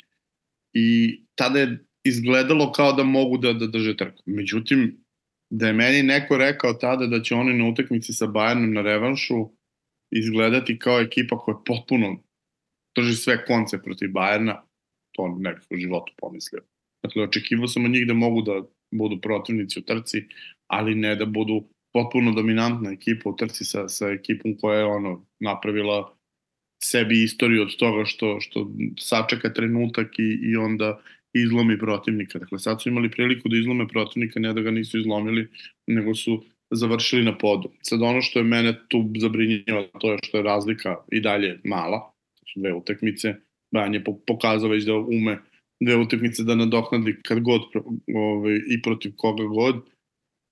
i 0.73 1.21
tada 1.35 1.59
je 1.59 1.79
izgledalo 2.09 2.73
kao 2.73 2.93
da 2.93 3.05
mogu 3.05 3.39
da, 3.39 3.53
da 3.53 3.67
drže 3.67 3.97
trku. 3.97 4.23
Međutim, 4.27 5.05
da 5.51 5.67
je 5.67 5.73
meni 5.73 6.03
neko 6.03 6.37
rekao 6.37 6.73
tada 6.73 7.07
da 7.07 7.23
će 7.23 7.35
oni 7.35 7.59
na 7.59 7.69
utakmici 7.69 8.13
sa 8.13 8.27
Bayernom 8.27 8.75
na 8.75 8.83
revanšu 8.83 9.35
izgledati 10.11 10.79
kao 10.79 11.01
ekipa 11.01 11.39
koja 11.39 11.57
potpuno 11.67 12.23
drži 12.97 13.15
sve 13.15 13.45
konce 13.45 13.83
protiv 13.83 14.09
Bayerna, 14.09 14.61
to 15.13 15.37
nekako 15.39 15.75
u 15.75 15.77
životu 15.77 16.13
pomislio. 16.17 16.63
Dakle, 17.03 17.23
očekivao 17.23 17.69
sam 17.69 17.85
od 17.85 17.91
njih 17.91 18.07
da 18.07 18.15
mogu 18.15 18.43
da 18.43 18.63
budu 18.91 19.21
protivnici 19.21 19.79
u 19.79 19.83
trci, 19.83 20.25
ali 20.67 20.95
ne 20.95 21.17
da 21.17 21.27
budu 21.27 21.69
potpuno 21.93 22.33
dominantna 22.33 22.91
ekipa 22.91 23.31
u 23.31 23.37
trci 23.37 23.65
sa, 23.65 23.89
sa 23.89 24.09
ekipom 24.09 24.57
koja 24.61 24.79
je 24.79 24.85
ono 24.85 25.27
napravila 25.41 26.15
sebi 26.83 27.23
istoriju 27.23 27.63
od 27.63 27.77
toga 27.77 28.05
što, 28.05 28.41
što 28.41 28.71
sačeka 28.99 29.53
trenutak 29.53 30.19
i, 30.19 30.51
i 30.53 30.57
onda 30.57 31.01
izlomi 31.43 31.79
protivnika. 31.79 32.39
Dakle, 32.39 32.59
sad 32.59 32.83
su 32.83 32.89
imali 32.89 33.11
priliku 33.11 33.49
da 33.49 33.57
izlome 33.57 33.89
protivnika, 33.89 34.41
ne 34.41 34.53
da 34.53 34.61
ga 34.61 34.71
nisu 34.71 34.99
izlomili, 34.99 35.49
nego 35.87 36.15
su 36.15 36.45
završili 36.71 37.25
na 37.25 37.39
podu. 37.39 37.71
Sad 37.83 38.03
ono 38.03 38.23
što 38.23 38.39
je 38.39 38.45
mene 38.45 38.75
tu 38.89 39.11
zabrinjava, 39.19 39.87
to 40.01 40.13
je 40.13 40.19
što 40.23 40.37
je 40.37 40.43
razlika 40.43 40.97
i 41.13 41.21
dalje 41.21 41.61
mala, 41.65 42.13
dve 42.57 42.73
utakmice, 42.75 43.35
Bajan 43.73 43.95
je 43.95 44.05
pokazao 44.27 44.71
već 44.71 44.85
da 44.85 44.95
ume 44.95 45.39
dve 45.81 45.97
utakmice 45.97 46.45
da 46.45 46.55
nadoknadi 46.55 47.17
kad 47.23 47.41
god 47.41 47.61
ovaj, 48.15 48.57
i 48.69 48.83
protiv 48.83 49.13
koga 49.17 49.45
god, 49.45 49.77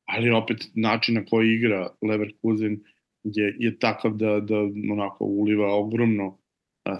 ali 0.09 0.31
opet 0.31 0.69
način 0.75 1.15
na 1.15 1.25
koji 1.25 1.55
igra 1.55 1.89
Leverkusen 2.03 2.81
je, 3.25 3.57
je 3.59 3.79
takav 3.79 4.17
da, 4.17 4.41
da 4.41 4.59
onako 4.93 5.25
uliva 5.25 5.75
ogromno 5.75 6.39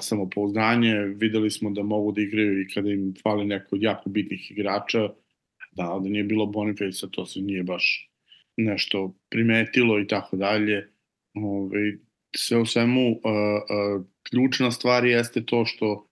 samopouzdanje. 0.01 0.95
Videli 0.95 1.51
smo 1.51 1.71
da 1.71 1.83
mogu 1.83 2.13
da 2.13 2.21
igraju 2.21 2.61
i 2.61 2.69
kada 2.75 2.91
im 2.91 3.15
fali 3.23 3.45
neko 3.45 3.77
od 3.77 3.83
jako 3.83 4.11
bitnih 4.11 4.51
igrača. 4.51 5.09
Da, 5.73 6.01
da 6.03 6.09
nije 6.09 6.25
bilo 6.25 6.47
Boniface, 6.47 7.07
to 7.11 7.27
se 7.27 7.41
nije 7.41 7.63
baš 7.63 8.11
nešto 8.57 9.15
primetilo 9.31 10.01
i 10.01 10.07
tako 10.07 10.37
dalje. 10.37 10.89
Ove, 11.35 11.99
sve 12.37 12.59
u 12.59 12.67
svemu, 12.67 13.21
a, 13.25 13.31
a, 13.31 14.03
ključna 14.31 14.71
stvar 14.71 15.05
jeste 15.05 15.45
to 15.45 15.65
što 15.65 16.09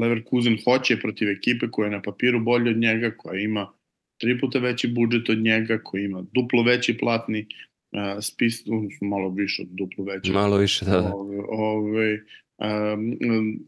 Leverkusen 0.00 0.58
hoće 0.64 0.96
protiv 1.00 1.28
ekipe 1.28 1.66
koja 1.70 1.86
je 1.86 1.92
na 1.92 2.02
papiru 2.02 2.40
bolje 2.40 2.70
od 2.70 2.76
njega, 2.76 3.10
koja 3.16 3.40
ima 3.40 3.72
tri 4.20 4.40
puta 4.40 4.58
veći 4.58 4.88
budžet 4.88 5.28
od 5.28 5.38
njega, 5.38 5.78
koji 5.84 6.04
ima 6.04 6.24
duplo 6.32 6.62
veći 6.62 6.98
platni 6.98 7.46
uh, 7.92 8.22
spis, 8.22 8.64
malo 9.00 9.28
više 9.28 9.62
od 9.62 9.68
duplo 9.68 10.04
veći. 10.04 10.32
Malo 10.32 10.56
više, 10.56 10.84
da, 10.84 10.90
da. 10.90 11.14
Ove, 11.14 11.38
ove, 11.48 12.20
um, 12.58 13.58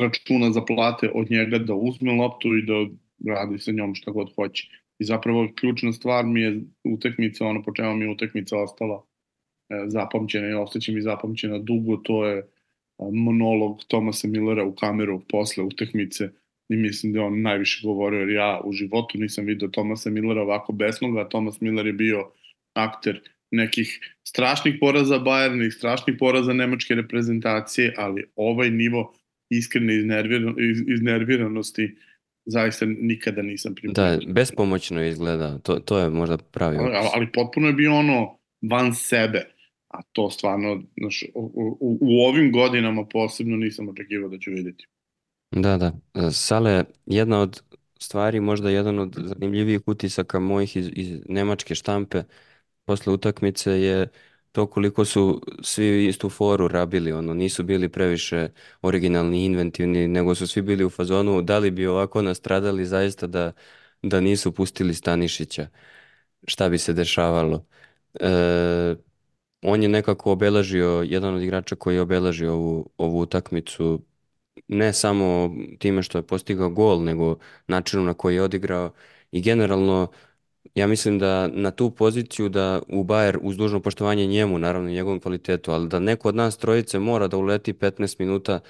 računa 0.00 0.50
za 0.50 0.60
plate 0.60 1.10
od 1.14 1.30
njega 1.30 1.58
da 1.58 1.74
uzme 1.74 2.12
loptu 2.12 2.48
i 2.56 2.62
da 2.62 2.86
radi 3.34 3.58
sa 3.58 3.72
njom 3.72 3.94
šta 3.94 4.10
god 4.10 4.34
hoće. 4.34 4.68
I 4.98 5.04
zapravo 5.04 5.48
ključna 5.54 5.92
stvar 5.92 6.26
mi 6.26 6.40
je 6.40 6.60
utekmica, 6.84 7.46
ono 7.46 7.62
po 7.62 7.72
čemu 7.74 7.96
mi 7.96 8.04
je 8.04 8.10
utekmica 8.10 8.58
ostala 8.58 9.04
e, 9.68 9.84
zapamćena 9.86 10.48
i 10.48 10.54
ostaće 10.54 10.92
mi 10.92 11.00
zapamćena 11.00 11.58
dugo, 11.58 11.96
to 11.96 12.26
je 12.26 12.48
monolog 13.12 13.78
Tomasa 13.88 14.28
Millera 14.28 14.64
u 14.64 14.74
kameru 14.74 15.22
posle 15.28 15.64
utekmice 15.64 16.28
i 16.68 16.76
mislim 16.76 17.12
da 17.12 17.22
on 17.22 17.42
najviše 17.42 17.86
govorio 17.86 18.20
jer 18.20 18.28
ja 18.28 18.60
u 18.64 18.72
životu 18.72 19.18
nisam 19.18 19.44
vidio 19.44 19.68
Tomasa 19.68 20.10
Millera 20.10 20.42
ovako 20.42 20.72
besnog, 20.72 21.18
a 21.18 21.28
Tomas 21.28 21.60
Miller 21.60 21.86
je 21.86 21.92
bio 21.92 22.30
akter 22.74 23.20
nekih 23.50 24.00
strašnih 24.24 24.74
poraza 24.80 25.18
Bayerna 25.18 25.66
i 25.66 25.70
strašnih 25.70 26.16
poraza 26.18 26.52
nemačke 26.52 26.94
reprezentacije, 26.94 27.94
ali 27.96 28.24
ovaj 28.36 28.70
nivo 28.70 29.14
iskrene 29.50 29.94
iznerviranosti 30.94 31.96
zaista 32.46 32.86
nikada 32.86 33.42
nisam 33.42 33.74
primetio. 33.74 34.04
Da, 34.04 34.18
bespomoćno 34.32 35.04
izgleda, 35.04 35.58
to, 35.58 35.74
to 35.74 35.98
je 35.98 36.10
možda 36.10 36.36
pravi 36.36 36.76
ali, 36.76 37.08
ali 37.14 37.32
potpuno 37.32 37.66
je 37.66 37.72
bio 37.72 37.94
ono 37.94 38.38
van 38.70 38.94
sebe, 38.94 39.54
a 39.88 40.02
to 40.12 40.30
stvarno 40.30 40.82
znaš, 41.00 41.24
u, 41.34 41.76
u, 41.80 41.98
u 42.00 42.20
ovim 42.20 42.52
godinama 42.52 43.06
posebno 43.06 43.56
nisam 43.56 43.88
očekivao 43.88 44.28
da 44.28 44.38
ću 44.38 44.50
videti. 44.50 44.86
Da, 45.50 45.76
da. 45.76 45.92
Sale, 46.30 46.84
jedna 47.06 47.40
od 47.40 47.62
stvari, 47.98 48.40
možda 48.40 48.70
jedan 48.70 48.98
od 48.98 49.14
zanimljivijih 49.24 49.80
utisaka 49.86 50.40
mojih 50.40 50.76
iz, 50.76 50.90
iz 50.92 51.20
nemačke 51.28 51.74
štampe 51.74 52.22
posle 52.84 53.12
utakmice 53.12 53.70
je 53.72 54.08
to 54.52 54.66
koliko 54.66 55.04
su 55.04 55.42
svi 55.62 56.06
istu 56.06 56.30
foru 56.30 56.68
rabili, 56.68 57.12
ono, 57.12 57.34
nisu 57.34 57.62
bili 57.62 57.88
previše 57.88 58.48
originalni 58.82 59.44
inventivni, 59.44 60.08
nego 60.08 60.34
su 60.34 60.46
svi 60.46 60.62
bili 60.62 60.84
u 60.84 60.90
fazonu 60.90 61.42
da 61.42 61.58
li 61.58 61.70
bi 61.70 61.86
ovako 61.86 62.22
nastradali 62.22 62.86
zaista 62.86 63.26
da, 63.26 63.52
da 64.02 64.20
nisu 64.20 64.52
pustili 64.52 64.94
Stanišića, 64.94 65.66
šta 66.46 66.68
bi 66.68 66.78
se 66.78 66.92
dešavalo. 66.92 67.66
E, 68.20 68.96
on 69.62 69.82
je 69.82 69.88
nekako 69.88 70.32
obeležio, 70.32 71.04
jedan 71.08 71.34
od 71.34 71.42
igrača 71.42 71.76
koji 71.76 71.94
je 71.94 72.00
obeležio 72.00 72.52
ovu, 72.52 72.90
ovu 72.98 73.20
utakmicu 73.20 74.02
ne 74.68 74.92
samo 74.92 75.50
time 75.78 76.02
što 76.02 76.18
je 76.18 76.26
postigao 76.26 76.70
gol, 76.70 77.04
nego 77.04 77.38
načinu 77.68 78.04
na 78.04 78.14
koji 78.14 78.34
je 78.34 78.42
odigrao 78.42 78.92
i 79.32 79.42
generalno 79.42 80.08
ja 80.74 80.86
mislim 80.86 81.18
da 81.18 81.48
na 81.48 81.70
tu 81.70 81.90
poziciju 81.90 82.48
da 82.48 82.82
u 82.88 83.04
Bayer 83.04 83.38
uz 83.42 83.56
dužno 83.56 83.80
poštovanje 83.80 84.26
njemu, 84.26 84.58
naravno 84.58 84.90
njegovom 84.90 85.20
kvalitetu, 85.20 85.70
ali 85.72 85.88
da 85.88 85.98
neko 85.98 86.28
od 86.28 86.34
nas 86.34 86.56
trojice 86.58 86.98
mora 86.98 87.28
da 87.28 87.36
uleti 87.36 87.72
15 87.72 88.16
minuta 88.20 88.60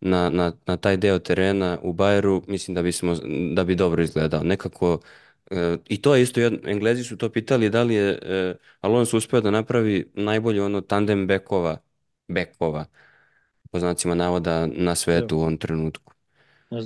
na, 0.00 0.30
na, 0.30 0.52
na 0.66 0.76
taj 0.76 0.96
deo 0.96 1.18
terena 1.18 1.78
u 1.82 1.92
Bayeru, 1.92 2.42
mislim 2.48 2.74
da, 2.74 2.82
bismo, 2.82 3.14
da 3.54 3.64
bi 3.64 3.74
dobro 3.74 4.02
izgledao. 4.02 4.42
Nekako, 4.42 5.00
e, 5.50 5.76
i 5.88 6.02
to 6.02 6.14
je 6.14 6.22
isto, 6.22 6.40
jedno, 6.40 6.58
Englezi 6.64 7.04
su 7.04 7.16
to 7.16 7.28
pitali 7.30 7.70
da 7.70 7.82
li 7.82 7.94
je 7.94 8.18
e, 8.22 8.54
Alonso 8.80 9.16
uspeo 9.16 9.40
da 9.40 9.50
napravi 9.50 10.10
najbolje 10.14 10.62
ono 10.62 10.80
tandem 10.80 11.26
bekova, 11.26 11.76
bekova 12.28 12.84
po 13.70 13.78
znacima 13.80 14.14
navoda 14.14 14.66
na 14.66 14.94
svetu 14.94 15.36
u 15.36 15.40
ovom 15.40 15.56
trenutku. 15.58 16.14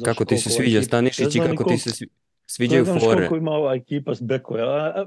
Kako 0.02 0.24
ti 0.24 0.38
se 0.38 0.50
sviđa 0.50 0.82
Stanišić 0.82 1.34
i 1.36 1.40
kako 1.40 1.64
ti 1.64 1.78
se 1.78 1.90
sviđaju 2.50 2.84
fore? 2.84 3.00
Koliko 3.00 3.36
ima 3.36 3.50
ova 3.50 3.74
ekipa 3.74 4.14
s 4.14 4.22
bekova. 4.22 5.06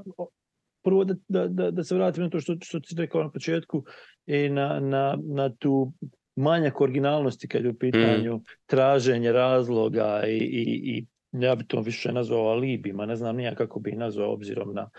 Prvo 0.84 1.04
da, 1.04 1.14
da, 1.28 1.48
da, 1.48 1.70
da 1.70 1.84
se 1.84 1.94
vratim 1.94 2.22
na 2.22 2.30
to 2.30 2.40
što, 2.40 2.56
što 2.60 2.80
ti 2.80 2.94
rekao 2.98 3.22
na 3.22 3.30
početku 3.30 3.84
i 4.26 4.48
na, 4.48 4.80
na, 4.80 5.18
na 5.22 5.54
tu 5.54 5.92
manjak 6.36 6.80
originalnosti 6.80 7.48
kad 7.48 7.64
je 7.64 7.70
u 7.70 7.78
pitanju 7.78 8.36
mm. 8.36 8.42
traženje 8.66 9.32
razloga 9.32 10.22
i, 10.26 10.36
i, 10.36 10.96
i 10.96 11.06
ja 11.32 11.54
bi 11.54 11.66
to 11.66 11.80
više 11.80 12.12
nazvao 12.12 12.48
alibima, 12.48 13.06
ne 13.06 13.16
znam 13.16 13.36
nija 13.36 13.54
kako 13.54 13.80
bi 13.80 13.92
nazvao 13.92 14.32
obzirom 14.32 14.74
na 14.74 14.90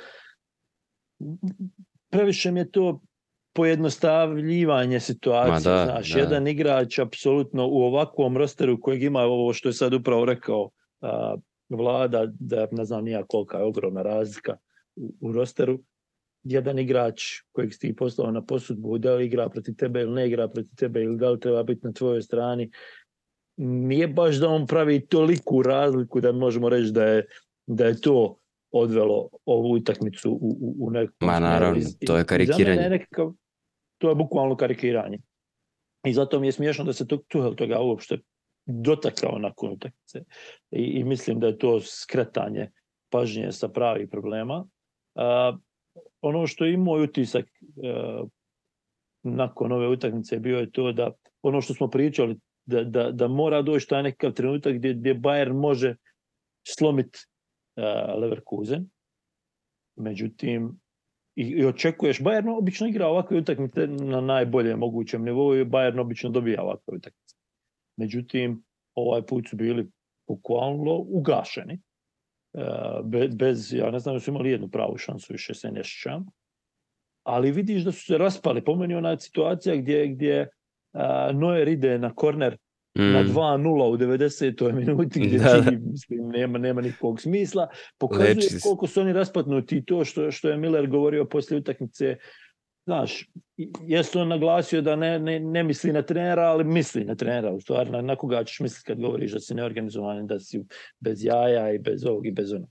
previše 2.09 2.51
mi 2.51 2.59
je 2.59 2.71
to 2.71 3.01
pojednostavljivanje 3.53 4.99
situacije. 4.99 5.73
Da, 5.73 5.85
znaš, 5.85 6.13
da. 6.13 6.19
jedan 6.19 6.47
igrač 6.47 6.99
apsolutno 6.99 7.67
u 7.67 7.77
ovakvom 7.77 8.37
rosteru 8.37 8.81
kojeg 8.81 9.03
ima 9.03 9.19
ovo 9.19 9.53
što 9.53 9.69
je 9.69 9.73
sad 9.73 9.93
upravo 9.93 10.25
rekao 10.25 10.69
a, 11.01 11.35
vlada, 11.75 12.25
da 12.39 12.67
ne 12.71 12.85
znam 12.85 13.03
nija 13.03 13.23
kolika 13.23 13.57
je 13.57 13.63
ogromna 13.63 14.01
razlika 14.01 14.57
u, 14.95 15.13
u 15.21 15.31
rosteru, 15.31 15.79
jedan 16.43 16.79
igrač 16.79 17.21
kojeg 17.51 17.73
si 17.73 17.79
ti 17.79 17.95
poslao 17.95 18.31
na 18.31 18.41
posudbu, 18.45 18.97
da 18.97 19.15
li 19.15 19.25
igra 19.25 19.49
protiv 19.49 19.75
tebe 19.75 20.01
ili 20.01 20.11
ne 20.11 20.27
igra 20.27 20.47
protiv 20.47 20.75
tebe 20.75 21.03
ili 21.03 21.17
da 21.17 21.29
li 21.29 21.39
treba 21.39 21.63
biti 21.63 21.87
na 21.87 21.93
tvojoj 21.93 22.21
strani, 22.21 22.71
nije 23.57 24.07
baš 24.07 24.35
da 24.35 24.49
on 24.49 24.67
pravi 24.67 25.05
toliku 25.07 25.61
razliku 25.63 26.21
da 26.21 26.31
možemo 26.31 26.69
reći 26.69 26.91
da 26.91 27.03
je, 27.03 27.25
da 27.67 27.85
je 27.85 28.01
to 28.01 28.37
odvelo 28.71 29.29
ovu 29.45 29.71
utakmicu 29.71 30.31
u, 30.31 30.57
u, 30.61 30.75
u 30.79 30.91
nekom... 30.91 31.27
Ma 31.27 31.39
naravno, 31.39 31.81
to 32.05 32.17
je 32.17 32.25
karikiranje. 32.25 32.81
Je 32.81 32.89
nekakav 32.89 33.33
to 34.03 34.09
je 34.09 34.15
bukvalno 34.15 34.55
karikiranje. 34.55 35.17
I 36.05 36.13
zato 36.13 36.39
mi 36.39 36.47
je 36.47 36.51
smiješno 36.51 36.83
da 36.83 36.93
se 36.93 37.05
Tuhel 37.27 37.55
toga 37.55 37.79
uopšte 37.79 38.17
dotakao 38.65 39.39
nakon 39.39 39.71
utakmice. 39.71 40.23
I, 40.71 40.83
I 40.83 41.03
mislim 41.03 41.39
da 41.39 41.47
je 41.47 41.57
to 41.57 41.79
skretanje 41.81 42.71
pažnje 43.09 43.51
sa 43.51 43.67
pravih 43.67 44.09
problema. 44.11 44.65
A, 45.15 45.57
ono 46.21 46.47
što 46.47 46.65
je 46.65 46.77
moj 46.77 47.03
utisak 47.03 47.45
a, 47.83 48.23
nakon 49.23 49.71
ove 49.71 49.87
utakmice 49.87 50.39
bio 50.39 50.59
je 50.59 50.71
to 50.71 50.91
da 50.91 51.11
ono 51.41 51.61
što 51.61 51.73
smo 51.73 51.87
pričali 51.87 52.39
da, 52.65 52.83
da, 52.83 53.11
da 53.11 53.27
mora 53.27 53.61
doći 53.61 53.87
taj 53.87 54.03
nekakav 54.03 54.31
trenutak 54.31 54.73
gdje, 54.73 54.93
gdje 54.93 55.15
Bayern 55.15 55.53
može 55.53 55.95
slomiti 56.67 57.19
uh, 57.75 58.21
Leverkusen. 58.21 58.89
Međutim, 59.95 60.79
i, 61.35 61.43
i 61.43 61.65
očekuješ, 61.65 62.19
Bayern 62.19 62.57
obično 62.57 62.87
igra 62.87 63.07
ovakve 63.07 63.37
utakmice 63.37 63.87
na 63.87 64.21
najboljem 64.21 64.79
mogućem 64.79 65.23
nivou 65.23 65.55
i 65.55 65.65
Bayern 65.65 66.01
obično 66.01 66.29
dobija 66.29 66.63
ovakve 66.63 66.95
utakmice. 66.95 67.22
Međutim, 67.97 68.63
ovaj 68.95 69.25
put 69.25 69.49
su 69.49 69.55
bili 69.55 69.89
bukvalno 70.27 70.95
ugašeni. 70.95 71.79
Bez, 73.03 73.35
bez, 73.35 73.73
ja 73.73 73.91
ne 73.91 73.99
znam 73.99 74.15
da 74.15 74.19
su 74.19 74.31
imali 74.31 74.49
jednu 74.49 74.69
pravu 74.69 74.97
šansu, 74.97 75.33
više 75.33 75.53
se 75.53 75.71
ne 75.71 75.83
šćam. 75.83 76.25
Ali 77.23 77.51
vidiš 77.51 77.83
da 77.83 77.91
su 77.91 78.05
se 78.05 78.17
raspali. 78.17 78.63
Po 78.63 78.75
meni 78.75 78.95
ona 78.95 79.19
situacija 79.19 79.75
gdje, 79.75 80.07
gdje 80.07 80.41
uh, 80.93 81.39
Neuer 81.39 81.67
ide 81.67 81.99
na 81.99 82.15
korner 82.15 82.57
mm. 82.97 83.11
na 83.11 83.23
2-0 83.23 83.93
u 83.93 83.97
90. 83.97 84.73
minuti 84.73 85.19
gdje 85.19 85.39
da, 85.39 85.63
čini, 85.63 85.77
mislim, 85.91 86.29
nema, 86.29 86.57
nema 86.57 86.81
nikakvog 86.81 87.21
smisla. 87.21 87.67
Pokazuje 87.97 88.35
Leči. 88.35 88.59
koliko 88.63 88.87
su 88.87 89.01
oni 89.01 89.13
raspatnuti 89.13 89.77
i 89.77 89.85
to 89.85 90.05
što, 90.05 90.31
što 90.31 90.49
je 90.49 90.57
Miller 90.57 90.87
govorio 90.87 91.25
poslije 91.25 91.59
utakmice 91.59 92.17
znaš, 92.85 93.29
jesu 93.87 94.19
on 94.19 94.27
naglasio 94.27 94.81
da 94.81 94.95
ne, 94.95 95.19
ne, 95.19 95.39
ne 95.39 95.63
misli 95.63 95.93
na 95.93 96.01
trenera, 96.01 96.41
ali 96.41 96.63
misli 96.63 97.03
na 97.03 97.15
trenera, 97.15 97.51
u 97.51 97.59
stvari 97.61 97.89
na, 97.89 98.01
na 98.01 98.15
koga 98.15 98.43
ćeš 98.43 98.59
misliti 98.59 98.85
kad 98.85 98.99
govoriš 98.99 99.31
da 99.31 99.39
si 99.39 99.53
neorganizovan, 99.53 100.27
da 100.27 100.39
si 100.39 100.63
bez 100.99 101.25
jaja 101.25 101.73
i 101.73 101.79
bez 101.79 102.05
ovog 102.05 102.27
i 102.27 102.31
bez 102.31 102.53
onog. 102.53 102.69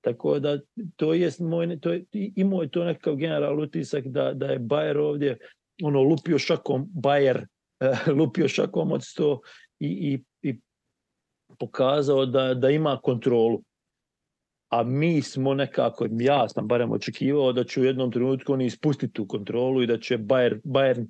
Tako 0.00 0.38
da 0.38 0.58
to 0.96 1.14
je 1.14 1.30
moj, 1.40 1.80
to 1.80 1.92
je, 1.92 2.04
imao 2.12 2.62
je 2.62 2.68
to 2.68 2.84
nekakav 2.84 3.16
general 3.16 3.60
utisak 3.60 4.06
da, 4.06 4.32
da 4.32 4.46
je 4.46 4.58
Bayer 4.58 4.98
ovdje 4.98 5.38
ono 5.82 6.02
lupio 6.02 6.38
šakom, 6.38 6.88
Bayer 6.94 7.46
lupio 8.18 8.48
šakom 8.48 8.92
od 8.92 9.04
sto 9.04 9.40
i, 9.80 9.88
i, 9.88 10.48
i 10.50 10.60
pokazao 11.58 12.26
da, 12.26 12.54
da 12.54 12.70
ima 12.70 13.00
kontrolu 13.02 13.62
a 14.76 14.82
mi 14.82 15.22
smo 15.22 15.54
nekako, 15.54 16.06
ja 16.10 16.48
sam 16.48 16.68
barem 16.68 16.92
očekivao 16.92 17.52
da 17.52 17.64
će 17.64 17.80
u 17.80 17.84
jednom 17.84 18.12
trenutku 18.12 18.52
oni 18.52 18.66
ispustiti 18.66 19.12
tu 19.12 19.26
kontrolu 19.26 19.82
i 19.82 19.86
da 19.86 19.98
će 19.98 20.18
Bayern, 20.18 20.60
Bayern 20.64 21.06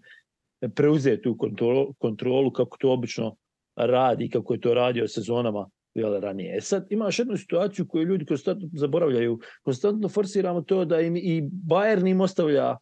preuzeti 0.75 1.23
tu 1.23 1.37
kontrolu, 1.37 1.95
kontrolu 1.99 2.51
kako 2.51 2.77
to 2.77 2.93
obično 2.93 3.37
radi, 3.77 4.31
kako 4.31 4.55
je 4.55 4.61
to 4.61 4.75
radio 4.75 5.09
sezonama 5.09 5.69
jel, 5.95 6.21
ranije. 6.21 6.57
E 6.57 6.61
sad 6.61 6.87
imaš 6.91 7.19
jednu 7.19 7.37
situaciju 7.37 7.89
koju 7.89 8.05
ljudi 8.05 8.27
konstantno 8.27 8.69
zaboravljaju. 8.73 9.39
Konstantno 9.63 10.09
forsiramo 10.09 10.61
to 10.61 10.85
da 10.85 11.01
im 11.01 11.17
i 11.17 11.43
Bayern 11.69 12.11
im 12.11 12.21
ostavlja 12.21 12.77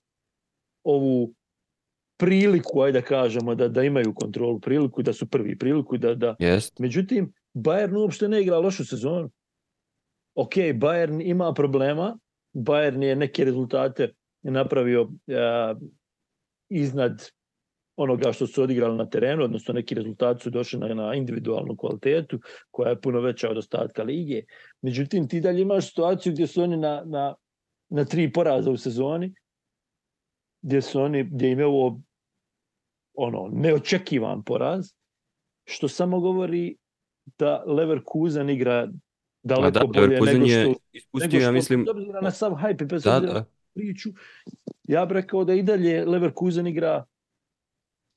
ovu 0.84 1.34
priliku, 2.16 2.80
ajde 2.80 3.00
da 3.00 3.06
kažemo, 3.06 3.54
da, 3.54 3.68
da 3.68 3.82
imaju 3.82 4.14
kontrolu, 4.14 4.60
priliku 4.60 5.02
da 5.02 5.12
su 5.12 5.26
prvi, 5.26 5.58
priliku 5.58 5.96
da... 5.96 6.14
da... 6.14 6.36
Yes. 6.40 6.72
Međutim, 6.78 7.32
Bayern 7.54 7.96
uopšte 7.96 8.28
ne 8.28 8.42
igra 8.42 8.58
lošu 8.58 8.84
sezonu 8.84 9.30
ok, 10.34 10.54
Bayern 10.56 11.22
ima 11.22 11.52
problema, 11.54 12.18
Bayern 12.54 13.02
je 13.02 13.16
neke 13.16 13.44
rezultate 13.44 14.12
napravio 14.42 15.02
uh, 15.02 15.78
iznad 16.68 17.28
onoga 17.96 18.32
što 18.32 18.46
su 18.46 18.62
odigrali 18.62 18.96
na 18.96 19.08
terenu, 19.10 19.44
odnosno 19.44 19.74
neki 19.74 19.94
rezultati 19.94 20.42
su 20.42 20.50
došli 20.50 20.78
na, 20.78 20.94
na 20.94 21.14
individualnu 21.14 21.76
kvalitetu 21.76 22.40
koja 22.70 22.90
je 22.90 23.00
puno 23.00 23.20
veća 23.20 23.50
od 23.50 23.58
ostatka 23.58 24.02
lige. 24.02 24.42
Međutim, 24.82 25.28
ti 25.28 25.40
dalje 25.40 25.62
imaš 25.62 25.88
situaciju 25.88 26.32
gdje 26.32 26.46
su 26.46 26.62
oni 26.62 26.76
na, 26.76 27.02
na, 27.06 27.34
na 27.88 28.04
tri 28.04 28.32
poraza 28.32 28.70
u 28.70 28.76
sezoni, 28.76 29.34
gdje 30.62 30.82
su 30.82 31.00
oni, 31.00 31.24
gdje 31.24 31.50
im 31.50 31.58
je 31.58 31.66
ovo 31.66 32.00
ono, 33.14 33.48
neočekivan 33.52 34.44
poraz, 34.44 34.86
što 35.64 35.88
samo 35.88 36.20
govori 36.20 36.76
da 37.38 37.64
Leverkusen 37.66 38.50
igra 38.50 38.88
daleko 39.44 39.86
da, 39.86 40.00
bolje 40.00 40.08
nego 40.32 40.46
što, 40.46 40.54
je 40.54 40.74
ispustio, 40.92 41.28
nego 41.28 41.40
što, 41.40 41.46
ja 41.46 41.52
mislim... 41.52 41.86
obzira 41.90 42.20
na 42.20 42.30
sav 42.30 42.52
hype 42.52 42.84
bez 42.84 43.02
da, 43.02 43.20
da. 43.20 43.44
priču, 43.74 44.08
ja 44.82 45.06
bih 45.06 45.14
rekao 45.14 45.44
da 45.44 45.54
i 45.54 45.62
dalje 45.62 46.04
Leverkusen 46.04 46.66
igra 46.66 47.04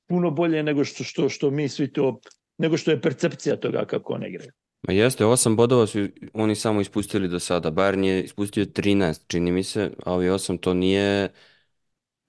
puno 0.06 0.30
bolje 0.30 0.62
nego 0.62 0.84
što, 0.84 1.04
što, 1.04 1.28
što 1.28 1.50
mi 1.50 1.68
svi 1.68 1.92
to, 1.92 2.20
nego 2.58 2.76
što 2.76 2.90
je 2.90 3.00
percepcija 3.00 3.56
toga 3.56 3.84
kako 3.84 4.12
on 4.12 4.24
igra. 4.24 4.44
Ma 4.82 4.92
jeste, 4.92 5.24
osam 5.24 5.56
bodova 5.56 5.86
su 5.86 5.98
oni 6.32 6.54
samo 6.54 6.80
ispustili 6.80 7.28
do 7.28 7.38
sada. 7.38 7.70
Bayern 7.70 8.04
je 8.04 8.22
ispustio 8.22 8.64
13, 8.64 9.20
čini 9.26 9.52
mi 9.52 9.62
se, 9.62 9.90
a 10.04 10.12
ovi 10.12 10.28
osam 10.28 10.58
to 10.58 10.74
nije 10.74 11.28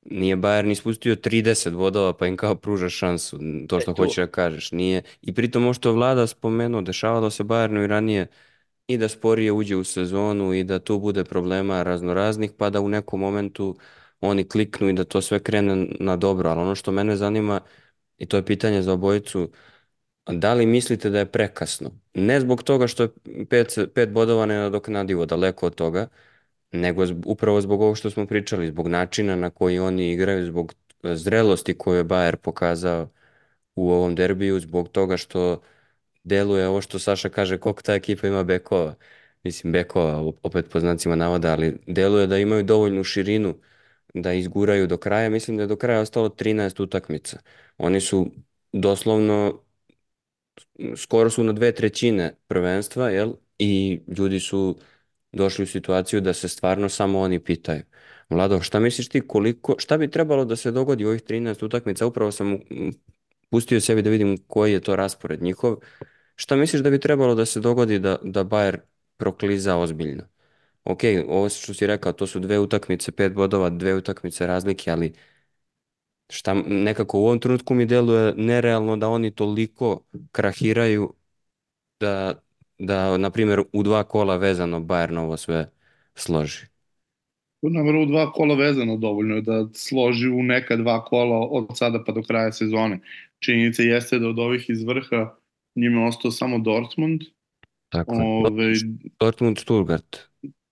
nije 0.01 0.37
Bayern 0.37 0.71
ispustio 0.71 1.15
30 1.15 1.75
bodova 1.75 2.13
pa 2.13 2.27
im 2.27 2.37
kao 2.37 2.55
pruža 2.55 2.89
šansu, 2.89 3.39
to 3.67 3.79
što 3.79 3.91
e, 3.91 3.95
to. 3.95 4.03
hoćeš 4.03 4.15
da 4.15 4.27
kažeš. 4.27 4.71
Nije. 4.71 5.01
I 5.21 5.33
pritom 5.33 5.63
ovo 5.63 5.73
što 5.73 5.91
vlada 5.91 6.27
spomenuo, 6.27 6.81
dešavalo 6.81 7.29
se 7.29 7.43
Bayernu 7.43 7.83
i 7.83 7.87
ranije 7.87 8.27
i 8.89 8.97
da 8.97 9.07
sporije 9.09 9.51
uđe 9.51 9.75
u 9.75 9.83
sezonu 9.83 10.53
i 10.53 10.63
da 10.63 10.79
tu 10.79 10.99
bude 10.99 11.23
problema 11.23 11.83
raznoraznih, 11.83 12.51
pa 12.57 12.69
da 12.69 12.81
u 12.81 12.89
nekom 12.89 13.19
momentu 13.19 13.77
oni 14.21 14.43
kliknu 14.49 14.89
i 14.89 14.93
da 14.93 15.03
to 15.03 15.21
sve 15.21 15.39
krene 15.39 15.87
na 15.99 16.15
dobro. 16.15 16.49
Ali 16.49 16.61
ono 16.61 16.75
što 16.75 16.91
mene 16.91 17.15
zanima, 17.15 17.61
i 18.17 18.25
to 18.25 18.37
je 18.37 18.45
pitanje 18.45 18.81
za 18.81 18.93
obojicu, 18.93 19.49
da 20.27 20.53
li 20.53 20.65
mislite 20.65 21.09
da 21.09 21.19
je 21.19 21.31
prekasno? 21.31 21.91
Ne 22.13 22.39
zbog 22.39 22.63
toga 22.63 22.87
što 22.87 23.03
je 23.03 23.09
pet, 23.49 23.77
pet 23.95 24.09
bodova 24.11 24.45
nenadoknadivo, 24.45 25.25
daleko 25.25 25.65
od 25.67 25.75
toga, 25.75 26.07
nego 26.71 27.05
upravo 27.25 27.61
zbog 27.61 27.81
ovog 27.81 27.97
što 27.97 28.09
smo 28.09 28.27
pričali, 28.27 28.67
zbog 28.67 28.87
načina 28.87 29.35
na 29.35 29.49
koji 29.49 29.79
oni 29.79 30.11
igraju, 30.11 30.45
zbog 30.45 30.73
zrelosti 31.03 31.77
koju 31.77 31.97
je 31.97 32.05
Bayer 32.05 32.35
pokazao 32.35 33.09
u 33.75 33.91
ovom 33.91 34.15
derbiju, 34.15 34.59
zbog 34.59 34.89
toga 34.89 35.17
što 35.17 35.61
deluje 36.29 36.67
ovo 36.67 36.81
što 36.81 36.99
Saša 36.99 37.29
kaže, 37.29 37.57
koliko 37.57 37.81
ta 37.81 37.93
ekipa 37.95 38.27
ima 38.27 38.43
bekova. 38.43 38.95
Mislim, 39.43 39.73
bekova, 39.73 40.33
opet 40.43 40.69
po 40.71 40.79
znacima 40.79 41.15
navoda, 41.15 41.51
ali 41.51 41.77
deluje 41.87 42.27
da 42.27 42.37
imaju 42.37 42.63
dovoljnu 42.63 43.03
širinu 43.03 43.55
da 44.13 44.33
izguraju 44.33 44.87
do 44.87 44.97
kraja. 44.97 45.29
Mislim 45.29 45.57
da 45.57 45.63
je 45.63 45.67
do 45.67 45.75
kraja 45.75 46.01
ostalo 46.01 46.29
13 46.29 46.83
utakmica. 46.83 47.39
Oni 47.77 48.01
su 48.01 48.31
doslovno 48.73 49.61
skoro 50.95 51.29
su 51.29 51.43
na 51.43 51.53
dve 51.53 51.71
trećine 51.71 52.35
prvenstva, 52.47 53.09
jel? 53.09 53.33
I 53.59 53.99
ljudi 54.17 54.39
su 54.39 54.77
došli 55.31 55.63
u 55.63 55.67
situaciju 55.67 56.21
da 56.21 56.33
se 56.33 56.47
stvarno 56.49 56.89
samo 56.89 57.19
oni 57.19 57.39
pitaju. 57.39 57.81
Vlado, 58.29 58.61
šta 58.61 58.79
misliš 58.79 59.09
ti 59.09 59.27
koliko, 59.27 59.75
šta 59.79 59.97
bi 59.97 60.11
trebalo 60.11 60.45
da 60.45 60.55
se 60.55 60.71
dogodi 60.71 61.05
u 61.05 61.07
ovih 61.07 61.23
13 61.23 61.65
utakmica? 61.65 62.05
Upravo 62.05 62.31
sam 62.31 62.59
pustio 63.49 63.81
sebi 63.81 64.01
da 64.01 64.09
vidim 64.09 64.37
koji 64.47 64.73
je 64.73 64.81
to 64.81 64.95
raspored 64.95 65.41
njihov. 65.41 65.77
Šta 66.39 66.55
misliš 66.55 66.81
da 66.81 66.89
bi 66.89 66.99
trebalo 66.99 67.35
da 67.35 67.45
se 67.45 67.59
dogodi 67.59 67.99
da, 67.99 68.17
da 68.23 68.43
Bayer 68.43 68.77
prokliza 69.17 69.77
ozbiljno? 69.77 70.23
Ok, 70.85 70.99
ovo 71.29 71.49
što 71.49 71.73
si 71.73 71.87
rekao, 71.87 72.13
to 72.13 72.27
su 72.27 72.39
dve 72.39 72.59
utakmice, 72.59 73.11
pet 73.11 73.33
bodova, 73.33 73.69
dve 73.69 73.95
utakmice 73.95 74.47
razlike, 74.47 74.91
ali 74.91 75.13
šta 76.29 76.53
nekako 76.67 77.19
u 77.19 77.25
ovom 77.25 77.39
trenutku 77.39 77.73
mi 77.73 77.85
deluje 77.85 78.33
nerealno 78.37 78.97
da 78.97 79.09
oni 79.09 79.31
toliko 79.31 80.03
krahiraju 80.31 81.13
da, 81.99 82.35
da 82.79 83.17
na 83.17 83.29
primjer, 83.31 83.63
u 83.73 83.83
dva 83.83 84.03
kola 84.03 84.37
vezano 84.37 84.79
Bayern 84.79 85.19
ovo 85.19 85.37
sve 85.37 85.71
složi. 86.15 86.65
Na 87.61 87.81
u 88.01 88.05
dva 88.05 88.31
kola 88.31 88.55
vezano 88.55 88.97
dovoljno 88.97 89.35
je 89.35 89.41
da 89.41 89.67
složi 89.73 90.29
u 90.29 90.43
neka 90.43 90.75
dva 90.75 91.05
kola 91.05 91.47
od 91.51 91.67
sada 91.77 92.03
pa 92.03 92.11
do 92.11 92.21
kraja 92.23 92.51
sezone. 92.51 92.99
Činjenica 93.39 93.83
jeste 93.83 94.19
da 94.19 94.27
od 94.27 94.39
ovih 94.39 94.69
iz 94.69 94.83
vrha 94.83 95.35
njima 95.75 96.01
je 96.01 96.07
ostao 96.07 96.31
samo 96.31 96.59
Dortmund. 96.59 97.21
Tako 97.89 98.15
Ove, 98.15 98.73
Dortmund, 99.19 99.57
Stuttgart. 99.57 100.17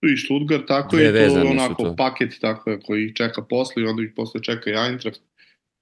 I 0.02 0.16
Stuttgart, 0.16 0.66
tako 0.68 0.96
Dve 0.96 1.26
i 1.26 1.28
to 1.28 1.50
onako 1.50 1.82
to. 1.82 1.96
paket 1.96 2.38
tako 2.40 2.70
je, 2.70 2.80
koji 2.80 3.04
ih 3.04 3.14
čeka 3.14 3.42
posle 3.42 3.82
i 3.82 3.86
onda 3.86 4.02
ih 4.02 4.12
posle 4.16 4.42
čeka 4.42 4.70
i 4.70 4.74
Eintracht. 4.88 5.20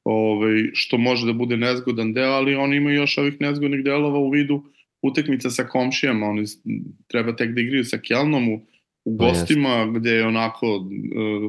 Ove, 0.05 0.70
što 0.72 0.98
može 0.98 1.26
da 1.26 1.33
bude 1.33 1.57
nezgodan 1.57 2.12
deo, 2.12 2.31
ali 2.31 2.55
oni 2.55 2.76
imaju 2.76 2.96
još 2.96 3.18
ovih 3.18 3.40
nezgodnih 3.40 3.85
delova 3.85 4.18
u 4.18 4.31
vidu 4.31 4.62
utekmica 5.02 5.50
sa 5.50 5.64
komšijama, 5.64 6.26
oni 6.26 6.44
treba 7.09 7.37
tek 7.37 7.50
da 7.55 7.61
igriju 7.61 7.85
sa 7.85 7.98
Kjelnom 7.98 8.48
u, 8.48 8.61
u 9.05 9.16
gostima, 9.16 9.68
yes. 9.68 9.98
gde 9.98 10.11
je 10.11 10.26
onako 10.26 10.76
uh, 10.76 10.87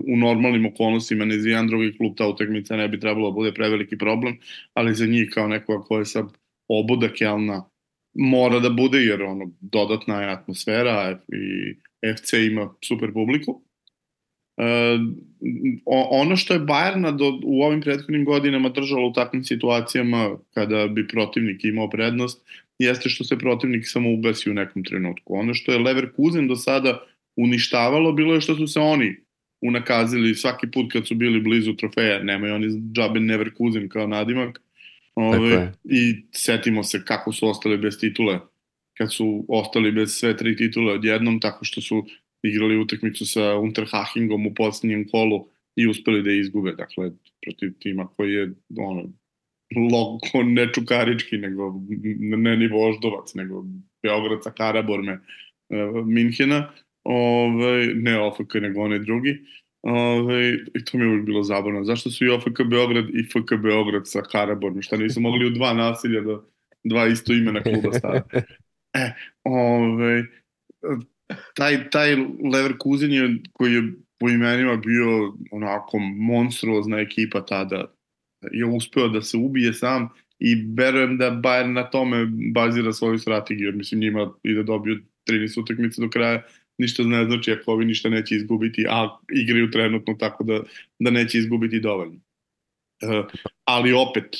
u 0.07 0.17
normalnim 0.17 0.65
okolnostima 0.65 1.25
ne 1.25 1.39
za 1.39 1.49
jedan 1.49 1.67
drugi 1.67 1.97
klub 1.97 2.15
ta 2.17 2.27
utekmica 2.27 2.77
ne 2.77 2.87
bi 2.87 2.99
trebalo 2.99 3.29
da 3.29 3.33
bude 3.33 3.53
preveliki 3.53 3.97
problem, 3.97 4.37
ali 4.73 4.95
za 4.95 5.05
njih 5.05 5.29
kao 5.33 5.47
nekoga 5.47 5.83
koja 5.83 5.99
je 5.99 6.05
sa 6.05 6.25
oboda 6.67 7.13
Kelna 7.13 7.69
mora 8.13 8.59
da 8.59 8.69
bude, 8.69 8.97
jer 8.97 9.23
ono, 9.23 9.51
dodatna 9.61 10.21
je 10.21 10.31
atmosfera 10.31 11.19
i 11.27 11.75
FC 12.15 12.33
ima 12.33 12.73
super 12.87 13.13
publiku. 13.13 13.61
Uh, 14.57 15.01
ono 16.11 16.35
što 16.35 16.53
je 16.53 16.59
Bayern 16.59 17.17
do, 17.17 17.39
u 17.43 17.63
ovim 17.63 17.81
prethodnim 17.81 18.25
godinama 18.25 18.69
držalo 18.69 19.07
u 19.07 19.13
takvim 19.13 19.43
situacijama 19.43 20.37
kada 20.53 20.87
bi 20.87 21.07
protivnik 21.07 21.63
imao 21.63 21.89
prednost, 21.89 22.45
jeste 22.79 23.09
što 23.09 23.23
se 23.23 23.37
protivnik 23.37 23.83
samo 23.85 24.13
ugasi 24.13 24.49
u 24.49 24.53
nekom 24.53 24.83
trenutku. 24.83 25.35
Ono 25.35 25.53
što 25.53 25.71
je 25.71 25.79
Leverkusen 25.79 26.47
do 26.47 26.55
sada 26.55 27.05
uništavalo 27.35 28.11
bilo 28.11 28.33
je 28.33 28.41
što 28.41 28.55
su 28.55 28.67
se 28.67 28.79
oni 28.79 29.15
unakazili 29.61 30.35
svaki 30.35 30.67
put 30.71 30.91
kad 30.91 31.07
su 31.07 31.15
bili 31.15 31.41
blizu 31.41 31.73
trofeja, 31.73 32.23
nemaju 32.23 32.55
oni 32.55 32.67
džabe 32.93 33.19
Leverkusen 33.19 33.89
kao 33.89 34.07
nadimak, 34.07 34.61
Ove, 35.19 35.71
I 35.83 36.25
setimo 36.31 36.83
se 36.83 37.05
kako 37.05 37.31
su 37.33 37.47
ostali 37.47 37.77
bez 37.77 37.99
titule 37.99 38.39
kad 38.97 39.13
su 39.13 39.45
ostali 39.47 39.91
bez 39.91 40.11
sve 40.11 40.37
tri 40.37 40.55
titule 40.55 40.93
odjednom, 40.93 41.39
tako 41.39 41.65
što 41.65 41.81
su 41.81 42.05
igrali 42.43 42.77
utakmicu 42.77 43.25
sa 43.25 43.55
Unterhachingom 43.55 44.47
u 44.47 44.53
poslednjem 44.53 45.07
kolu 45.09 45.47
i 45.75 45.87
uspeli 45.87 46.23
da 46.23 46.31
izgube, 46.31 46.71
dakle, 46.71 47.11
protiv 47.41 47.73
tima 47.79 48.07
koji 48.07 48.33
je 48.33 48.51
ono, 48.77 49.03
logo 49.91 50.43
ne 50.57 50.73
Čukarički, 50.73 51.37
nego 51.37 51.81
ne 52.37 52.57
ni 52.57 52.67
Voždovac, 52.67 53.33
nego 53.33 53.65
Beograd 54.03 54.43
sa 54.43 54.51
Karaborme 54.51 55.13
uh, 55.13 56.07
Minhena, 56.07 56.73
ovaj, 57.03 57.87
ne 57.87 58.19
OFK, 58.19 58.53
nego 58.53 58.81
onaj 58.81 58.99
drugi. 58.99 59.37
Ove, 59.89 60.53
I 60.75 60.85
to 60.85 60.97
mi 60.97 61.03
je 61.03 61.09
uvijek 61.09 61.25
bilo 61.25 61.43
zabavno. 61.43 61.83
Zašto 61.83 62.09
su 62.09 62.25
i 62.25 62.29
OFK 62.29 62.61
Beograd 62.69 63.05
i 63.09 63.23
FK 63.23 63.61
Beograd 63.63 64.07
sa 64.07 64.21
Karabornom? 64.21 64.81
Šta 64.81 64.97
nisu 64.97 65.21
mogli 65.21 65.45
u 65.45 65.49
dva 65.49 65.73
nasilja 65.73 66.21
da 66.21 66.41
dva 66.83 67.07
isto 67.07 67.33
imena 67.33 67.63
kluba 67.63 67.93
stave? 67.93 68.21
E, 68.93 69.11
ove, 69.43 70.25
taj, 71.55 71.89
taj 71.89 72.15
Leverkusen 72.53 73.11
je, 73.11 73.35
koji 73.53 73.73
je 73.73 73.93
po 74.19 74.29
imenima 74.29 74.75
bio 74.77 75.33
onako 75.51 75.99
monstruozna 75.99 76.99
ekipa 76.99 77.45
tada, 77.45 77.93
je 78.51 78.65
uspeo 78.65 79.07
da 79.07 79.21
se 79.21 79.37
ubije 79.37 79.73
sam 79.73 80.09
i 80.39 80.55
verujem 80.77 81.17
da 81.17 81.31
Bayern 81.31 81.73
na 81.73 81.89
tome 81.89 82.27
bazira 82.53 82.93
svoju 82.93 83.19
strategiju, 83.19 83.65
jer 83.65 83.75
mislim 83.75 84.01
njima 84.01 84.33
i 84.43 84.53
da 84.53 84.63
dobiju 84.63 84.99
13 85.29 85.61
utakmice 85.61 86.01
do 86.01 86.09
kraja, 86.09 86.43
ništa 86.77 87.03
ne 87.03 87.25
znači 87.25 87.51
ako 87.51 87.71
ovi 87.71 87.85
ništa 87.85 88.09
neće 88.09 88.35
izgubiti, 88.35 88.85
a 88.89 89.17
igraju 89.31 89.71
trenutno 89.71 90.13
tako 90.13 90.43
da, 90.43 90.63
da 90.99 91.11
neće 91.11 91.37
izgubiti 91.37 91.79
dovoljno. 91.79 92.19
Uh, 93.03 93.25
ali 93.65 93.93
opet, 93.93 94.35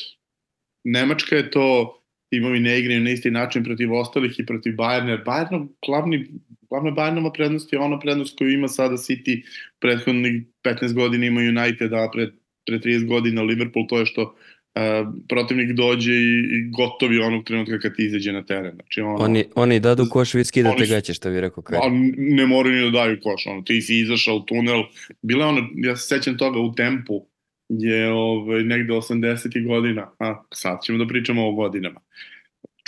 Nemačka 0.89 1.36
je 1.36 1.52
to, 1.52 2.00
timovi 2.30 2.60
ne 2.60 2.80
igraju 2.80 3.02
na 3.02 3.12
isti 3.12 3.32
način 3.32 3.63
protiv 3.63 3.93
ostalih 3.93 4.39
i 4.39 4.45
protiv 4.45 4.73
Bayerna, 4.73 5.10
jer 5.10 5.23
Bayern, 5.23 5.67
glavni, 5.86 6.28
glavna 6.69 6.91
Bayernova 6.91 7.34
prednost 7.34 7.73
je 7.73 7.80
ona 7.80 8.00
prednost 8.00 8.38
koju 8.38 8.52
ima 8.52 8.67
sada 8.67 8.95
City 8.95 9.43
prethodnih 9.80 10.43
15 10.63 10.93
godina 10.93 11.26
ima 11.26 11.41
United, 11.41 11.93
a 11.93 12.10
pre, 12.13 12.32
pre 12.65 12.80
30 12.80 13.08
godina 13.08 13.41
Liverpool, 13.41 13.88
to 13.88 14.00
je 14.00 14.06
što 14.06 14.36
protivnik 15.29 15.71
dođe 15.71 16.13
i, 16.13 16.39
i 16.39 16.69
gotovi 16.71 17.19
onog 17.19 17.43
trenutka 17.43 17.79
kad 17.79 17.95
ti 17.95 18.05
izađe 18.05 18.31
na 18.31 18.45
teren. 18.45 18.75
Znači, 18.75 19.01
ono, 19.01 19.15
oni, 19.15 19.43
oni 19.55 19.79
dadu 19.79 20.05
koš, 20.09 20.33
vi 20.33 20.45
skidate 20.45 20.85
su- 20.85 20.93
gaće, 20.93 21.13
što 21.13 21.29
bi 21.29 21.41
rekao 21.41 21.63
Kaj. 21.63 21.77
A 21.77 21.89
ne 22.17 22.45
moraju 22.45 22.75
ni 22.75 22.91
da 22.91 22.97
daju 22.97 23.17
koš, 23.23 23.47
ono, 23.47 23.61
ti 23.61 23.81
si 23.81 23.99
izašao 23.99 24.35
u 24.35 24.45
tunel, 24.45 24.83
bila 25.21 25.45
je 25.45 25.49
ono, 25.49 25.69
ja 25.75 25.95
se 25.95 26.15
sećam 26.15 26.37
toga 26.37 26.59
u 26.59 26.73
tempu, 26.75 27.27
je 27.69 28.11
ovaj, 28.11 28.63
negde 28.63 28.93
80. 28.93 29.67
godina, 29.67 30.11
a 30.19 30.43
sad 30.53 30.77
ćemo 30.83 30.97
da 30.97 31.07
pričamo 31.07 31.47
o 31.47 31.51
godinama, 31.51 31.99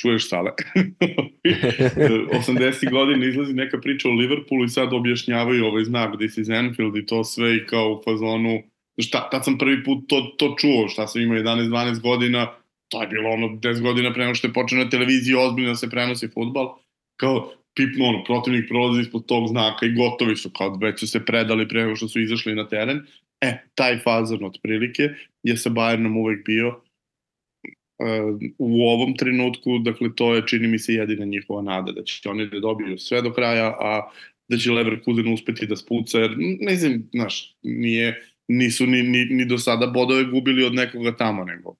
čuješ 0.02 0.30
sale, 0.30 0.52
80. 1.45 2.91
godina 2.91 3.25
izlazi 3.25 3.54
neka 3.54 3.80
priča 3.82 4.10
o 4.10 4.12
Liverpoolu 4.12 4.65
i 4.65 4.69
sad 4.69 4.93
objašnjavaju 4.93 5.65
ovaj 5.65 5.84
znak 5.84 6.17
This 6.19 6.38
is 6.38 6.49
Anfield 6.49 6.97
i 6.97 7.06
to 7.06 7.23
sve 7.23 7.56
i 7.56 7.65
kao 7.65 7.93
u 7.93 8.02
fazonu, 8.06 8.63
šta, 9.02 9.30
tad 9.32 9.46
sam 9.46 9.58
prvi 9.58 9.84
put 9.84 10.08
to, 10.08 10.22
to 10.38 10.56
čuo, 10.60 10.88
šta 10.88 11.08
sam 11.08 11.22
imao 11.22 11.38
11-12 11.38 12.02
godina, 12.02 12.48
to 12.90 13.02
je 13.02 13.08
bilo 13.08 13.30
ono 13.30 13.48
10 13.48 13.82
godina 13.82 14.14
pre 14.14 14.24
nego 14.24 14.36
što 14.36 14.48
je 14.48 14.54
počeo 14.54 14.84
na 14.84 14.90
televiziji 14.90 15.36
ozbiljno 15.36 15.70
da 15.70 15.76
se 15.76 15.90
prenosi 15.90 16.28
futbal, 16.28 16.78
kao 17.20 17.54
pipno, 17.76 18.06
ono, 18.06 18.24
protivnik 18.24 18.68
prolazi 18.70 19.02
ispod 19.02 19.26
tog 19.26 19.48
znaka 19.48 19.86
i 19.86 19.96
gotovi 19.96 20.36
su, 20.36 20.50
kao 20.50 20.78
već 20.82 21.00
su 21.00 21.08
se 21.08 21.26
predali 21.26 21.68
pre 21.68 21.84
nego 21.84 21.96
što 21.96 22.08
su 22.08 22.22
izašli 22.22 22.56
na 22.56 22.68
teren. 22.68 23.02
E, 23.42 23.58
taj 23.76 23.98
fazon 23.98 24.44
otprilike 24.44 25.10
je 25.44 25.58
sa 25.58 25.70
Bayernom 25.70 26.20
uvek 26.20 26.46
bio 26.46 26.68
uh, 26.68 28.40
u 28.58 28.88
ovom 28.88 29.16
trenutku, 29.18 29.80
dakle 29.80 30.10
to 30.16 30.36
je 30.36 30.48
čini 30.48 30.68
mi 30.68 30.80
se 30.80 30.94
jedina 30.94 31.26
njihova 31.26 31.62
nada, 31.62 31.92
da 31.92 32.04
će 32.04 32.30
oni 32.30 32.50
da 32.50 32.60
dobiju 32.60 32.98
sve 32.98 33.22
do 33.22 33.34
kraja, 33.34 33.68
a 33.80 34.12
da 34.48 34.58
će 34.58 34.72
Leverkusen 34.72 35.34
uspeti 35.34 35.68
da 35.68 35.76
spuca, 35.76 36.20
jer 36.20 36.36
ne 36.38 36.76
znam, 36.76 37.10
znaš, 37.14 37.56
nije, 37.64 38.29
nisu 38.50 38.86
ni, 38.88 39.02
ni, 39.04 39.26
ni 39.26 39.46
do 39.46 39.58
sada 39.58 39.88
bodove 39.88 40.24
gubili 40.26 40.66
od 40.66 40.74
nekoga 40.74 41.16
tamo, 41.18 41.44
nego 41.44 41.76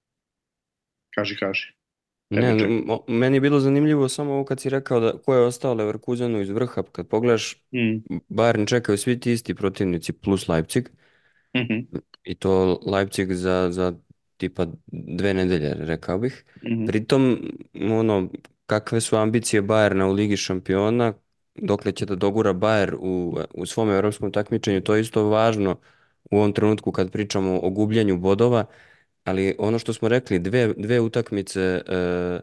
kaži, 1.16 1.36
kaži. 1.36 1.68
Ne, 2.30 2.54
mo- 2.86 3.04
meni 3.08 3.36
je 3.38 3.42
bilo 3.42 3.60
zanimljivo 3.60 4.10
samo 4.10 4.34
ovo 4.34 4.46
kad 4.46 4.60
si 4.60 4.70
rekao 4.70 5.00
da 5.00 5.18
ko 5.18 5.34
je 5.34 5.46
ostao 5.46 5.74
Leverkusenu 5.74 6.42
iz 6.42 6.50
vrha, 6.50 6.84
kad 6.92 7.08
pogledaš 7.08 7.64
Mm. 7.72 8.02
Bayern 8.30 8.70
čekaju 8.70 8.98
svi 8.98 9.20
ti 9.20 9.32
isti 9.32 9.56
protivnici 9.56 10.14
plus 10.14 10.48
Leipzig 10.48 10.90
Mhm. 11.56 11.88
i 12.24 12.36
to 12.36 12.80
Leipzig 12.86 13.34
za, 13.34 13.68
za 13.72 13.94
tipa 14.38 14.68
dve 14.88 15.34
nedelje, 15.34 15.74
rekao 15.80 16.20
bih. 16.20 16.46
Mhm. 16.64 16.86
Pritom, 16.86 17.38
ono, 17.82 18.30
kakve 18.66 19.02
su 19.02 19.16
ambicije 19.18 19.62
Bayerna 19.62 20.04
u 20.04 20.14
Ligi 20.14 20.38
šampiona, 20.38 21.14
dokle 21.56 21.92
će 21.92 22.06
da 22.06 22.16
dogura 22.16 22.54
Bayern 22.54 22.96
u, 23.00 23.38
u 23.54 23.66
svom 23.66 23.90
evropskom 23.90 24.32
takmičenju, 24.32 24.82
to 24.82 24.96
je 24.96 25.02
isto 25.02 25.24
važno 25.24 25.80
u 26.32 26.38
ovom 26.38 26.54
trenutku 26.54 26.92
kad 26.92 27.12
pričamo 27.12 27.60
o 27.64 27.70
gubljenju 27.70 28.18
bodova, 28.18 28.66
ali 29.24 29.56
ono 29.60 29.80
što 29.80 29.94
smo 29.94 30.08
rekli, 30.08 30.40
dve, 30.40 30.74
dve 30.78 31.00
utakmice 31.00 31.62
e, 31.62 32.40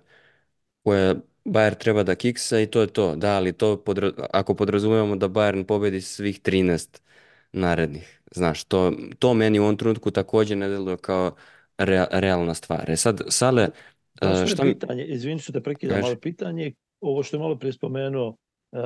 koje 0.82 1.14
Bayern 1.44 1.78
treba 1.78 2.02
da 2.02 2.14
kiksa 2.14 2.60
i 2.60 2.66
to 2.66 2.80
je 2.80 2.86
to. 2.86 3.16
Da, 3.16 3.36
ali 3.36 3.52
to 3.52 3.76
podra 3.84 4.12
ako 4.32 4.54
podrazumevamo 4.54 5.16
da 5.16 5.28
Bayern 5.28 5.64
pobedi 5.64 6.00
svih 6.00 6.40
13 6.40 7.00
narednih, 7.52 8.20
znaš, 8.34 8.64
to, 8.64 8.92
to 9.18 9.34
meni 9.34 9.58
u 9.58 9.62
ovom 9.62 9.76
trenutku 9.76 10.10
takođe 10.10 10.56
ne 10.56 10.68
deluje 10.68 10.96
kao 10.96 11.34
rea- 11.78 12.08
realna 12.10 12.54
stvar. 12.54 12.90
E 12.90 12.96
sad, 12.96 13.20
Sale, 13.28 13.68
e, 14.22 14.46
Šta 14.46 14.64
mi... 14.64 14.72
pitanje, 14.72 15.04
izvini 15.04 15.38
što 15.38 15.52
te 15.52 15.60
prekidam, 15.62 16.04
ali 16.04 16.20
pitanje 16.20 16.64
je 16.64 16.74
ovo 17.00 17.22
što 17.22 17.36
je 17.36 17.40
malo 17.40 17.56
prije 17.56 17.72
spomenuo 17.72 18.28
uh, 18.28 18.78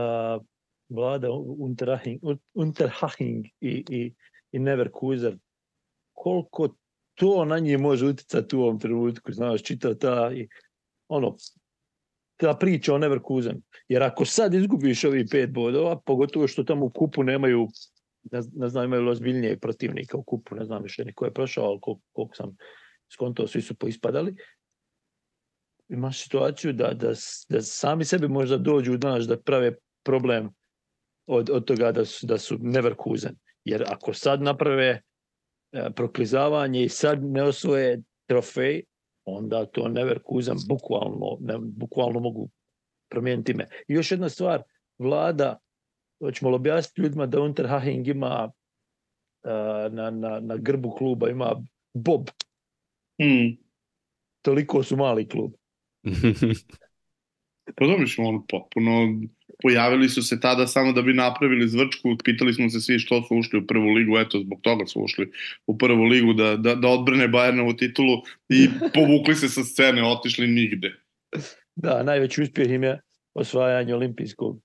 vlada 0.89 1.31
Unterhaching, 1.59 2.21
Unterhaching 2.55 3.47
i, 3.61 3.85
i, 3.91 4.13
i 4.53 4.59
Neverkusen, 4.59 5.39
koliko 6.13 6.69
to 7.15 7.45
na 7.45 7.59
njih 7.59 7.79
može 7.79 8.07
uticati 8.07 8.57
u 8.57 8.63
ovom 8.63 8.79
trenutku, 8.79 9.33
znaš, 9.33 9.63
čita 9.63 9.95
ta, 9.95 10.33
i, 10.35 10.49
ono, 11.09 11.37
ta 12.37 12.55
priča 12.55 12.95
o 12.95 12.99
Neverkusen. 12.99 13.63
Jer 13.89 14.03
ako 14.03 14.25
sad 14.25 14.55
izgubiš 14.55 15.05
ovih 15.05 15.27
pet 15.31 15.53
bodova, 15.53 16.01
pogotovo 16.07 16.49
što 16.49 16.65
tamo 16.65 16.87
u 16.87 16.91
kupu 16.91 17.23
nemaju, 17.23 17.69
ne, 18.33 18.41
ne 18.53 18.69
znam, 18.69 18.85
imaju 18.85 19.09
ozbiljnijeg 19.09 19.61
protivnika 19.61 20.17
u 20.17 20.23
kupu, 20.23 20.55
ne 20.55 20.65
znam 20.65 20.83
više 20.83 21.05
ni 21.05 21.13
ko 21.13 21.25
je 21.25 21.35
prošao, 21.35 21.65
ali 21.65 21.79
koliko, 21.81 22.03
koliko 22.13 22.35
sam 22.35 22.57
skontao, 23.13 23.47
svi 23.47 23.63
su 23.63 23.75
poispadali 23.75 24.37
imaš 25.91 26.23
situaciju 26.23 26.73
da, 26.73 26.93
da, 26.95 27.13
da 27.49 27.63
sami 27.63 28.05
sebi 28.05 28.29
možda 28.29 28.57
dođu, 28.57 28.97
znaš, 29.01 29.25
da 29.25 29.41
prave 29.41 29.75
problem 30.03 30.51
od, 31.27 31.51
od 31.51 31.65
toga 31.65 31.93
da 31.93 32.05
su, 32.05 32.27
da 32.27 32.39
su 32.39 32.59
Neverkusen. 32.61 33.37
Jer 33.65 33.85
ako 33.89 34.15
sad 34.15 34.43
naprave 34.43 35.03
e, 35.73 35.91
proklizavanje 35.97 36.83
i 36.83 36.89
sad 36.89 37.25
ne 37.25 37.43
osvoje 37.43 38.03
trofej, 38.27 38.83
onda 39.25 39.67
to 39.67 39.89
Neverkusen 39.89 40.57
bukvalno, 40.69 41.37
ne, 41.41 41.59
bukvalno 41.59 42.21
mogu 42.21 42.51
promijeniti 43.11 43.53
ime. 43.53 43.69
I 43.89 43.95
još 43.95 44.11
jedna 44.11 44.29
stvar, 44.29 44.63
vlada, 44.99 45.59
hoćemo 46.23 46.51
li 46.51 46.55
objasniti 46.55 47.01
ljudima 47.03 47.27
da 47.27 47.41
Unterhaching 47.41 48.09
ima 48.09 48.51
e, 49.45 49.49
na, 49.91 50.11
na, 50.11 50.41
na 50.41 50.57
grbu 50.57 50.91
kluba 50.91 51.31
ima 51.31 51.63
Bob, 51.95 52.31
Mm. 53.21 53.57
toliko 54.43 54.83
su 54.83 54.97
mali 54.97 55.29
klub. 55.29 55.53
Pa 57.77 57.85
dobro, 57.85 57.99
mislim, 57.99 58.27
ono, 58.27 58.45
potpuno 58.49 58.91
pojavili 59.63 60.09
su 60.09 60.23
se 60.23 60.41
tada 60.41 60.67
samo 60.67 60.93
da 60.93 61.03
bi 61.03 61.15
napravili 61.15 61.69
zvrčku, 61.69 62.17
pitali 62.25 62.55
smo 62.55 62.69
se 62.69 62.81
svi 62.81 62.99
što 62.99 63.23
su 63.23 63.37
ušli 63.37 63.59
u 63.59 63.67
prvu 63.67 63.91
ligu, 63.91 64.19
eto, 64.19 64.41
zbog 64.41 64.61
toga 64.61 64.87
su 64.87 65.01
ušli 65.01 65.31
u 65.67 65.79
prvu 65.79 66.05
ligu, 66.05 66.33
da, 66.33 66.57
da, 66.57 66.75
da 66.75 66.89
odbrane 66.89 67.29
Bayernovu 67.29 67.79
titulu 67.79 68.23
i 68.49 68.69
povukli 68.95 69.35
se 69.35 69.49
sa 69.49 69.65
scene, 69.65 70.05
otišli 70.05 70.47
nigde. 70.47 70.95
Da, 71.77 72.03
najveći 72.03 72.43
uspjeh 72.43 72.71
im 72.71 72.83
je 72.83 73.01
osvajanje 73.35 73.95
olimpijskog 73.95 74.61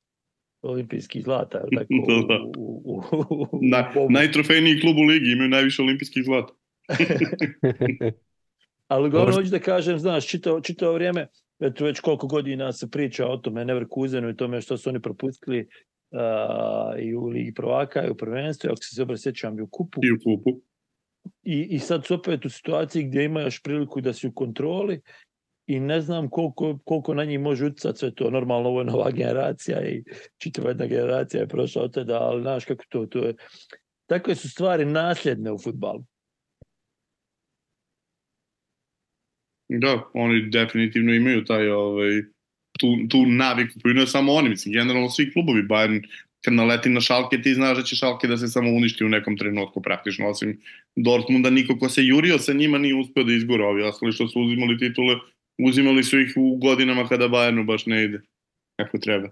olimpijskih 0.61 1.23
zlata, 1.23 1.57
jel 1.57 1.69
tako? 1.75 1.93
Da, 2.07 2.35
da. 2.35 2.43
U, 2.57 2.81
u, 2.85 3.03
u, 3.11 3.47
u, 3.51 3.59
Na, 3.61 3.91
najtrofejniji 4.09 4.79
klub 4.79 4.97
u 4.97 5.03
ligi, 5.03 5.31
imaju 5.31 5.49
najviše 5.49 5.81
olimpijskih 5.81 6.23
zlata. 6.23 6.53
Ali 8.87 9.09
Dobro. 9.09 9.33
hoću 9.33 9.49
da 9.49 9.59
kažem, 9.59 9.99
znaš, 9.99 10.27
čitao, 10.27 10.61
čitao 10.61 10.93
vrijeme, 10.93 11.27
eto 11.59 11.85
već 11.85 11.99
koliko 11.99 12.27
godina 12.27 12.73
se 12.73 12.89
priča 12.89 13.27
o 13.27 13.37
tome 13.37 13.65
Neverkusenu 13.65 14.29
i 14.29 14.35
tome 14.35 14.61
što 14.61 14.77
su 14.77 14.89
oni 14.89 15.01
propustili 15.01 15.67
uh, 16.11 17.03
i 17.03 17.15
u 17.15 17.25
Ligi 17.25 17.53
prvaka 17.53 18.05
i 18.05 18.09
u 18.09 18.15
prvenstvu, 18.15 18.67
ako 18.67 18.83
se 18.83 19.01
dobro 19.01 19.17
sjećam 19.17 19.59
i 19.59 19.61
u 19.61 19.67
kupu. 19.67 19.99
I 20.03 20.11
u 20.11 20.17
kupu. 20.23 20.61
I, 21.43 21.67
I 21.69 21.79
sad 21.79 22.05
su 22.05 22.13
opet 22.13 22.45
u 22.45 22.49
situaciji 22.49 23.03
gdje 23.03 23.23
ima 23.23 23.41
još 23.41 23.61
priliku 23.63 24.01
da 24.01 24.13
si 24.13 24.27
u 24.27 24.33
kontroli 24.33 25.01
i 25.67 25.79
ne 25.79 26.01
znam 26.01 26.29
koliko, 26.29 26.79
koliko 26.85 27.13
na 27.13 27.25
njih 27.25 27.39
može 27.39 27.65
utjecati 27.65 27.99
sve 27.99 28.11
to. 28.15 28.29
Normalno 28.29 28.69
ovo 28.69 28.81
je 28.81 28.85
nova 28.85 29.11
generacija 29.11 29.87
i 29.87 30.03
čitava 30.37 30.69
jedna 30.69 30.85
generacija 30.85 31.41
je 31.41 31.47
prošla 31.47 31.83
od 31.83 31.93
tada, 31.93 32.19
ali 32.21 32.41
znaš 32.41 32.65
kako 32.65 32.83
to, 32.89 33.05
to 33.05 33.19
je. 33.19 33.35
Takve 34.05 34.35
su 34.35 34.49
stvari 34.49 34.85
nasljedne 34.85 35.51
u 35.51 35.57
futbalu. 35.57 36.03
Da, 39.69 40.09
oni 40.13 40.49
definitivno 40.49 41.13
imaju 41.13 41.45
taj 41.45 41.69
ovaj, 41.69 42.21
tu, 42.79 42.87
tu 43.09 43.25
naviku, 43.25 43.79
pa 43.83 43.89
ne 43.89 44.07
samo 44.07 44.33
oni, 44.33 44.49
mislim, 44.49 44.73
generalno 44.73 45.09
svi 45.09 45.31
klubovi, 45.31 45.63
Bayern 45.63 46.03
kad 46.45 46.53
naleti 46.53 46.89
na 46.89 47.01
šalke, 47.01 47.41
ti 47.41 47.53
znaš 47.53 47.77
da 47.77 47.83
će 47.83 47.95
šalke 47.95 48.27
da 48.27 48.37
se 48.37 48.47
samo 48.47 48.69
uništi 48.69 49.05
u 49.05 49.09
nekom 49.09 49.37
trenutku 49.37 49.81
praktično, 49.81 50.27
osim 50.29 50.61
Dortmunda, 50.95 51.49
niko 51.49 51.77
ko 51.79 51.89
se 51.89 52.05
jurio 52.05 52.37
sa 52.39 52.53
njima 52.53 52.77
nije 52.77 52.95
uspeo 52.95 53.23
da 53.23 53.33
izgora, 53.33 53.65
ovi 53.67 53.81
ostali 53.81 54.11
što 54.11 54.27
su 54.27 54.41
uzimali 54.41 54.77
titule, 54.77 55.15
uzimali 55.57 56.03
su 56.03 56.19
ih 56.19 56.33
u 56.35 56.57
godinama 56.57 57.07
kada 57.07 57.27
Bayernu 57.27 57.65
baš 57.65 57.85
ne 57.85 58.03
ide 58.03 58.21
kako 58.79 58.97
treba. 58.97 59.29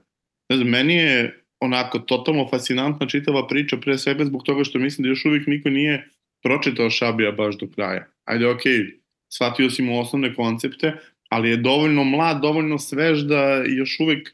Ne 0.49 0.55
znam, 0.55 0.69
meni 0.69 0.93
je 0.93 1.43
onako 1.59 1.99
totalno 1.99 2.47
fascinantna 2.51 3.07
čitava 3.07 3.47
priča 3.47 3.77
pre 3.77 3.97
svega 3.97 4.25
zbog 4.25 4.43
toga 4.43 4.63
što 4.63 4.79
mislim 4.79 5.03
da 5.03 5.09
još 5.09 5.25
uvijek 5.25 5.47
niko 5.47 5.69
nije 5.69 6.07
pročitao 6.43 6.89
Šabija 6.89 7.31
baš 7.31 7.57
do 7.57 7.67
kraja. 7.75 8.07
Ajde, 8.25 8.47
okej, 8.47 8.73
okay, 8.73 9.02
shvatio 9.35 9.69
si 9.69 9.83
mu 9.83 9.99
osnovne 9.99 10.35
koncepte, 10.35 10.93
ali 11.29 11.49
je 11.49 11.57
dovoljno 11.57 12.03
mlad, 12.03 12.41
dovoljno 12.41 12.77
svež 12.77 13.19
da 13.19 13.63
još 13.67 13.99
uvijek 13.99 14.29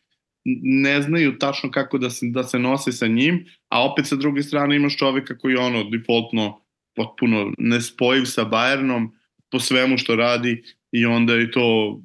ne 0.64 1.02
znaju 1.02 1.38
tačno 1.40 1.72
kako 1.72 1.98
da 1.98 2.10
se, 2.10 2.26
da 2.30 2.44
se 2.44 2.60
nose 2.60 2.92
sa 2.92 3.08
njim, 3.08 3.46
a 3.70 3.92
opet 3.92 4.08
sa 4.08 4.16
druge 4.16 4.44
strane 4.44 4.76
imaš 4.76 4.98
čoveka 4.98 5.38
koji 5.38 5.54
je 5.54 5.60
ono 5.60 5.84
defaultno 5.84 6.62
potpuno 6.96 7.54
nespojiv 7.58 8.26
sa 8.26 8.46
Bayernom 8.46 9.10
po 9.52 9.60
svemu 9.60 9.98
što 9.98 10.16
radi 10.16 10.64
i 10.92 11.06
onda 11.06 11.34
je 11.34 11.52
to 11.52 12.00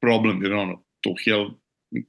problem, 0.00 0.42
jer 0.42 0.52
ono, 0.52 0.84
Tuchel 1.02 1.50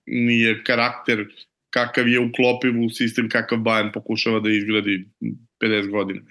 nije 0.05 0.63
karakter 0.63 1.25
kakav 1.69 2.07
je 2.07 2.19
uklopiv 2.19 2.81
u 2.81 2.89
sistem 2.89 3.29
kakav 3.29 3.59
Bayern 3.59 3.93
pokušava 3.93 4.39
da 4.39 4.49
izgradi 4.49 5.09
50 5.63 5.91
godina. 5.91 6.21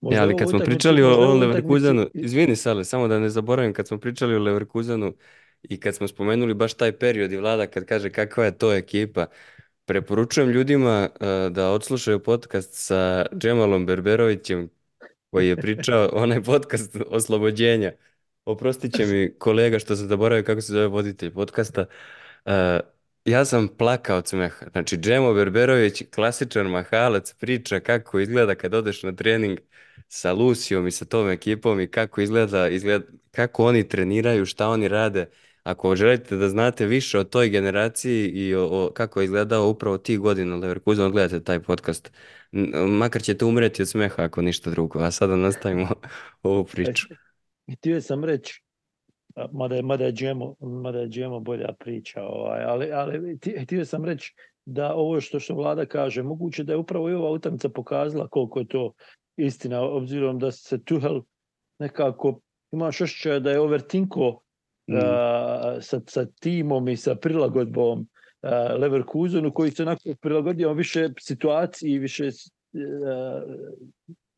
Možda 0.00 0.16
ja, 0.16 0.22
ali 0.22 0.36
kad 0.36 0.50
smo 0.50 0.58
pričali 0.58 1.02
o, 1.02 1.10
o 1.10 1.34
Leverkusenu, 1.34 2.10
izvini 2.14 2.56
Sale, 2.56 2.84
samo 2.84 3.08
da 3.08 3.18
ne 3.18 3.30
zaboravim, 3.30 3.72
kad 3.72 3.88
smo 3.88 3.98
pričali 3.98 4.34
o 4.34 4.38
Leverkusenu 4.38 5.14
i 5.62 5.80
kad 5.80 5.94
smo 5.94 6.08
spomenuli 6.08 6.54
baš 6.54 6.74
taj 6.74 6.92
period 6.92 7.32
i 7.32 7.36
vlada 7.36 7.66
kad 7.66 7.84
kaže 7.84 8.10
kakva 8.10 8.44
je 8.44 8.58
to 8.58 8.72
ekipa, 8.72 9.26
preporučujem 9.84 10.50
ljudima 10.50 11.08
uh, 11.14 11.52
da 11.52 11.70
odslušaju 11.70 12.22
podcast 12.22 12.74
sa 12.74 13.26
Džemalom 13.38 13.86
Berberovićem 13.86 14.70
koji 15.30 15.48
je 15.48 15.56
pričao 15.56 16.10
onaj 16.22 16.42
podcast 16.42 16.96
oslobođenja. 17.06 17.92
Oprostit 18.44 18.96
će 18.96 19.06
mi 19.06 19.38
kolega 19.38 19.78
što 19.78 19.96
sam 19.96 20.08
zaboravio 20.08 20.44
kako 20.44 20.60
se 20.60 20.72
zove 20.72 20.86
voditelj 20.86 21.34
podcasta. 21.34 21.86
Uh, 22.44 22.52
ja 23.24 23.44
sam 23.44 23.68
plakao 23.68 24.18
od 24.18 24.28
smeha. 24.28 24.66
Znači, 24.72 24.96
Džemo 24.96 25.34
Berberović, 25.34 26.02
klasičan 26.14 26.66
mahalac, 26.66 27.34
priča 27.34 27.80
kako 27.80 28.20
izgleda 28.20 28.54
kad 28.54 28.74
odeš 28.74 29.02
na 29.02 29.12
trening 29.12 29.58
sa 30.12 30.32
Lucijom 30.32 30.86
i 30.86 30.90
sa 30.90 31.04
tom 31.04 31.30
ekipom 31.30 31.80
i 31.80 31.86
kako 31.86 32.20
izgleda, 32.20 32.68
izgleda 32.68 33.04
kako 33.30 33.64
oni 33.64 33.88
treniraju, 33.88 34.46
šta 34.46 34.68
oni 34.68 34.88
rade. 34.88 35.30
Ako 35.62 35.96
želite 35.96 36.36
da 36.36 36.48
znate 36.48 36.86
više 36.86 37.18
o 37.18 37.24
toj 37.24 37.48
generaciji 37.48 38.28
i 38.28 38.54
o, 38.54 38.66
o 38.66 38.90
kako 38.94 39.20
je 39.20 39.24
izgledao 39.24 39.68
upravo 39.68 39.98
tih 39.98 40.18
godina 40.18 40.56
Leverkusen, 40.56 41.04
odgledajte 41.04 41.44
taj 41.44 41.60
podcast. 41.60 42.12
Makar 42.98 43.22
ćete 43.22 43.44
umreti 43.44 43.82
od 43.82 43.88
smeha 43.88 44.22
ako 44.22 44.42
ništa 44.42 44.70
drugo. 44.70 44.98
A 44.98 45.10
sada 45.10 45.36
nastavimo 45.36 45.88
ovu 46.42 46.64
priču. 46.64 47.06
Htio 47.72 48.00
sam 48.00 48.24
reći, 48.24 48.62
mada 49.52 49.76
je, 49.76 49.82
mada 49.82 50.04
je, 50.04 50.12
Džemo, 50.12 50.54
mada 50.60 50.98
je 50.98 51.08
Džemo 51.08 51.40
bolja 51.40 51.72
priča, 51.78 52.22
ovaj, 52.22 52.64
ali, 52.64 52.92
ali 52.92 53.38
htio 53.62 53.84
sam 53.84 54.04
reći 54.04 54.34
da 54.64 54.94
ovo 54.94 55.20
što 55.20 55.40
što 55.40 55.54
vlada 55.54 55.86
kaže, 55.86 56.22
moguće 56.22 56.64
da 56.64 56.72
je 56.72 56.76
upravo 56.76 57.10
i 57.10 57.14
ova 57.14 57.30
utakmica 57.30 57.68
pokazala 57.68 58.28
koliko 58.28 58.58
je 58.58 58.68
to 58.68 58.92
istina, 59.46 59.82
obzirom 59.82 60.38
da 60.38 60.50
se 60.52 60.84
Tuhel 60.84 61.20
nekako 61.78 62.40
imaš 62.72 63.00
osjećaj 63.00 63.40
da 63.40 63.50
je 63.50 63.60
overtinko 63.60 64.40
mm. 64.90 64.94
uh, 64.94 65.02
sa, 65.80 66.00
sa 66.06 66.26
timom 66.40 66.88
i 66.88 66.96
sa 66.96 67.14
prilagodbom 67.14 68.00
uh, 68.00 68.80
Leverkusenu 68.80 69.52
koji 69.52 69.70
se 69.70 69.82
onako 69.82 70.02
prilagodio 70.20 70.72
više 70.72 71.08
situaciji, 71.20 71.98
više 71.98 72.26
uh, 72.26 73.42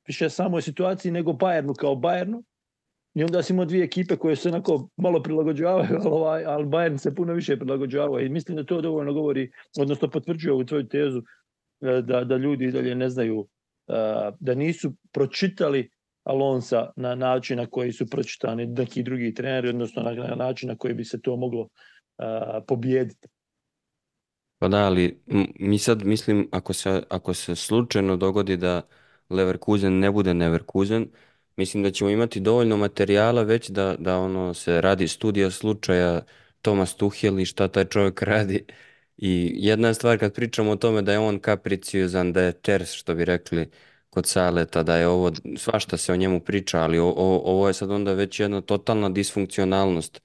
više 0.07 0.31
samoj 0.31 0.63
situaciji 0.63 1.13
nego 1.13 1.33
Bayernu 1.33 1.75
kao 1.75 1.95
Bayernu 1.95 2.43
I 3.15 3.25
onda 3.25 3.43
si 3.43 3.53
imao 3.53 3.65
dvije 3.65 3.85
ekipe 3.85 4.17
koje 4.17 4.37
se 4.37 4.49
onako 4.49 4.89
malo 4.97 5.23
prilagođavaju, 5.23 5.89
ali, 5.91 6.09
ovaj, 6.09 6.45
ali 6.45 6.65
Bayern 6.65 6.99
se 6.99 7.15
puno 7.15 7.33
više 7.33 7.57
prilagođavao 7.57 8.21
i 8.21 8.29
mislim 8.29 8.57
da 8.57 8.65
to 8.65 8.81
dovoljno 8.81 9.13
govori, 9.13 9.51
odnosno 9.79 10.11
potvrđuje 10.11 10.53
ovu 10.53 10.65
tvoju 10.65 10.89
tezu 10.89 11.23
e, 11.81 12.03
da, 12.03 12.25
da 12.25 12.37
ljudi 12.37 12.71
dalje 12.73 12.95
ne 12.95 13.09
znaju, 13.09 13.47
da 14.41 14.55
nisu 14.55 14.93
pročitali 15.13 15.91
Alonsa 16.25 16.91
na 16.97 17.15
način 17.15 17.57
na 17.57 17.67
koji 17.67 17.93
su 17.93 18.07
pročitani 18.07 18.67
neki 18.67 19.03
drugi 19.03 19.35
treneri, 19.35 19.69
odnosno 19.69 20.03
na 20.03 20.35
način 20.35 20.69
na 20.69 20.77
koji 20.77 20.95
bi 20.95 21.05
se 21.05 21.21
to 21.21 21.37
moglo 21.37 21.69
pobijediti. 22.67 23.29
Pa 24.59 24.69
da, 24.69 24.79
ali 24.79 25.23
mi 25.61 25.79
sad 25.79 26.05
mislim, 26.05 26.49
ako 26.53 26.73
se, 26.73 27.03
ako 27.09 27.35
se 27.35 27.57
slučajno 27.57 28.17
dogodi 28.17 28.57
da 28.57 28.83
Leverkusen 29.31 29.99
ne 29.99 30.11
bude 30.11 30.35
Neverkusen, 30.35 31.09
mislim 31.57 31.83
da 31.83 31.91
ćemo 31.91 32.11
imati 32.11 32.41
dovoljno 32.41 32.77
materijala 32.77 33.43
već 33.43 33.71
da, 33.71 33.97
da 33.99 34.19
ono 34.19 34.55
se 34.55 34.81
radi 34.81 35.09
studija 35.09 35.51
slučaja 35.51 36.23
Tomas 36.61 36.97
Tuhel 36.97 37.41
i 37.41 37.45
šta 37.45 37.69
taj 37.69 37.85
čovjek 37.85 38.23
radi. 38.23 38.67
I 39.17 39.53
jedna 39.57 39.95
stvar 39.95 40.19
kad 40.19 40.35
pričamo 40.35 40.71
o 40.71 40.77
tome 40.77 41.03
da 41.03 41.13
je 41.13 41.19
on 41.19 41.39
kapriciozan, 41.39 42.33
da 42.33 42.43
je 42.43 42.53
ters, 42.53 42.93
što 42.93 43.15
bi 43.15 43.25
rekli 43.25 43.71
kod 44.11 44.27
Saleta, 44.27 44.83
da 44.83 44.97
je 44.97 45.07
ovo, 45.09 45.33
svašta 45.57 45.97
se 45.97 46.13
o 46.13 46.17
njemu 46.17 46.41
priča, 46.41 46.81
ali 46.81 46.99
o, 46.99 47.09
o, 47.09 47.43
ovo 47.45 47.69
je 47.69 47.75
sad 47.75 47.91
onda 47.91 48.13
već 48.13 48.41
jedna 48.41 48.61
totalna 48.61 49.09
disfunkcionalnost. 49.11 50.23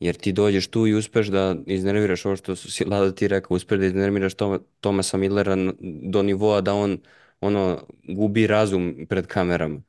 Jer 0.00 0.16
ti 0.16 0.32
dođeš 0.32 0.66
tu 0.66 0.86
i 0.86 0.94
uspeš 0.94 1.26
da 1.26 1.56
iznerviraš 1.66 2.26
ovo 2.26 2.36
što 2.36 2.56
si 2.56 2.84
Lada 2.84 3.14
ti 3.14 3.28
rekao, 3.28 3.54
uspeš 3.56 3.78
da 3.78 3.86
iznerviraš 3.86 4.34
Toma, 4.34 4.58
Tomasa 4.80 5.16
Millera 5.16 5.56
do 6.02 6.22
nivoa 6.22 6.60
da 6.60 6.74
on 6.74 6.98
ono 7.40 7.86
gubi 8.04 8.46
razum 8.46 9.06
pred 9.08 9.26
kamerama 9.26 9.82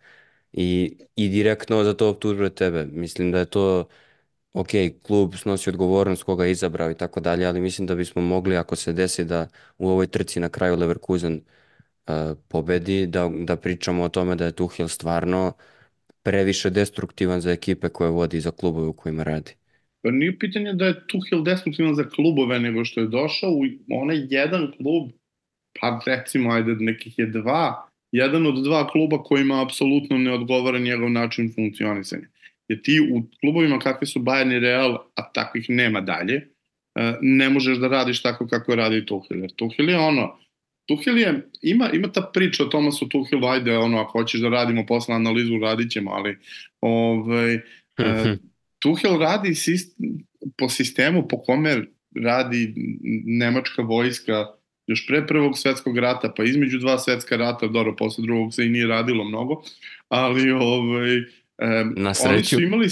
i, 0.53 0.97
i 1.15 1.29
direktno 1.29 1.83
za 1.83 1.93
to 1.93 2.09
optužuje 2.09 2.49
tebe. 2.55 2.85
Mislim 2.85 3.31
da 3.31 3.39
je 3.39 3.45
to, 3.45 3.87
ok, 4.53 4.69
klub 5.01 5.35
snosi 5.35 5.69
odgovornost 5.69 6.23
koga 6.23 6.45
je 6.45 6.51
izabrao 6.51 6.91
i 6.91 6.97
tako 6.97 7.19
dalje, 7.19 7.45
ali 7.45 7.61
mislim 7.61 7.87
da 7.87 7.95
bismo 7.95 8.21
mogli, 8.21 8.57
ako 8.57 8.75
se 8.75 8.93
desi 8.93 9.25
da 9.25 9.47
u 9.77 9.89
ovoj 9.89 10.07
trci 10.07 10.39
na 10.39 10.49
kraju 10.49 10.75
Leverkusen 10.75 11.41
uh, 12.07 12.13
pobedi, 12.47 13.07
da, 13.07 13.31
da 13.45 13.55
pričamo 13.55 14.03
o 14.03 14.09
tome 14.09 14.35
da 14.35 14.45
je 14.45 14.51
Tuchel 14.51 14.87
stvarno 14.87 15.53
previše 16.23 16.69
destruktivan 16.69 17.41
za 17.41 17.51
ekipe 17.51 17.89
koje 17.89 18.09
vodi 18.09 18.41
za 18.41 18.51
klubove 18.51 18.87
u 18.87 18.93
kojima 18.93 19.23
radi. 19.23 19.51
Pa 20.01 20.11
nije 20.11 20.39
pitanje 20.39 20.73
da 20.73 20.85
je 20.85 21.07
Tuchel 21.07 21.43
destruktivan 21.43 21.95
za 21.95 22.09
klubove, 22.09 22.59
nego 22.59 22.85
što 22.85 23.01
je 23.01 23.07
došao 23.07 23.51
u 23.51 23.63
onaj 24.01 24.17
jedan 24.29 24.71
klub, 24.77 25.11
pa 25.81 25.99
recimo, 26.05 26.51
ajde, 26.51 26.75
nekih 26.79 27.19
je 27.19 27.25
dva, 27.25 27.87
jedan 28.11 28.47
od 28.47 28.63
dva 28.63 28.87
kluba 28.87 29.23
kojima 29.23 29.61
apsolutno 29.63 30.17
ne 30.17 30.33
odgovara 30.33 30.79
njegov 30.79 31.09
način 31.09 31.53
funkcionisanja. 31.55 32.27
Jer 32.67 32.81
ti 32.81 32.99
u 32.99 33.23
klubovima 33.39 33.79
kakvi 33.79 34.07
su 34.07 34.19
Bayern 34.19 34.57
i 34.57 34.59
Real, 34.59 34.97
a 35.15 35.31
takvih 35.33 35.65
nema 35.69 36.01
dalje, 36.01 36.35
e, 36.95 37.13
ne 37.21 37.49
možeš 37.49 37.77
da 37.77 37.87
radiš 37.87 38.21
tako 38.21 38.47
kako 38.47 38.75
radi 38.75 39.05
Tuchel. 39.05 39.39
Jer 39.39 39.51
Tuchel 39.55 39.89
je 39.89 39.97
ono, 39.97 40.39
Tuchel 40.87 41.17
je, 41.17 41.49
ima, 41.61 41.89
ima 41.93 42.11
ta 42.11 42.21
priča 42.33 42.63
o 42.63 42.67
Tomasu 42.67 43.09
Tuchelu, 43.09 43.47
ajde, 43.47 43.77
ono, 43.77 43.97
ako 43.97 44.19
hoćeš 44.19 44.41
da 44.41 44.49
radimo 44.49 44.85
posle 44.85 45.15
analizu, 45.15 45.59
radit 45.61 45.91
ćemo, 45.91 46.11
ali 46.11 46.37
ovaj, 46.81 47.55
uh, 47.55 47.61
Tuchel 48.79 49.19
radi 49.19 49.55
sistem, 49.55 50.17
po 50.57 50.69
sistemu 50.69 51.27
po 51.27 51.41
kome 51.41 51.83
radi 52.15 52.73
nemačka 53.25 53.81
vojska 53.81 54.45
još 54.87 55.07
pre 55.07 55.27
prvog 55.27 55.57
svetskog 55.57 55.97
rata, 55.97 56.33
pa 56.37 56.43
između 56.43 56.79
dva 56.79 56.97
svetska 56.97 57.37
rata, 57.37 57.67
dobro, 57.67 57.95
posle 57.95 58.21
drugog 58.21 58.53
se 58.53 58.65
i 58.65 58.69
nije 58.69 58.87
radilo 58.87 59.23
mnogo, 59.23 59.63
ali 60.09 60.51
ovaj, 60.51 61.23
um, 61.61 61.93
Na 61.97 62.13
sreću. 62.13 62.33
oni 62.33 62.43
su 62.43 62.61
imali 62.61 62.89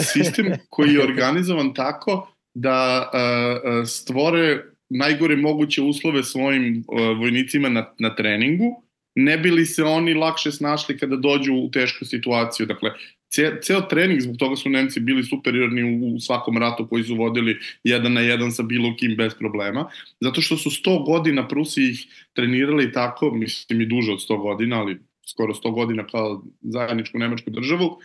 sistem 0.00 0.46
koji 0.70 0.94
je 0.94 1.02
organizovan 1.02 1.74
tako 1.74 2.32
da 2.54 3.10
uh, 3.12 3.88
stvore 3.88 4.64
najgore 4.88 5.36
moguće 5.36 5.82
uslove 5.82 6.24
svojim 6.24 6.84
uh, 6.88 7.18
vojnicima 7.18 7.68
na, 7.68 7.94
na 7.98 8.14
treningu, 8.14 8.82
ne 9.14 9.38
bili 9.38 9.66
se 9.66 9.84
oni 9.84 10.14
lakše 10.14 10.52
snašli 10.52 10.98
kada 10.98 11.16
dođu 11.16 11.54
u 11.54 11.70
tešku 11.70 12.04
situaciju. 12.04 12.66
Dakle, 12.66 12.90
Ce, 13.28 13.58
ceo 13.62 13.80
trening, 13.90 14.20
zbog 14.20 14.36
toga 14.36 14.56
su 14.56 14.68
Nemci 14.70 15.00
bili 15.00 15.24
superiorni 15.24 15.82
u, 15.82 16.14
u 16.14 16.20
svakom 16.20 16.58
ratu 16.58 16.86
koji 16.88 17.04
su 17.04 17.16
vodili 17.16 17.58
jedan 17.84 18.12
na 18.12 18.20
jedan 18.20 18.52
sa 18.52 18.62
bilo 18.62 18.94
kim 18.96 19.16
bez 19.16 19.34
problema, 19.34 19.90
zato 20.20 20.40
što 20.40 20.56
su 20.56 20.70
100 20.70 21.06
godina 21.06 21.48
Prusi 21.48 21.90
ih 21.90 22.06
trenirali 22.32 22.92
tako, 22.92 23.30
mislim 23.30 23.80
i 23.80 23.86
duže 23.86 24.12
od 24.12 24.18
100 24.18 24.42
godina, 24.42 24.80
ali 24.80 24.98
skoro 25.28 25.54
100 25.54 25.72
godina 25.72 26.06
kao 26.06 26.42
zajedničku 26.60 27.18
nemačku 27.18 27.50
državu, 27.50 27.98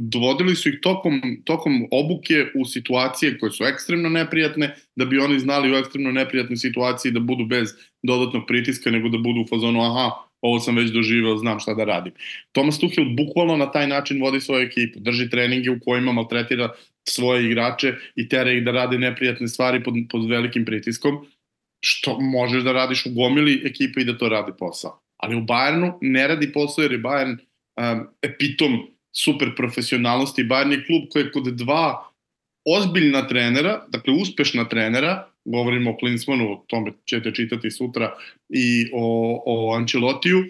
dovodili 0.00 0.54
su 0.56 0.68
ih 0.68 0.78
tokom, 0.82 1.20
tokom 1.44 1.88
obuke 1.90 2.46
u 2.54 2.64
situacije 2.64 3.38
koje 3.38 3.52
su 3.52 3.64
ekstremno 3.64 4.08
neprijatne, 4.08 4.74
da 4.96 5.04
bi 5.04 5.18
oni 5.18 5.38
znali 5.38 5.72
u 5.72 5.76
ekstremno 5.76 6.12
neprijatnoj 6.12 6.56
situaciji 6.56 7.12
da 7.12 7.20
budu 7.20 7.44
bez 7.44 7.68
dodatnog 8.02 8.42
pritiska, 8.46 8.90
nego 8.90 9.08
da 9.08 9.18
budu 9.18 9.40
u 9.40 9.46
fazonu, 9.46 9.80
aha, 9.80 10.10
ovo 10.40 10.60
sam 10.60 10.76
već 10.76 10.90
doživao, 10.90 11.36
znam 11.36 11.60
šta 11.60 11.74
da 11.74 11.84
radim. 11.84 12.12
Thomas 12.52 12.78
Tuchel 12.78 13.04
bukvalno 13.04 13.56
na 13.56 13.70
taj 13.70 13.88
način 13.88 14.20
vodi 14.20 14.40
svoju 14.40 14.66
ekipu, 14.66 15.00
drži 15.00 15.30
treninge 15.30 15.70
u 15.70 15.80
kojima 15.84 16.12
maltretira 16.12 16.72
svoje 17.08 17.46
igrače 17.46 17.94
i 18.16 18.28
tera 18.28 18.52
ih 18.52 18.64
da 18.64 18.70
rade 18.70 18.98
neprijatne 18.98 19.48
stvari 19.48 19.82
pod, 19.82 19.94
pod 20.10 20.28
velikim 20.30 20.64
pritiskom, 20.64 21.26
što 21.80 22.20
možeš 22.20 22.62
da 22.62 22.72
radiš 22.72 23.06
u 23.06 23.10
gomili 23.10 23.62
ekipe 23.64 24.00
i 24.00 24.04
da 24.04 24.18
to 24.18 24.28
radi 24.28 24.52
posao. 24.58 25.03
Ali 25.24 25.36
u 25.36 25.40
Bayernu 25.40 25.92
ne 26.00 26.26
radi 26.28 26.52
posao 26.52 26.82
jer 26.82 26.92
je 26.92 27.02
Bayern 27.02 27.36
um, 27.36 28.06
epitom 28.22 28.78
super 29.16 29.54
profesionalnosti. 29.56 30.44
Bayern 30.44 30.70
je 30.70 30.84
klub 30.86 31.02
koji 31.12 31.22
je 31.22 31.32
kod 31.32 31.44
dva 31.44 32.10
ozbiljna 32.64 33.28
trenera, 33.28 33.84
dakle 33.88 34.14
uspešna 34.14 34.68
trenera, 34.68 35.28
govorimo 35.44 35.90
o 35.90 35.96
Klinsmanu, 35.96 36.52
o 36.52 36.64
tome 36.66 36.92
ćete 37.04 37.34
čitati 37.34 37.70
sutra, 37.70 38.14
i 38.48 38.90
o, 38.92 39.42
o 39.46 39.74
Ancelotiju, 39.74 40.38
uh, 40.38 40.44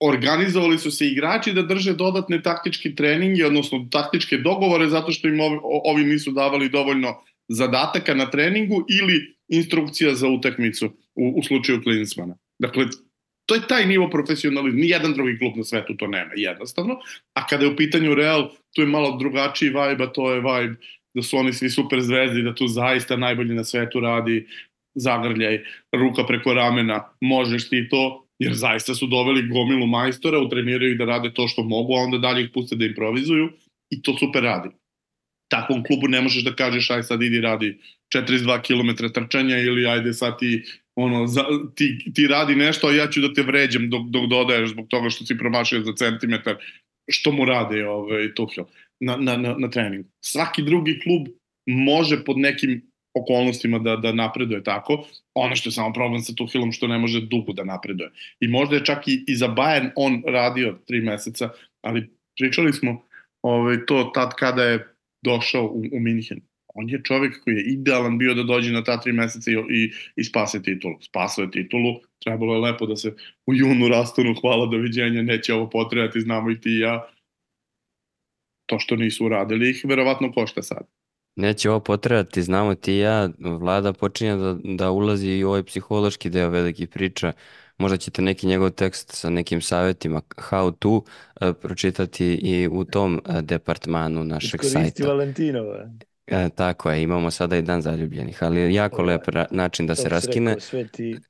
organizovali 0.00 0.78
su 0.78 0.90
se 0.90 1.06
igrači 1.06 1.52
da 1.52 1.62
drže 1.62 1.92
dodatne 1.92 2.42
taktički 2.42 2.94
treninge, 2.94 3.46
odnosno 3.46 3.88
taktičke 3.90 4.36
dogovore, 4.36 4.88
zato 4.88 5.12
što 5.12 5.28
im 5.28 5.40
ovi, 5.40 5.58
ovi 5.62 6.04
nisu 6.04 6.32
davali 6.32 6.68
dovoljno 6.68 7.14
zadataka 7.48 8.14
na 8.14 8.30
treningu 8.30 8.84
ili 9.00 9.34
instrukcija 9.48 10.14
za 10.14 10.28
utakmicu 10.28 10.86
u, 11.14 11.34
u 11.36 11.42
slučaju 11.42 11.82
Klinsmana. 11.82 12.36
Dakle, 12.58 12.86
to 13.46 13.54
je 13.54 13.66
taj 13.68 13.86
nivo 13.86 14.10
profesionalizma. 14.10 14.80
Nijedan 14.80 15.12
drugi 15.12 15.38
klub 15.38 15.56
na 15.56 15.64
svetu 15.64 15.96
to 15.96 16.06
nema, 16.06 16.30
jednostavno. 16.36 16.98
A 17.34 17.46
kada 17.46 17.64
je 17.64 17.72
u 17.72 17.76
pitanju 17.76 18.14
Real, 18.14 18.50
tu 18.74 18.82
je 18.82 18.86
malo 18.86 19.16
drugačiji 19.18 19.68
vibe, 19.68 20.04
a 20.04 20.12
to 20.12 20.32
je 20.32 20.40
vibe 20.40 20.76
da 21.14 21.22
su 21.22 21.36
oni 21.38 21.52
svi 21.52 21.70
super 21.70 22.00
zvezdi, 22.00 22.42
da 22.42 22.54
tu 22.54 22.66
zaista 22.68 23.16
najbolji 23.16 23.54
na 23.54 23.64
svetu 23.64 24.00
radi 24.00 24.46
zagrljaj, 24.94 25.64
ruka 25.92 26.26
preko 26.26 26.54
ramena, 26.54 27.04
možeš 27.20 27.68
ti 27.68 27.88
to, 27.88 28.26
jer 28.38 28.54
zaista 28.54 28.94
su 28.94 29.06
doveli 29.06 29.48
gomilu 29.48 29.86
majstora, 29.86 30.38
utreniraju 30.38 30.92
ih 30.92 30.98
da 30.98 31.04
rade 31.04 31.34
to 31.34 31.48
što 31.48 31.62
mogu, 31.62 31.94
a 31.94 32.00
onda 32.00 32.18
dalje 32.18 32.44
ih 32.44 32.50
puste 32.54 32.76
da 32.76 32.84
improvizuju 32.84 33.50
i 33.90 34.02
to 34.02 34.16
super 34.18 34.42
radi. 34.42 34.68
Takvom 35.50 35.84
klubu 35.84 36.08
ne 36.08 36.20
možeš 36.20 36.44
da 36.44 36.54
kažeš 36.54 36.90
aj 36.90 37.02
sad 37.02 37.22
idi 37.22 37.40
radi 37.40 37.78
42 38.14 38.60
km 38.62 39.04
trčanja 39.14 39.58
ili 39.58 39.86
ajde 39.86 40.12
sad 40.12 40.38
ti 40.38 40.62
ono, 40.96 41.26
za, 41.26 41.44
ti, 41.74 42.12
ti 42.14 42.26
radi 42.26 42.54
nešto, 42.54 42.86
a 42.88 42.92
ja 42.92 43.10
ću 43.10 43.20
da 43.20 43.32
te 43.34 43.42
vređam 43.42 43.90
dok, 43.90 44.02
dok 44.06 44.26
dodaješ 44.26 44.70
zbog 44.70 44.86
toga 44.88 45.10
što 45.10 45.24
si 45.24 45.38
promašio 45.38 45.82
za 45.82 45.92
centimetar, 45.92 46.56
što 47.10 47.32
mu 47.32 47.44
rade 47.44 47.88
ovaj, 47.88 48.34
Tuchel 48.34 48.64
na, 49.00 49.16
na, 49.16 49.36
na, 49.36 49.54
na 49.58 49.70
treningu. 49.70 50.08
Svaki 50.24 50.62
drugi 50.62 51.00
klub 51.00 51.26
može 51.66 52.24
pod 52.24 52.38
nekim 52.38 52.82
okolnostima 53.14 53.78
da, 53.78 53.96
da 53.96 54.12
napreduje 54.12 54.64
tako. 54.64 55.06
Ono 55.34 55.56
što 55.56 55.68
je 55.68 55.72
samo 55.72 55.92
problem 55.92 56.20
sa 56.20 56.32
Tuhelom 56.34 56.72
što 56.72 56.86
ne 56.86 56.98
može 56.98 57.20
dugo 57.20 57.52
da 57.52 57.64
napreduje. 57.64 58.10
I 58.40 58.48
možda 58.48 58.76
je 58.76 58.84
čak 58.84 59.08
i, 59.08 59.24
i 59.26 59.36
za 59.36 59.48
Bayern 59.48 59.90
on 59.96 60.22
radio 60.26 60.78
tri 60.86 61.00
meseca, 61.00 61.50
ali 61.82 62.10
pričali 62.38 62.72
smo 62.72 63.02
ovaj, 63.42 63.86
to 63.86 64.10
tad 64.14 64.34
kada 64.34 64.62
je 64.62 64.88
došao 65.24 65.64
u, 65.64 65.82
u 65.92 66.00
Minhen. 66.00 66.40
On 66.74 66.88
je 66.88 67.00
čovjek 67.04 67.44
koji 67.44 67.54
je 67.54 67.64
idealan 67.64 68.18
bio 68.18 68.34
da 68.34 68.42
dođe 68.42 68.72
na 68.72 68.84
ta 68.84 69.00
tri 69.00 69.12
meseca 69.12 69.50
i, 69.50 69.54
i, 69.54 69.92
i 70.16 70.24
spase 70.24 70.62
titulu. 70.62 70.94
Spasao 71.00 71.42
je 71.42 71.50
titulu, 71.50 71.94
trebalo 72.24 72.54
je 72.54 72.60
lepo 72.60 72.86
da 72.86 72.96
se 72.96 73.14
u 73.46 73.54
junu 73.54 73.88
rastanu, 73.88 74.34
hvala, 74.40 74.66
doviđenja, 74.66 75.22
neće 75.22 75.54
ovo 75.54 75.70
potrebati, 75.70 76.20
znamo 76.20 76.50
i 76.50 76.60
ti 76.60 76.70
i 76.70 76.78
ja. 76.78 77.08
To 78.66 78.78
što 78.78 78.96
nisu 78.96 79.26
uradili 79.26 79.70
ih 79.70 79.84
verovatno 79.84 80.32
košta 80.32 80.62
sad. 80.62 80.86
Neće 81.36 81.70
ovo 81.70 81.80
potrebati, 81.80 82.42
znamo 82.42 82.74
ti 82.74 82.92
i 82.92 82.98
ja, 82.98 83.28
vlada 83.38 83.92
počinje 83.92 84.36
da, 84.36 84.56
da 84.64 84.90
ulazi 84.90 85.28
i 85.28 85.44
u 85.44 85.48
ovaj 85.48 85.62
psihološki 85.62 86.30
deo 86.30 86.48
velikih 86.48 86.88
priča, 86.88 87.32
možda 87.78 87.96
ćete 87.96 88.22
neki 88.22 88.46
njegov 88.46 88.70
tekst 88.70 89.12
sa 89.12 89.30
nekim 89.30 89.60
savjetima 89.60 90.20
how 90.20 90.74
to 90.78 90.90
uh, 90.90 91.02
pročitati 91.62 92.26
i 92.26 92.68
u 92.72 92.84
tom 92.84 93.20
uh, 93.28 93.40
departmanu 93.40 94.24
našeg 94.24 94.60
Iskoristi 94.62 95.02
sajta. 95.02 95.06
Valentinova. 95.06 95.90
E, 96.26 96.48
tako 96.50 96.90
je, 96.90 97.02
imamo 97.02 97.30
sada 97.30 97.56
i 97.56 97.62
dan 97.62 97.82
zaljubljenih, 97.82 98.42
ali 98.42 98.74
jako 98.74 99.02
Ovaj, 99.02 99.02
lep 99.02 99.28
način 99.50 99.86
da 99.86 99.94
To 99.94 99.94
se 99.94 100.08
raskine. 100.08 100.56
rekao, 100.56 100.60
Sveti 100.60 101.20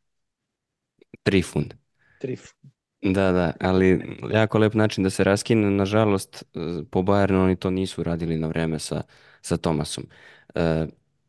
Trifun. 1.22 1.66
Trif. 2.18 2.54
Da, 3.04 3.32
da, 3.32 3.52
ali 3.60 4.00
jako 4.32 4.58
lep 4.58 4.74
način 4.74 5.04
da 5.04 5.10
se 5.10 5.24
raskine. 5.24 5.70
Nažalost, 5.70 6.44
e, 6.54 6.58
po 6.90 7.00
Bayernu 7.00 7.42
oni 7.44 7.56
to 7.56 7.70
nisu 7.70 8.02
radili 8.02 8.38
na 8.38 8.46
vreme 8.48 8.78
sa, 8.78 9.02
sa 9.42 9.56
Tomasom. 9.56 10.04
E, 10.54 10.86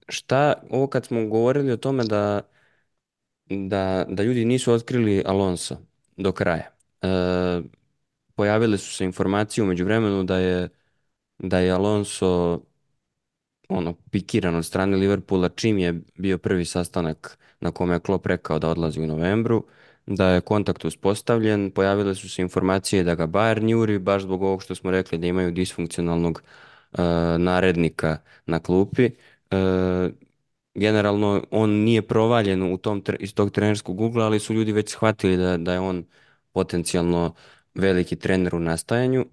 šta, 0.10 0.54
ovo 0.70 0.88
kad 0.88 1.06
smo 1.06 1.26
govorili 1.28 1.72
o 1.72 1.78
tome 1.78 2.04
da, 2.04 2.42
da, 3.46 4.06
da 4.10 4.24
ljudi 4.24 4.46
nisu 4.46 4.74
otkrili 4.74 5.24
Alonso 5.26 5.78
do 6.18 6.32
kraja. 6.32 6.72
E, 7.02 7.08
pojavile 8.36 8.78
su 8.78 8.94
se 8.94 9.06
informacije 9.06 9.64
umeđu 9.64 9.86
vremenu 9.86 10.24
da 10.24 10.38
je, 10.38 10.70
da 11.40 11.60
je 11.60 11.72
Alonso 11.72 12.62
ono, 13.70 13.94
pikiran 14.12 14.56
od 14.56 14.66
strane 14.66 14.98
Liverpoola 14.98 15.50
čim 15.50 15.78
je 15.78 16.02
bio 16.16 16.38
prvi 16.38 16.66
sastanak 16.66 17.38
na 17.62 17.72
kome 17.72 17.96
je 17.96 18.00
Klopp 18.00 18.26
rekao 18.26 18.60
da 18.60 18.70
odlazi 18.70 19.02
u 19.02 19.08
novembru, 19.08 19.66
da 20.06 20.30
je 20.30 20.42
kontakt 20.42 20.86
uspostavljen, 20.86 21.72
pojavile 21.72 22.16
su 22.16 22.30
se 22.30 22.42
informacije 22.42 23.04
da 23.04 23.16
ga 23.16 23.28
Bayern 23.28 23.70
juri, 23.70 24.00
baš 24.00 24.24
zbog 24.24 24.44
ovog 24.44 24.64
što 24.64 24.76
smo 24.76 24.92
rekli 24.92 25.18
da 25.18 25.28
imaju 25.28 25.52
disfunkcionalnog 25.52 26.42
uh, 26.92 27.00
narednika 27.38 28.18
na 28.46 28.60
klupi. 28.60 29.10
Uh, 29.52 30.12
generalno 30.76 31.44
on 31.52 31.70
nije 31.70 32.02
provaljen 32.02 32.74
u 32.74 32.78
tom, 32.78 33.04
iz 33.20 33.34
tog 33.34 33.52
trenerskog 33.52 34.02
ugla, 34.02 34.26
ali 34.26 34.40
su 34.40 34.54
ljudi 34.54 34.72
već 34.72 34.90
shvatili 34.90 35.38
da, 35.38 35.58
da 35.58 35.74
je 35.74 35.80
on 35.80 36.06
potencijalno 36.52 37.34
veliki 37.74 38.16
trener 38.16 38.56
u 38.56 38.60
nastajanju 38.60 39.26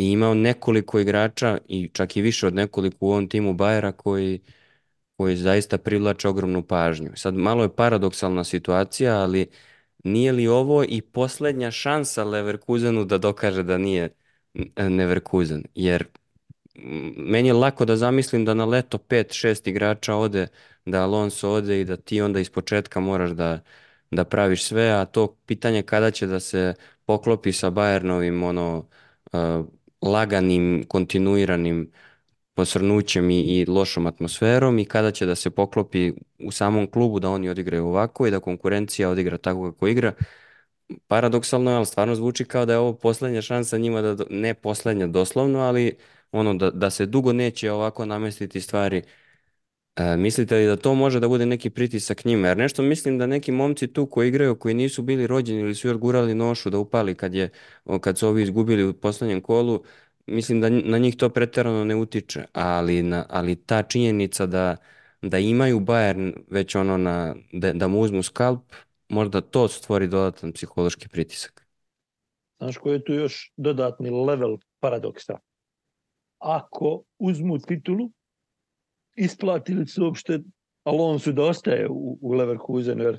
i 0.00 0.10
imao 0.10 0.34
nekoliko 0.34 0.98
igrača 1.00 1.58
i 1.68 1.88
čak 1.92 2.16
i 2.16 2.22
više 2.22 2.46
od 2.46 2.54
nekoliko 2.54 2.96
u 3.00 3.10
ovom 3.10 3.28
timu 3.28 3.54
Bajera 3.54 3.92
koji, 3.92 4.40
koji 5.16 5.36
zaista 5.36 5.78
privlače 5.78 6.28
ogromnu 6.28 6.62
pažnju. 6.62 7.10
Sad 7.14 7.34
malo 7.34 7.62
je 7.62 7.76
paradoksalna 7.76 8.44
situacija, 8.44 9.16
ali 9.16 9.50
nije 10.04 10.32
li 10.32 10.48
ovo 10.48 10.84
i 10.84 11.00
poslednja 11.00 11.70
šansa 11.70 12.24
Leverkusenu 12.24 13.04
da 13.04 13.18
dokaže 13.18 13.62
da 13.62 13.78
nije 13.78 14.08
Neverkusen? 14.76 15.64
Jer 15.74 16.04
meni 17.16 17.48
je 17.48 17.52
lako 17.54 17.84
da 17.84 17.96
zamislim 17.96 18.44
da 18.44 18.54
na 18.54 18.64
leto 18.64 18.98
5-6 18.98 19.68
igrača 19.68 20.14
ode, 20.14 20.46
da 20.84 21.02
Alonso 21.02 21.50
ode 21.50 21.80
i 21.80 21.84
da 21.84 21.96
ti 21.96 22.20
onda 22.20 22.40
iz 22.40 22.50
početka 22.50 23.00
moraš 23.00 23.30
da, 23.30 23.60
da 24.10 24.24
praviš 24.24 24.64
sve, 24.64 24.90
a 24.90 25.04
to 25.04 25.36
pitanje 25.46 25.82
kada 25.82 26.10
će 26.10 26.26
da 26.26 26.40
se 26.40 26.74
poklopi 27.04 27.52
sa 27.52 27.70
Bayernovim 27.70 28.44
ono, 28.48 28.88
uh, 29.32 29.66
laganim, 30.02 30.84
kontinuiranim 30.88 31.92
posrnućem 32.54 33.30
i, 33.30 33.40
i 33.40 33.66
lošom 33.66 34.06
atmosferom 34.06 34.78
i 34.78 34.84
kada 34.84 35.10
će 35.10 35.26
da 35.26 35.34
se 35.34 35.50
poklopi 35.50 36.12
u 36.38 36.52
samom 36.52 36.86
klubu 36.90 37.20
da 37.20 37.30
oni 37.30 37.48
odigraju 37.48 37.86
ovako 37.86 38.26
i 38.26 38.30
da 38.30 38.40
konkurencija 38.40 39.10
odigra 39.10 39.38
tako 39.38 39.72
kako 39.72 39.88
igra. 39.88 40.12
Paradoksalno 41.08 41.70
je, 41.70 41.76
ali 41.76 41.86
stvarno 41.86 42.14
zvuči 42.14 42.44
kao 42.44 42.66
da 42.66 42.72
je 42.72 42.78
ovo 42.78 42.94
poslednja 42.94 43.42
šansa 43.42 43.78
njima 43.78 44.02
da, 44.02 44.24
ne 44.30 44.54
poslednja 44.54 45.06
doslovno, 45.06 45.58
ali 45.60 45.96
ono 46.32 46.54
da, 46.54 46.70
da 46.70 46.90
se 46.90 47.06
dugo 47.06 47.32
neće 47.32 47.72
ovako 47.72 48.06
namestiti 48.06 48.60
stvari. 48.60 49.02
E, 50.00 50.16
mislite 50.16 50.56
li 50.56 50.66
da 50.66 50.76
to 50.76 50.94
može 50.94 51.20
da 51.20 51.28
bude 51.28 51.46
neki 51.46 51.70
pritisak 51.70 52.24
njima? 52.24 52.48
Jer 52.48 52.56
nešto 52.56 52.82
mislim 52.82 53.18
da 53.18 53.26
neki 53.26 53.52
momci 53.52 53.86
tu 53.92 54.06
koji 54.06 54.28
igraju, 54.28 54.58
koji 54.58 54.74
nisu 54.74 55.02
bili 55.02 55.26
rođeni 55.26 55.60
ili 55.60 55.74
su 55.74 55.88
još 55.88 55.96
gurali 55.96 56.34
nošu 56.34 56.70
da 56.70 56.78
upali 56.78 57.14
kad, 57.14 57.34
je, 57.34 57.50
kad 58.00 58.18
su 58.18 58.28
ovi 58.28 58.42
izgubili 58.42 58.84
u 58.84 58.92
poslednjem 58.92 59.40
kolu, 59.40 59.82
mislim 60.26 60.60
da 60.60 60.68
na 60.68 60.98
njih 60.98 61.16
to 61.16 61.28
preterano 61.28 61.84
ne 61.84 61.96
utiče, 61.96 62.44
ali, 62.52 63.02
na, 63.02 63.26
ali 63.28 63.56
ta 63.56 63.82
činjenica 63.82 64.46
da, 64.46 64.76
da 65.22 65.38
imaju 65.38 65.80
Bayern 65.80 66.32
već 66.50 66.74
ono 66.74 66.96
na, 66.96 67.34
da, 67.52 67.72
da 67.72 67.88
mu 67.88 68.00
uzmu 68.00 68.22
skalp, 68.22 68.72
možda 69.08 69.40
to 69.40 69.68
stvori 69.68 70.08
dodatan 70.08 70.52
psihološki 70.52 71.08
pritisak. 71.08 71.66
Znaš 72.58 72.76
koji 72.76 72.92
je 72.92 73.04
tu 73.04 73.12
još 73.12 73.52
dodatni 73.56 74.10
level 74.10 74.56
paradoksa? 74.80 75.38
Ako 76.38 77.02
uzmu 77.18 77.58
titulu, 77.58 78.10
isplati 79.20 79.74
li 79.74 79.86
se 79.86 80.02
uopšte 80.02 80.40
Alonso 80.84 81.32
da 81.32 81.42
ostaje 81.42 81.88
u, 81.88 82.18
u 82.20 82.32
Leverkusenu, 82.32 83.04
jer 83.04 83.18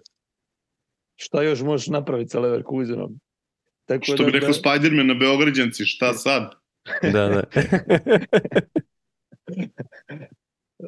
šta 1.16 1.44
još 1.44 1.62
možeš 1.62 1.88
napraviti 1.88 2.30
sa 2.30 2.40
Leverkusenom? 2.40 3.20
Tako 3.86 4.04
Što 4.04 4.16
da, 4.18 4.24
bi 4.24 4.32
rekao 4.32 4.50
da... 4.50 4.54
Spider-Man 4.54 5.08
na 5.08 5.14
Beograđanci, 5.14 5.86
šta 5.86 6.14
sad? 6.26 6.52
da, 7.02 7.28
da. 7.28 7.44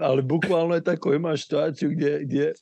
Ali 0.01 0.22
bukvalno 0.22 0.76
je 0.76 0.84
tako, 0.84 1.14
imaš 1.14 1.43
situaciju 1.43 1.89
gdje, 1.89 2.20
gdje 2.24 2.53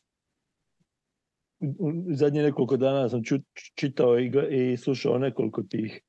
zadnje 2.14 2.44
nekoliko 2.44 2.78
dana 2.78 3.10
sam 3.10 3.24
ču, 3.24 3.36
čitao 3.76 4.20
i, 4.20 4.32
i 4.50 4.78
slušao 4.78 5.18
nekoliko 5.18 5.64
tih 5.64 6.02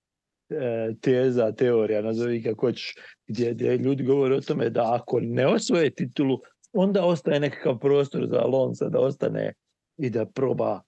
teza, 1.00 1.52
teorija, 1.52 2.02
nazovi 2.02 2.42
kako 2.42 2.72
ćeš, 2.72 2.94
gdje, 3.26 3.54
gdje 3.54 3.76
ljudi 3.76 4.04
govore 4.04 4.34
o 4.34 4.40
tome 4.40 4.70
da 4.70 4.94
ako 4.94 5.20
ne 5.20 5.46
osvoje 5.46 5.90
titulu, 5.90 6.38
onda 6.72 7.04
ostaje 7.04 7.40
nekakav 7.40 7.78
prostor 7.78 8.26
za 8.30 8.38
Alonso 8.38 8.88
da 8.88 9.00
ostane 9.00 9.52
i 9.98 10.10
da 10.10 10.26
proba 10.26 10.80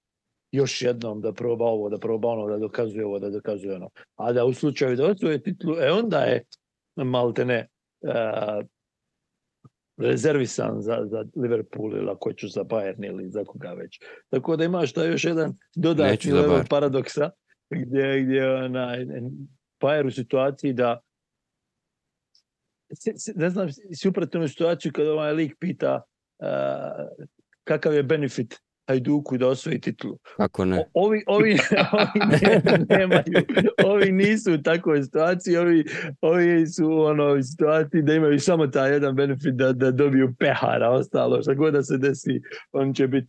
još 0.52 0.82
jednom 0.82 1.20
da 1.20 1.32
proba 1.32 1.64
ovo, 1.64 1.88
da 1.88 1.98
proba 1.98 2.28
ono, 2.28 2.46
da 2.46 2.58
dokazuje 2.58 3.06
ovo, 3.06 3.18
da 3.18 3.30
dokazuje 3.30 3.76
ono. 3.76 3.90
A 4.16 4.32
da 4.32 4.44
u 4.44 4.52
slučaju 4.52 4.96
da 4.96 5.06
osvoje 5.06 5.42
titulu, 5.42 5.76
e 5.80 5.90
onda 5.90 6.18
je 6.18 6.44
maltene 6.96 7.66
uh, 8.00 8.66
rezervisan 9.96 10.82
za, 10.82 10.98
za 11.04 11.24
Liverpool 11.36 11.96
ili 11.96 12.10
ako 12.10 12.32
ću 12.32 12.48
za 12.48 12.64
Bayern 12.64 13.06
ili 13.06 13.30
za 13.30 13.44
koga 13.44 13.72
već. 13.72 14.00
Tako 14.30 14.56
da 14.56 14.64
imaš 14.64 14.92
taj 14.92 15.10
još 15.10 15.24
jedan 15.24 15.54
dodatni 15.76 16.32
level 16.32 16.62
paradoksa 16.70 17.30
gdje, 17.70 18.22
gdje 18.22 18.54
onaj, 18.54 19.06
Bayern 19.80 20.06
u 20.06 20.10
situaciji 20.10 20.72
da 20.72 21.00
se- 22.94 23.12
se- 23.16 23.32
ne 23.36 23.50
znam, 23.50 23.68
si 23.72 24.08
upratio 24.08 24.40
u 24.40 24.48
situaciju 24.48 24.92
kada 24.92 25.12
ovaj 25.12 25.32
lik 25.32 25.54
pita 25.60 26.02
a, 26.42 27.06
kakav 27.64 27.94
je 27.94 28.02
benefit 28.02 28.60
Hajduku 28.88 29.38
da 29.38 29.48
osvoji 29.48 29.80
titulu. 29.80 30.18
Kako 30.36 30.64
ne? 30.64 30.78
O- 30.78 30.90
Ovi, 30.94 31.22
ovi, 31.26 31.50
ovi 31.92 32.20
ne- 32.32 32.62
nemaju, 32.88 33.44
ovi 33.84 34.12
nisu 34.12 34.54
u 34.54 34.62
takvoj 34.62 35.02
situaciji, 35.02 35.56
ovi, 35.56 35.84
ovi 36.20 36.66
su 36.66 36.86
u 36.86 37.00
ono, 37.00 37.42
situaciji 37.42 38.02
da 38.02 38.14
imaju 38.14 38.40
samo 38.40 38.66
taj 38.66 38.92
jedan 38.92 39.16
benefit 39.16 39.54
da, 39.54 39.72
da 39.72 39.90
dobiju 39.90 40.34
pehara, 40.38 40.90
ostalo, 40.90 41.42
šta 41.42 41.54
god 41.54 41.72
da 41.72 41.82
se 41.82 41.98
desi, 41.98 42.40
on 42.72 42.94
će 42.94 43.06
biti 43.06 43.28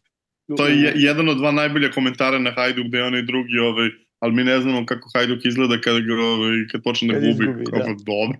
To 0.57 0.67
je 0.67 0.81
je- 0.81 0.93
jedan 0.95 1.29
od 1.29 1.37
dva 1.37 1.51
najbolja 1.51 1.91
komentara 1.91 2.39
na 2.39 2.51
Hajduk, 2.51 2.85
gde 2.87 2.97
je 2.97 3.03
onaj 3.03 3.21
drugi, 3.21 3.59
ovaj, 3.59 3.89
ali 4.25 4.33
mi 4.33 4.43
ne 4.43 4.59
znamo 4.61 4.85
kako 4.85 5.09
Hajduk 5.13 5.45
izgleda 5.45 5.81
kada 5.81 5.99
ga, 5.99 6.13
ovaj, 6.13 6.55
kad 6.71 6.83
počne 6.83 7.13
da 7.13 7.19
gubi. 7.19 7.29
izgubi, 7.29 7.63
Kako 7.65 7.89
da. 7.89 8.03
dobro. 8.05 8.37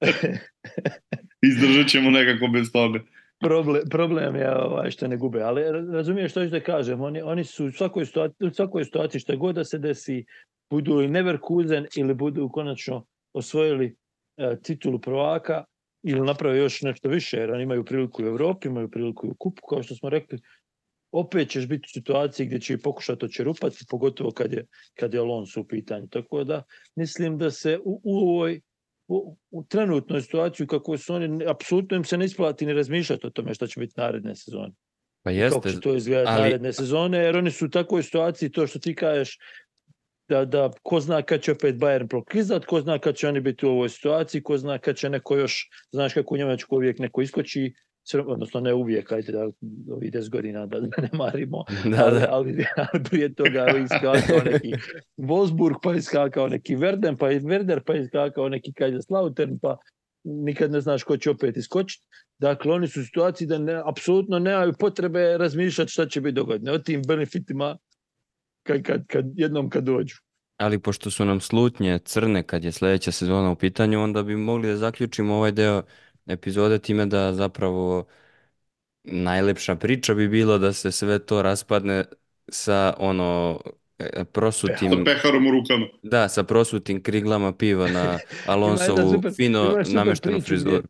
Izdržat 1.48 1.86
ćemo 1.88 2.10
nekako 2.10 2.46
bez 2.48 2.72
toga. 2.72 3.00
problem, 3.40 3.82
problem 3.90 4.36
je 4.36 4.50
ovaj, 4.56 4.90
što 4.90 5.08
ne 5.08 5.16
gube, 5.16 5.40
ali 5.42 5.62
ra- 5.62 5.92
razumiješ 5.92 6.30
što 6.30 6.44
ću 6.44 6.50
da 6.50 6.60
kažem, 6.60 7.00
oni, 7.00 7.22
oni 7.22 7.44
su 7.44 7.66
u 7.66 7.72
svakoj, 7.72 8.06
situaciji, 8.06 8.48
u 8.48 8.54
svakoj 8.54 8.84
situaciji 8.84 9.20
što 9.20 9.36
god 9.36 9.54
da 9.54 9.64
se 9.64 9.78
desi, 9.78 10.24
budu 10.70 10.94
li 10.94 11.08
Neverkusen 11.08 11.86
ili 11.96 12.14
budu 12.14 12.48
konačno 12.48 13.04
osvojili 13.32 13.96
e, 14.36 14.56
titulu 14.62 14.98
prvaka 15.00 15.64
ili 16.04 16.20
naprave 16.20 16.58
još 16.58 16.82
nešto 16.82 17.08
više, 17.08 17.36
jer 17.36 17.50
oni 17.52 17.62
imaju 17.62 17.84
priliku 17.84 18.22
u 18.22 18.26
Evropi, 18.26 18.68
imaju 18.68 18.90
priliku 18.90 19.26
i 19.26 19.30
u 19.30 19.34
kupu, 19.34 19.62
kao 19.70 19.82
što 19.82 19.94
smo 19.94 20.08
rekli, 20.08 20.38
opet 21.12 21.50
ćeš 21.50 21.66
biti 21.66 21.86
u 21.86 21.92
situaciji 21.92 22.46
gdje 22.46 22.60
će 22.60 22.74
i 22.74 22.78
pokušati 22.78 23.24
očerupati, 23.24 23.84
pogotovo 23.88 24.30
kad 24.30 24.52
je, 24.52 24.66
kad 24.94 25.14
je 25.14 25.20
Alonso 25.20 25.60
u 25.60 25.64
pitanju. 25.64 26.06
Tako 26.08 26.44
da 26.44 26.62
mislim 26.96 27.38
da 27.38 27.50
se 27.50 27.78
u, 27.84 28.00
u 28.04 28.18
ovoj 28.18 28.60
u, 29.08 29.36
u 29.50 29.64
trenutnoj 29.64 30.20
situaciji 30.22 30.66
kako 30.66 30.98
su 30.98 31.14
oni, 31.14 31.44
apsolutno 31.46 31.96
im 31.96 32.04
se 32.04 32.18
ne 32.18 32.24
isplati 32.24 32.66
ni 32.66 32.72
razmišljati 32.72 33.26
o 33.26 33.30
tome 33.30 33.54
šta 33.54 33.66
će 33.66 33.80
biti 33.80 33.94
naredne 33.96 34.36
sezone. 34.36 34.72
Pa 35.22 35.30
Kako 35.30 35.38
jeste. 35.38 35.70
će 35.70 35.80
to 35.80 35.96
izgledati 35.96 36.30
ali- 36.32 36.42
naredne 36.42 36.72
sezone, 36.72 37.18
jer 37.18 37.36
oni 37.36 37.50
su 37.50 37.66
u 37.66 37.70
takvoj 37.70 38.02
situaciji, 38.02 38.52
to 38.52 38.66
što 38.66 38.78
ti 38.78 38.94
kažeš, 38.94 39.38
da, 40.28 40.44
da 40.44 40.70
ko 40.82 41.00
zna 41.00 41.22
kad 41.22 41.40
će 41.42 41.52
opet 41.52 41.76
Bayern 41.76 42.08
proklizat, 42.08 42.64
ko 42.64 42.80
zna 42.80 42.98
kad 42.98 43.16
će 43.16 43.28
oni 43.28 43.40
biti 43.40 43.66
u 43.66 43.70
ovoj 43.70 43.88
situaciji, 43.88 44.42
ko 44.42 44.58
zna 44.58 44.78
kad 44.78 44.96
će 44.96 45.10
neko 45.10 45.36
još, 45.36 45.68
znaš 45.92 46.14
kako 46.14 46.34
u 46.34 46.38
Njemačku 46.38 46.76
uvijek 46.76 46.98
neko 46.98 47.22
iskoči, 47.22 47.74
odnosno 48.26 48.60
ne 48.60 48.74
uvijek, 48.74 49.12
ajde 49.12 49.32
da 49.32 49.50
ovih 49.94 50.12
10 50.12 50.30
godina 50.30 50.66
da, 50.66 50.80
da 50.80 51.02
ne 51.02 51.08
marimo, 51.12 51.64
Da, 51.84 52.10
da. 52.10 52.26
ali, 52.30 52.64
ali 52.76 53.04
prije 53.10 53.34
toga 53.34 53.60
je 53.60 53.82
iskakao 53.82 54.40
neki 54.52 54.72
Wolfsburg, 55.16 55.74
pa 55.82 55.92
je 55.92 55.98
iskakao 55.98 56.48
neki 56.48 56.76
Verden, 56.76 57.16
pa 57.16 57.30
je 57.30 57.40
Werder, 57.40 57.80
pa 57.86 57.94
je 57.94 58.02
iskakao 58.02 58.48
neki 58.48 58.72
Kaiserslautern, 58.72 59.58
pa 59.58 59.76
nikad 60.24 60.70
ne 60.70 60.80
znaš 60.80 61.02
ko 61.02 61.16
će 61.16 61.30
opet 61.30 61.56
iskočiti. 61.56 62.06
Dakle, 62.38 62.72
oni 62.72 62.88
su 62.88 63.00
u 63.00 63.04
situaciji 63.04 63.48
da 63.48 63.58
ne, 63.58 63.82
apsolutno 63.84 64.38
nemaju 64.38 64.72
potrebe 64.78 65.38
razmišljati 65.38 65.92
šta 65.92 66.06
će 66.06 66.20
biti 66.20 66.34
dogodne. 66.34 66.72
O 66.72 66.78
tim 66.78 67.02
benefitima 67.08 67.78
kad, 68.62 68.82
kad, 68.82 69.06
kad, 69.06 69.24
jednom 69.34 69.70
kad 69.70 69.84
dođu. 69.84 70.14
Ali 70.56 70.78
pošto 70.78 71.10
su 71.10 71.24
nam 71.24 71.40
slutnje 71.40 71.98
crne 72.04 72.42
kad 72.42 72.64
je 72.64 72.72
sljedeća 72.72 73.12
sezona 73.12 73.50
u 73.50 73.56
pitanju, 73.56 74.00
onda 74.02 74.22
bi 74.22 74.36
mogli 74.36 74.68
da 74.68 74.76
zaključimo 74.76 75.34
ovaj 75.34 75.52
deo 75.52 75.82
epizode 76.26 76.78
time 76.80 77.06
da 77.06 77.32
zapravo 77.34 78.06
najlepša 79.04 79.76
priča 79.76 80.14
bi 80.14 80.28
bilo 80.28 80.58
da 80.58 80.72
se 80.72 80.92
sve 80.92 81.18
to 81.20 81.42
raspadne 81.42 82.04
sa 82.48 82.94
ono 82.98 83.60
e, 83.98 84.24
Sa 84.26 84.26
prosutim, 84.26 85.04
peharom 85.04 85.46
u 85.46 85.50
rukama. 85.50 85.86
da, 86.02 86.28
sa 86.28 86.44
prosutim 86.44 87.02
kriglama 87.02 87.52
piva 87.54 87.88
na 87.88 88.20
Alonsovu 88.44 89.12
super- 89.12 89.30
fino 89.30 89.78
nameštenu 89.84 90.40
frizuru. 90.40 90.82
gdje- 90.82 90.88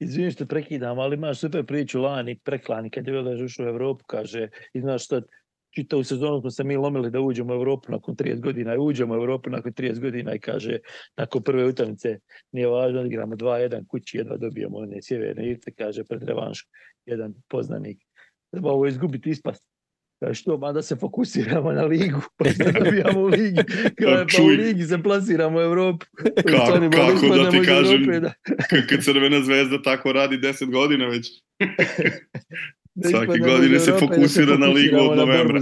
Izvini 0.00 0.30
što 0.30 0.46
prekidam, 0.46 0.98
ali 0.98 1.16
imaš 1.16 1.38
super 1.40 1.66
priču 1.66 2.00
lani, 2.00 2.38
preklani, 2.38 2.90
kad 2.90 3.06
je 3.06 3.12
bilo 3.12 3.24
da 3.24 3.30
je 3.30 3.44
ušao 3.44 3.66
u 3.66 3.68
Evropu, 3.68 4.04
kaže, 4.06 4.48
i 4.74 4.80
znaš 4.80 5.04
šta, 5.04 5.22
čitavu 5.70 6.04
sezonu 6.04 6.40
smo 6.40 6.50
se 6.50 6.64
mi 6.64 6.76
lomili 6.76 7.10
da 7.10 7.20
uđemo 7.20 7.52
u 7.52 7.56
Evropu 7.56 7.92
nakon 7.92 8.16
30 8.16 8.40
godina 8.40 8.74
i 8.74 8.78
uđemo 8.78 9.14
u 9.14 9.16
Evropu 9.16 9.50
nakon 9.50 9.72
30 9.72 10.00
godina 10.00 10.34
i 10.34 10.38
kaže, 10.38 10.78
nakon 11.16 11.42
prve 11.42 11.64
utakmice 11.64 12.18
nije 12.52 12.66
važno, 12.66 13.04
igramo 13.04 13.36
2-1 13.36 13.86
kući, 13.86 14.16
jedva 14.16 14.36
dobijemo 14.36 14.78
one 14.78 15.02
sjeverne 15.02 15.50
Irce, 15.50 15.70
kaže, 15.70 16.04
pred 16.04 16.22
revanš, 16.22 16.66
jedan 17.06 17.34
poznanik. 17.48 17.98
Treba 18.50 18.70
ovo 18.70 18.86
izgubiti 18.86 19.30
ispast. 19.30 19.64
Kaže, 20.20 20.34
što, 20.34 20.58
mada 20.58 20.82
se 20.82 20.96
fokusiramo 20.96 21.72
na 21.72 21.82
ligu, 21.82 22.20
pa 22.36 22.44
se 22.50 22.72
dobijamo 22.84 23.20
u 23.20 23.26
ligi. 23.26 23.60
Kaže, 24.02 24.24
pa 24.36 24.42
u 24.42 24.46
ligi 24.46 24.84
se 24.84 25.02
plasiramo 25.02 25.58
u 25.58 25.62
Evropu. 25.62 26.06
Kako 26.16 26.48
ispadnemo 26.48 27.44
da 27.44 27.50
ti 27.50 27.60
kažem, 27.66 28.20
da. 28.20 28.32
Kad 28.88 29.04
Crvena 29.04 29.40
zvezda 29.42 29.82
tako 29.82 30.12
radi 30.12 30.36
10 30.36 30.70
godina 30.72 31.06
već. 31.06 31.28
Da 33.00 33.08
Svake 33.08 33.38
godine 33.38 33.76
iz 33.76 33.82
se 33.84 33.90
Evrope, 33.90 34.06
da 34.06 34.16
fokusira 34.16 34.56
na 34.56 34.66
ligu 34.66 34.96
od 34.98 35.12
novembra. 35.12 35.60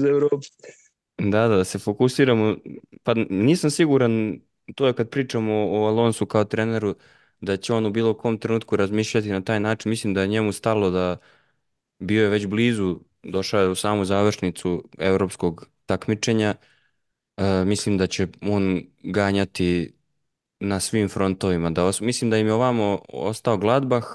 Da, 1.19 1.49
da, 1.49 1.57
da 1.57 1.65
se 1.65 1.79
fokusiramo, 1.79 2.57
pa 3.03 3.15
nisam 3.31 3.71
siguran, 3.71 4.41
to 4.75 4.87
je 4.87 4.93
kad 4.93 5.11
pričamo 5.11 5.53
o 5.71 5.85
Alonsu 5.87 6.27
kao 6.27 6.45
treneru, 6.45 6.95
da 7.41 7.57
će 7.57 7.73
on 7.73 7.87
u 7.87 7.91
bilo 7.91 8.15
kom 8.15 8.39
trenutku 8.39 8.77
razmišljati 8.77 9.31
na 9.31 9.41
taj 9.41 9.61
način, 9.61 9.91
mislim 9.91 10.15
da 10.15 10.21
je 10.23 10.29
njemu 10.29 10.53
stalo 10.53 10.91
da 10.91 11.17
bio 11.99 12.23
je 12.23 12.29
već 12.31 12.47
blizu, 12.47 13.01
došao 13.23 13.61
je 13.63 13.69
u 13.69 13.75
samu 13.75 14.05
završnicu 14.05 14.85
europskog 14.99 15.69
takmičenja, 15.87 16.55
E, 17.37 17.65
mislim 17.65 17.99
da 17.99 18.07
će 18.07 18.29
on 18.43 18.83
ganjati 19.03 19.95
na 20.61 20.81
svim 20.81 21.09
frontovima, 21.09 21.71
da 21.71 21.85
os- 21.87 22.01
mislim 22.01 22.31
da 22.31 22.39
im 22.39 22.47
je 22.47 22.53
ovamo 22.53 23.03
ostao 23.09 23.59
Gladbach, 23.59 24.07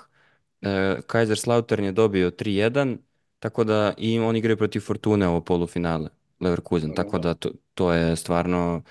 e, 0.61 0.97
Kaiserslautern 1.07 1.85
je 1.85 1.91
dobio 1.91 2.31
3-1, 2.31 2.97
tako 3.41 3.63
da 3.63 3.93
i 3.97 4.19
oni 4.19 4.39
igraju 4.39 4.57
protiv 4.57 4.79
Fortune 4.79 5.27
ovo 5.27 5.41
polufinale. 5.41 6.09
Leverkusen, 6.39 6.93
tako 6.95 7.19
da 7.19 7.33
to, 7.33 7.49
to 7.73 7.93
je 7.93 8.15
stvarno, 8.15 8.81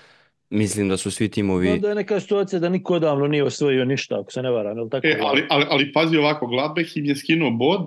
mislim 0.49 0.89
da 0.89 0.97
su 0.97 1.11
svi 1.11 1.29
timovi, 1.29 1.69
Onda 1.69 1.89
je 1.89 1.95
neka 1.95 2.19
situacija 2.19 2.59
da 2.59 2.69
niko 2.69 2.93
odavno 2.93 3.27
nije 3.27 3.43
osvojio 3.43 3.85
ništa, 3.85 4.19
ako 4.19 4.31
se 4.31 4.41
ne 4.41 4.51
varam, 4.51 4.77
je 4.77 4.83
li 4.83 4.89
tako? 4.89 5.07
E, 5.07 5.17
ali, 5.21 5.45
ali, 5.49 5.65
ali 5.69 5.93
pazi 5.93 6.17
ovako, 6.17 6.47
Gladbach 6.47 6.97
im 6.97 7.05
je 7.05 7.15
skinuo 7.15 7.51
bod, 7.51 7.81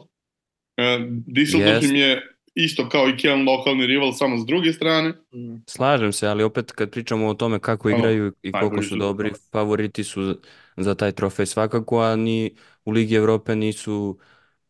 e, 0.76 0.82
Düsseldorf 1.26 1.74
Jest. 1.74 1.90
im 1.90 1.96
je 1.96 2.22
isto 2.54 2.88
kao 2.88 3.08
i 3.08 3.16
Kjeln 3.16 3.48
lokalni 3.48 3.86
rival, 3.86 4.12
samo 4.12 4.38
s 4.38 4.46
druge 4.46 4.72
strane. 4.72 5.08
Mm. 5.08 5.62
slažem 5.66 6.12
se, 6.12 6.26
ali 6.26 6.42
opet 6.42 6.72
kad 6.72 6.90
pričamo 6.90 7.28
o 7.28 7.34
tome 7.34 7.58
kako 7.58 7.90
igraju 7.90 8.32
i 8.42 8.52
koliko 8.52 8.82
su 8.82 8.96
dobri, 8.96 9.30
da. 9.30 9.36
favoriti 9.52 10.04
su 10.04 10.40
za 10.76 10.94
taj 10.94 11.12
trofej 11.12 11.46
svakako, 11.46 12.00
a 12.00 12.16
ni 12.16 12.50
u 12.84 12.90
Ligi 12.90 13.14
Evrope 13.14 13.56
nisu, 13.56 14.18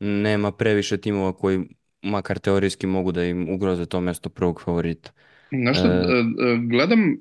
nema 0.01 0.53
previše 0.53 0.97
timova 0.97 1.33
koji 1.33 1.61
makar 2.05 2.39
teorijski 2.39 2.87
mogu 2.87 3.13
da 3.13 3.25
im 3.25 3.49
ugroze 3.49 3.87
to 3.87 4.01
mesto 4.01 4.29
prvog 4.29 4.63
favorita. 4.65 5.11
Znaš 5.51 5.79
šta, 5.79 5.89
E. 5.89 5.93
e, 5.93 6.19
e, 6.51 6.59
gledam 6.71 7.17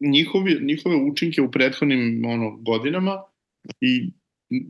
njihovi, 0.00 0.58
njihove 0.60 0.96
učinke 0.96 1.42
u 1.42 1.50
prethodnim 1.50 2.24
ono, 2.26 2.56
godinama 2.56 3.22
i 3.80 4.12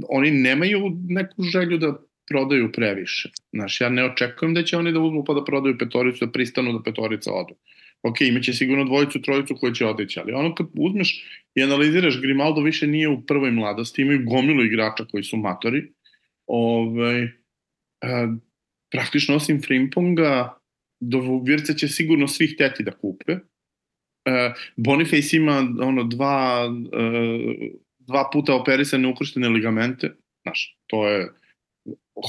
oni 0.09 0.31
nemaju 0.31 0.97
neku 1.09 1.43
želju 1.43 1.78
da 1.78 1.99
prodaju 2.28 2.72
previše. 2.72 3.31
Znaš, 3.53 3.81
ja 3.81 3.89
ne 3.89 4.05
očekujem 4.05 4.55
da 4.55 4.62
će 4.62 4.76
oni 4.76 4.93
da 4.93 5.01
uzmu 5.01 5.24
pa 5.24 5.35
da 5.35 5.45
prodaju 5.45 5.78
petoricu, 5.78 6.26
da 6.26 6.33
pristanu 6.33 6.72
da 6.72 6.83
petorica 6.83 7.33
odu. 7.33 7.55
Ok, 8.03 8.20
imaće 8.20 8.53
sigurno 8.53 8.85
dvojicu, 8.85 9.22
trojicu 9.22 9.57
koji 9.61 9.74
će 9.74 9.87
otići, 9.87 10.20
ali 10.20 10.33
ono 10.33 10.55
kad 10.55 10.66
uzmeš 10.78 11.24
i 11.55 11.62
analiziraš, 11.62 12.20
Grimaldo 12.20 12.61
više 12.61 12.87
nije 12.87 13.09
u 13.09 13.26
prvoj 13.26 13.51
mladosti, 13.51 14.03
imaju 14.03 14.24
gomilu 14.24 14.64
igrača 14.64 15.05
koji 15.05 15.22
su 15.24 15.37
matori, 15.37 15.93
ovaj, 16.47 17.22
e, 17.22 17.31
praktično 18.91 19.36
osim 19.36 19.62
Frimponga, 19.62 20.59
do 21.01 21.41
Virca 21.45 21.74
će 21.74 21.88
sigurno 21.88 22.28
svi 22.28 22.47
hteti 22.47 22.82
da 22.82 22.91
kupe. 22.91 23.32
E, 23.32 24.53
Boniface 24.76 25.36
ima 25.36 25.68
ono 25.80 26.05
dva, 26.05 26.68
e, 26.93 27.70
dva 27.99 28.30
puta 28.32 28.55
operisane 28.55 29.09
ukrštene 29.09 29.49
ligamente. 29.49 30.12
Znaš, 30.43 30.76
to 30.86 31.09
je 31.09 31.28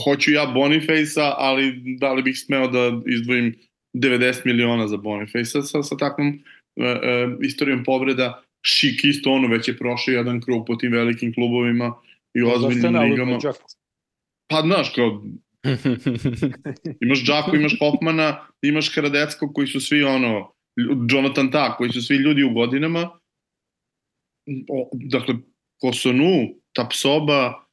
hoću 0.03 0.31
ja 0.31 0.45
Boniface-a, 0.45 1.35
ali 1.37 1.97
da 1.99 2.13
li 2.13 2.23
bih 2.23 2.39
smeo 2.39 2.67
da 2.67 3.01
izdvojim 3.05 3.55
90 3.93 4.45
miliona 4.45 4.87
za 4.87 4.97
Boniface-a 4.97 5.61
sa, 5.61 5.83
sa 5.83 5.97
takvom 5.97 6.27
e, 6.27 6.85
e, 6.85 7.27
istorijom 7.41 7.83
povreda. 7.83 8.43
Šik 8.65 9.03
isto 9.03 9.31
ono 9.31 9.47
već 9.47 9.67
je 9.67 9.77
prošao 9.77 10.11
jedan 10.11 10.41
krug 10.41 10.65
po 10.67 10.75
tim 10.75 10.91
velikim 10.91 11.33
klubovima 11.33 11.93
i 12.33 12.41
u 12.41 12.47
ozbiljnim 12.47 12.85
Arsenal 12.85 13.11
uzme 13.11 13.23
ligama. 13.23 13.39
Pa 14.47 14.61
znaš, 14.61 14.93
kao 14.95 15.23
Imaš 17.03 17.23
Džaku, 17.23 17.55
imaš 17.55 17.79
Hoffmana, 17.79 18.47
imaš 18.61 18.89
Karadecko 18.89 19.53
koji 19.53 19.67
su 19.67 19.79
svi 19.79 20.03
ono, 20.03 20.53
Jonathan 21.09 21.51
Ta, 21.51 21.75
koji 21.77 21.89
su 21.89 22.01
svi 22.01 22.15
ljudi 22.15 22.43
u 22.43 22.53
godinama. 22.53 23.09
O, 24.69 24.89
dakle, 24.93 25.35
Kosonu, 25.81 26.49
Tapsoba 26.73 27.65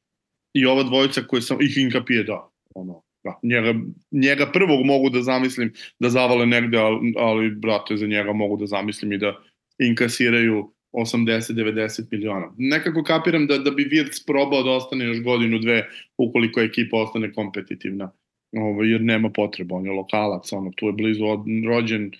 i 0.54 0.66
ova 0.66 0.82
dvojica 0.82 1.22
koje 1.22 1.42
sam, 1.42 1.58
i 1.60 1.68
Hinkapije, 1.74 2.24
da, 2.24 2.50
ono, 2.74 3.02
da, 3.24 3.38
njega, 3.42 3.74
njega 4.12 4.50
prvog 4.52 4.84
mogu 4.84 5.10
da 5.10 5.22
zamislim 5.22 5.72
da 5.98 6.08
zavale 6.08 6.46
negde, 6.46 6.78
ali, 6.78 7.14
ali 7.16 7.50
brate, 7.50 7.96
za 7.96 8.06
njega 8.06 8.32
mogu 8.32 8.56
da 8.56 8.66
zamislim 8.66 9.12
i 9.12 9.18
da 9.18 9.40
inkasiraju 9.78 10.72
80-90 10.98 12.06
miliona. 12.10 12.52
Nekako 12.58 13.02
kapiram 13.02 13.46
da, 13.46 13.58
da 13.58 13.70
bi 13.70 13.84
Virts 13.84 14.26
probao 14.26 14.62
da 14.62 14.70
ostane 14.70 15.04
još 15.04 15.22
godinu, 15.22 15.58
dve, 15.58 15.88
ukoliko 16.18 16.60
ekipa 16.60 16.96
ostane 16.96 17.32
kompetitivna. 17.32 18.10
Ovo, 18.52 18.82
jer 18.82 19.00
nema 19.00 19.30
potreba, 19.30 19.76
on 19.76 19.86
je 19.86 19.92
lokalac, 19.92 20.52
ono, 20.52 20.70
tu 20.76 20.86
je 20.86 20.92
blizu 20.92 21.24
od, 21.24 21.40
rođen, 21.68 22.10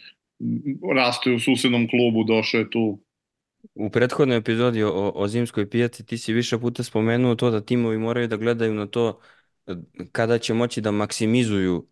rasto 0.97 1.31
je 1.31 1.37
u 1.37 1.41
susednom 1.41 1.89
klubu, 1.89 2.25
došao 2.25 2.59
je 2.59 2.71
tu. 2.71 2.99
U 3.75 3.91
prethodnoj 3.91 4.37
epizodi 4.37 4.83
o, 4.83 5.13
o 5.15 5.29
zimskoj 5.29 5.71
pijaci 5.71 6.07
ti 6.07 6.19
si 6.19 6.33
više 6.33 6.59
puta 6.59 6.83
spomenuo 6.83 7.35
to 7.35 7.51
da 7.51 7.61
timovi 7.61 7.99
moraju 7.99 8.29
da 8.29 8.37
gledaju 8.37 8.75
na 8.75 8.87
to 8.87 9.21
kada 10.13 10.39
će 10.39 10.55
moći 10.55 10.81
da 10.81 10.91
maksimizuju 10.91 11.87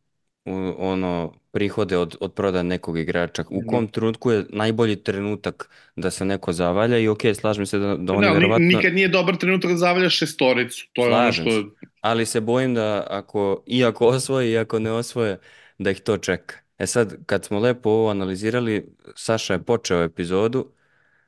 ono 0.78 1.32
prihode 1.52 1.96
od, 1.96 2.16
od 2.20 2.32
proda 2.32 2.62
nekog 2.62 2.98
igrača. 2.98 3.44
U 3.50 3.62
kom 3.66 3.84
mhm. 3.84 3.92
trenutku 3.92 4.30
je 4.30 4.44
najbolji 4.48 4.96
trenutak 4.96 5.70
da 5.96 6.10
se 6.10 6.24
neko 6.24 6.52
zavalja 6.52 6.98
i 6.98 7.08
ok, 7.08 7.20
slažem 7.34 7.66
se 7.66 7.78
da, 7.78 7.96
da 7.96 8.12
oni 8.12 8.26
ne, 8.26 8.34
verovatno... 8.34 8.66
Nikad 8.66 8.94
nije 8.94 9.08
dobar 9.08 9.36
trenutak 9.36 9.70
da 9.70 9.76
zavalja 9.76 10.10
šestoricu. 10.10 10.86
To 10.92 11.02
slažem 11.02 11.46
je 11.46 11.52
ono 11.52 11.62
što... 11.62 11.70
Se. 11.80 11.86
Ali 12.00 12.26
se 12.26 12.40
bojim 12.40 12.74
da 12.74 13.06
ako, 13.10 13.62
iako 13.66 14.06
osvoje, 14.06 14.50
iako 14.52 14.78
ne 14.78 14.92
osvoje, 14.92 15.38
da 15.78 15.90
ih 15.90 16.00
to 16.00 16.18
čeka. 16.18 16.56
E 16.78 16.86
sad, 16.86 17.16
kad 17.26 17.44
smo 17.44 17.58
lepo 17.58 17.90
ovo 17.90 18.10
analizirali, 18.10 18.86
Saša 19.14 19.52
je 19.52 19.62
počeo 19.62 20.02
epizodu, 20.02 20.72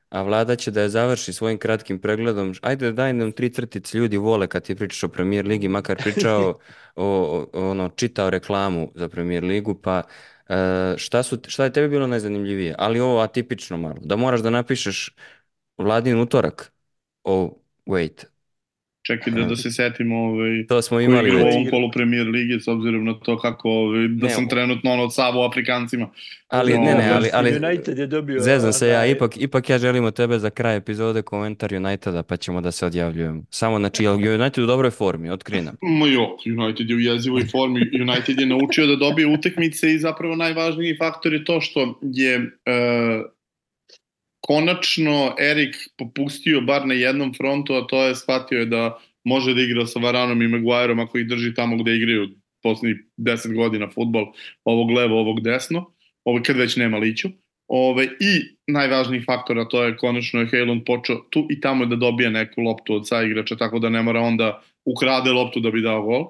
a 0.08 0.22
vlada 0.22 0.56
će 0.56 0.70
da 0.70 0.82
je 0.82 0.88
završi 0.88 1.32
svojim 1.32 1.58
kratkim 1.58 1.98
pregledom. 1.98 2.54
Ajde 2.62 2.92
daj 2.92 3.12
nam 3.12 3.32
tri 3.32 3.50
crtice, 3.52 3.98
ljudi 3.98 4.16
vole 4.16 4.46
kad 4.46 4.62
ti 4.62 4.74
pričaš 4.74 5.04
o 5.04 5.08
premier 5.08 5.46
ligi, 5.46 5.68
makar 5.68 5.96
pričao 5.96 6.58
o, 6.96 7.46
o, 7.54 7.70
ono, 7.70 7.88
čitao 7.88 8.30
reklamu 8.30 8.92
za 8.94 9.08
premier 9.08 9.44
ligu, 9.44 9.74
pa 9.74 10.02
uh, 10.48 10.54
šta, 10.96 11.22
su, 11.22 11.38
šta 11.46 11.64
je 11.64 11.72
tebi 11.72 11.88
bilo 11.88 12.06
najzanimljivije? 12.06 12.74
Ali 12.78 13.00
ovo 13.00 13.20
atipično 13.20 13.76
malo, 13.76 13.96
da 14.00 14.16
moraš 14.16 14.40
da 14.40 14.50
napišeš 14.50 15.14
vladin 15.78 16.20
utorak. 16.20 16.72
Oh, 17.24 17.50
wait, 17.86 18.24
Čekaj 19.08 19.32
da, 19.32 19.42
da 19.42 19.56
se 19.56 19.70
setimo 19.70 20.16
ovaj, 20.16 20.66
to 20.68 20.82
smo 20.82 21.00
imali 21.00 21.36
u 21.36 21.38
ovom 21.38 21.70
kolu 21.70 21.90
premier 21.90 22.26
lige 22.26 22.60
s 22.60 22.68
obzirom 22.68 23.04
na 23.04 23.14
to 23.14 23.38
kako 23.38 23.70
ovaj, 23.70 24.08
da 24.08 24.26
ne, 24.26 24.32
sam 24.32 24.48
trenutno 24.48 24.92
ono 24.92 25.10
Savo 25.10 25.46
Afrikancima. 25.46 26.08
Ali 26.48 26.72
no, 26.72 26.80
ne 26.80 26.94
ne, 26.94 27.10
ali 27.14 27.28
ali 27.32 27.56
United 27.56 27.98
je 27.98 28.06
dobio. 28.06 28.40
Zezam 28.40 28.72
se 28.72 28.88
ja, 28.88 29.06
ipak 29.06 29.36
ipak 29.36 29.70
ja 29.70 29.78
želim 29.78 30.04
od 30.04 30.14
tebe 30.14 30.38
za 30.38 30.50
kraj 30.50 30.76
epizode 30.76 31.22
komentar 31.22 31.74
Uniteda 31.74 32.22
pa 32.22 32.36
ćemo 32.36 32.60
da 32.60 32.70
se 32.70 32.86
odjavljujemo. 32.86 33.42
Samo 33.50 33.78
znači 33.78 34.04
je 34.04 34.10
United 34.10 34.64
u 34.64 34.66
dobroj 34.66 34.90
formi, 34.90 35.30
otkrijem. 35.30 35.68
Ma 35.82 36.06
jo, 36.06 36.36
United 36.62 36.90
je 36.90 36.96
u 36.96 37.00
jezivoj 37.00 37.44
formi. 37.52 37.80
United 38.08 38.40
je 38.40 38.46
naučio 38.46 38.86
da 38.86 38.96
dobije 38.96 39.26
utakmice 39.26 39.92
i 39.92 39.98
zapravo 39.98 40.36
najvažniji 40.36 40.96
faktor 40.98 41.32
je 41.32 41.44
to 41.44 41.60
što 41.60 42.00
je 42.02 42.38
uh, 42.38 42.44
konačno 44.48 45.34
Erik 45.38 45.76
popustio 45.98 46.60
bar 46.60 46.86
na 46.86 46.94
jednom 46.94 47.34
frontu, 47.34 47.74
a 47.74 47.86
to 47.86 48.04
je 48.04 48.14
shvatio 48.14 48.58
je 48.58 48.66
da 48.66 48.98
može 49.24 49.54
da 49.54 49.60
igra 49.60 49.86
sa 49.86 50.00
Varanom 50.00 50.42
i 50.42 50.48
Maguireom 50.48 51.00
ako 51.00 51.18
ih 51.18 51.26
drži 51.28 51.54
tamo 51.54 51.76
gde 51.76 51.96
igraju 51.96 52.28
poslednjih 52.62 52.96
10 53.18 53.54
godina 53.54 53.90
futbol, 53.90 54.32
ovog 54.64 54.90
levo, 54.90 55.20
ovog 55.20 55.42
desno, 55.44 55.84
ovo 56.24 56.40
kad 56.46 56.56
već 56.56 56.76
nema 56.76 56.98
liću. 56.98 57.28
Ove, 57.68 58.04
I 58.04 58.56
najvažniji 58.72 59.20
faktor, 59.20 59.58
a 59.58 59.68
to 59.68 59.84
je 59.84 59.96
konačno 59.96 60.40
je 60.40 60.46
Hejlund 60.46 60.82
počeo 60.86 61.16
tu 61.30 61.46
i 61.50 61.60
tamo 61.60 61.86
da 61.86 61.96
dobije 61.96 62.30
neku 62.30 62.60
loptu 62.60 62.94
od 62.94 63.08
saigrača, 63.08 63.56
tako 63.56 63.78
da 63.78 63.88
ne 63.88 64.02
mora 64.02 64.20
onda 64.20 64.62
ukrade 64.84 65.30
loptu 65.30 65.60
da 65.60 65.70
bi 65.70 65.82
dao 65.82 66.02
gol. 66.02 66.24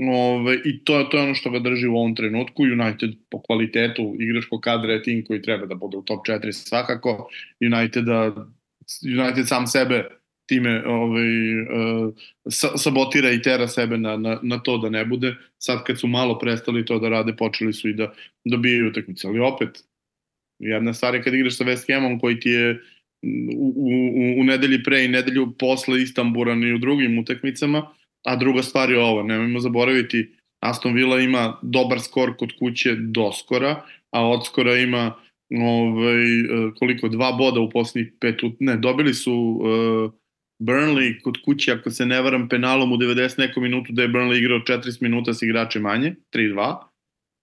Ove, 0.00 0.60
I 0.64 0.84
to, 0.84 1.04
to 1.04 1.16
je 1.16 1.22
ono 1.22 1.34
što 1.34 1.50
ga 1.50 1.58
drži 1.58 1.86
u 1.86 1.96
ovom 1.96 2.14
trenutku. 2.14 2.62
United 2.62 3.10
po 3.30 3.42
kvalitetu 3.42 4.16
igračkog 4.18 4.60
kadra 4.60 4.92
je 4.92 5.02
tim 5.02 5.24
koji 5.24 5.42
treba 5.42 5.66
da 5.66 5.74
bude 5.74 5.96
u 5.96 6.02
top 6.02 6.26
4 6.26 6.52
svakako. 6.52 7.28
United, 7.60 8.04
United 9.18 9.48
sam 9.48 9.66
sebe 9.66 10.08
time 10.46 10.86
ovaj, 10.86 11.60
uh, 11.60 12.14
sabotira 12.76 13.30
i 13.30 13.42
tera 13.42 13.68
sebe 13.68 13.98
na, 13.98 14.16
na, 14.16 14.38
na 14.42 14.58
to 14.58 14.78
da 14.78 14.90
ne 14.90 15.04
bude. 15.04 15.34
Sad 15.58 15.84
kad 15.84 16.00
su 16.00 16.06
malo 16.06 16.38
prestali 16.38 16.84
to 16.84 16.98
da 16.98 17.08
rade, 17.08 17.36
počeli 17.36 17.72
su 17.72 17.88
i 17.88 17.94
da 17.94 18.12
dobijaju 18.44 18.88
utakmice. 18.88 19.26
Ali 19.26 19.40
opet, 19.40 19.84
jedna 20.58 20.94
stvar 20.94 21.14
je 21.14 21.22
kad 21.22 21.34
igraš 21.34 21.56
sa 21.56 21.64
West 21.64 21.94
Hamom 21.94 22.20
koji 22.20 22.40
ti 22.40 22.50
je 22.50 22.80
u, 23.56 23.72
u, 23.76 24.40
u 24.40 24.44
nedelji 24.44 24.82
pre 24.82 25.04
i 25.04 25.08
nedelju 25.08 25.54
posle 25.58 26.02
Istamburan 26.02 26.64
i 26.64 26.72
u 26.72 26.78
drugim 26.78 27.18
utakmicama, 27.18 27.97
A 28.26 28.36
druga 28.36 28.62
stvar 28.62 28.90
je 28.90 29.00
ovo, 29.00 29.22
nemojmo 29.22 29.60
zaboraviti, 29.60 30.34
Aston 30.60 30.94
Villa 30.94 31.20
ima 31.20 31.58
dobar 31.62 32.00
skor 32.00 32.36
kod 32.36 32.52
kuće 32.58 32.94
do 32.94 33.32
skora, 33.32 33.82
a 34.10 34.28
od 34.28 34.46
skora 34.46 34.76
ima 34.76 35.14
ovaj, 35.50 36.24
koliko, 36.78 37.08
dva 37.08 37.32
boda 37.32 37.60
u 37.60 37.70
poslednjih 37.70 38.12
pet, 38.20 38.40
ne, 38.60 38.76
dobili 38.76 39.14
su 39.14 39.34
uh, 39.34 40.12
Burnley 40.58 41.22
kod 41.22 41.38
kuće, 41.44 41.72
ako 41.72 41.90
se 41.90 42.06
ne 42.06 42.20
varam, 42.20 42.48
penalom 42.48 42.92
u 42.92 42.96
90 42.96 43.38
nekom 43.38 43.62
minutu 43.62 43.92
da 43.92 44.02
je 44.02 44.08
Burnley 44.08 44.38
igrao 44.38 44.58
40 44.58 45.02
minuta 45.02 45.34
s 45.34 45.42
igrače 45.42 45.80
manje, 45.80 46.14
3-2. 46.34 46.76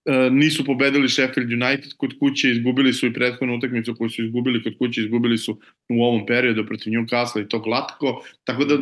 Uh, 0.05 0.33
nisu 0.33 0.65
pobedili 0.65 1.09
Sheffield 1.09 1.51
United 1.51 1.93
kod 1.97 2.19
kuće, 2.19 2.51
izgubili 2.51 2.93
su 2.93 3.07
i 3.07 3.13
prethodnu 3.13 3.55
utakmicu 3.57 3.95
koju 3.95 4.09
su 4.09 4.23
izgubili 4.25 4.63
kod 4.63 4.77
kuće, 4.77 5.01
izgubili 5.01 5.37
su 5.37 5.59
u 5.89 6.03
ovom 6.03 6.25
periodu 6.25 6.65
protiv 6.65 6.93
Newcastle 6.93 7.45
i 7.45 7.49
to 7.49 7.59
glatko, 7.59 8.23
tako 8.43 8.65
da 8.65 8.77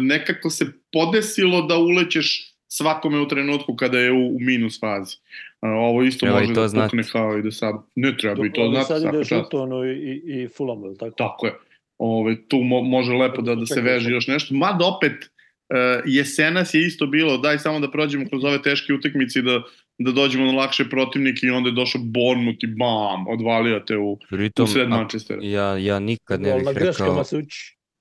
nekako 0.00 0.50
se 0.50 0.66
podesilo 0.92 1.62
da 1.62 1.76
ulećeš 1.76 2.50
svakome 2.68 3.20
u 3.20 3.28
trenutku 3.28 3.76
kada 3.76 3.98
je 3.98 4.12
u, 4.12 4.36
u 4.36 4.40
minus 4.40 4.80
fazi. 4.80 5.16
Uh, 5.62 5.70
ovo 5.70 6.02
isto 6.02 6.26
treba 6.26 6.40
može 6.40 6.52
da 6.52 6.84
pukne 6.84 7.02
kao 7.12 7.38
i 7.38 7.42
da 7.42 7.50
sad, 7.50 7.74
ne 7.94 8.16
treba 8.16 8.46
i 8.46 8.52
to 8.52 8.70
znati. 8.70 8.86
Sad 8.86 9.14
ideš 9.14 9.30
Lutonu 9.30 9.84
i, 9.84 10.22
i 10.24 10.48
Fulhamu, 10.56 10.94
tako? 10.94 11.14
Tako 11.16 11.46
je. 11.46 11.52
Ove, 11.98 12.48
tu 12.48 12.56
mo, 12.56 12.82
može 12.82 13.12
lepo 13.12 13.42
da, 13.42 13.54
da 13.54 13.66
se 13.66 13.80
veže 13.80 14.10
još 14.10 14.26
nešto. 14.26 14.54
Mada 14.54 14.84
opet, 14.84 15.12
uh, 15.12 16.02
jesenas 16.06 16.74
je 16.74 16.86
isto 16.86 17.06
bilo, 17.06 17.38
daj 17.38 17.58
samo 17.58 17.80
da 17.80 17.90
prođemo 17.90 18.28
kroz 18.28 18.44
ove 18.44 18.62
teške 18.62 18.92
utakmice 18.92 19.42
da 19.42 19.62
da 20.00 20.12
dođemo 20.12 20.44
na 20.44 20.52
lakše 20.52 20.88
protivnike 20.88 21.46
i 21.46 21.50
onda 21.50 21.68
je 21.68 21.74
došao 21.74 22.00
Bournemouth 22.04 22.64
i 22.64 22.66
bam, 22.66 23.28
odvalio 23.28 23.80
te 23.80 23.96
u, 23.96 24.18
Pritom, 24.30 24.64
u 24.64 24.66
sred 24.66 24.88
Manchestera. 24.88 25.40
Ja, 25.42 25.78
ja 25.78 25.98
nikad 25.98 26.40
ne 26.40 26.54
bih 26.54 26.68
rekao 26.74 27.24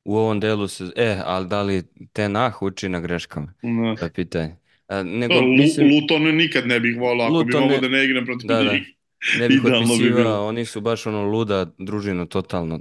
u 0.06 0.18
ovom 0.18 0.39
delu 0.39 0.68
se, 0.68 0.91
e, 0.95 1.18
ali 1.26 1.47
da 1.47 1.62
li 1.62 1.84
te 2.14 2.30
nah 2.30 2.62
uči 2.62 2.89
na 2.89 3.00
greškama? 3.00 3.54
Ne. 3.62 3.95
To 3.95 4.06
je 4.06 4.14
pitanje. 4.14 4.56
A, 4.88 5.04
nego, 5.04 5.34
da, 5.34 5.41
mislim, 5.41 5.89
Luton 5.93 6.36
nikad 6.36 6.68
ne 6.68 6.80
bih 6.80 6.97
volao, 7.00 7.28
ako 7.28 7.34
Luton 7.34 7.62
bi 7.62 7.68
mogo 7.68 7.82
da 7.82 7.88
ne 7.88 8.06
igram 8.06 8.26
protiv 8.26 8.47
da, 8.47 8.64
da. 8.64 8.74
njih. 8.74 8.95
Ne 9.39 9.47
bih 9.47 9.62
otpisivao, 9.66 10.43
bi 10.43 10.47
oni 10.47 10.66
su 10.66 10.82
baš 10.82 11.06
ono 11.06 11.24
luda 11.24 11.66
družina 11.78 12.26
totalno. 12.26 12.80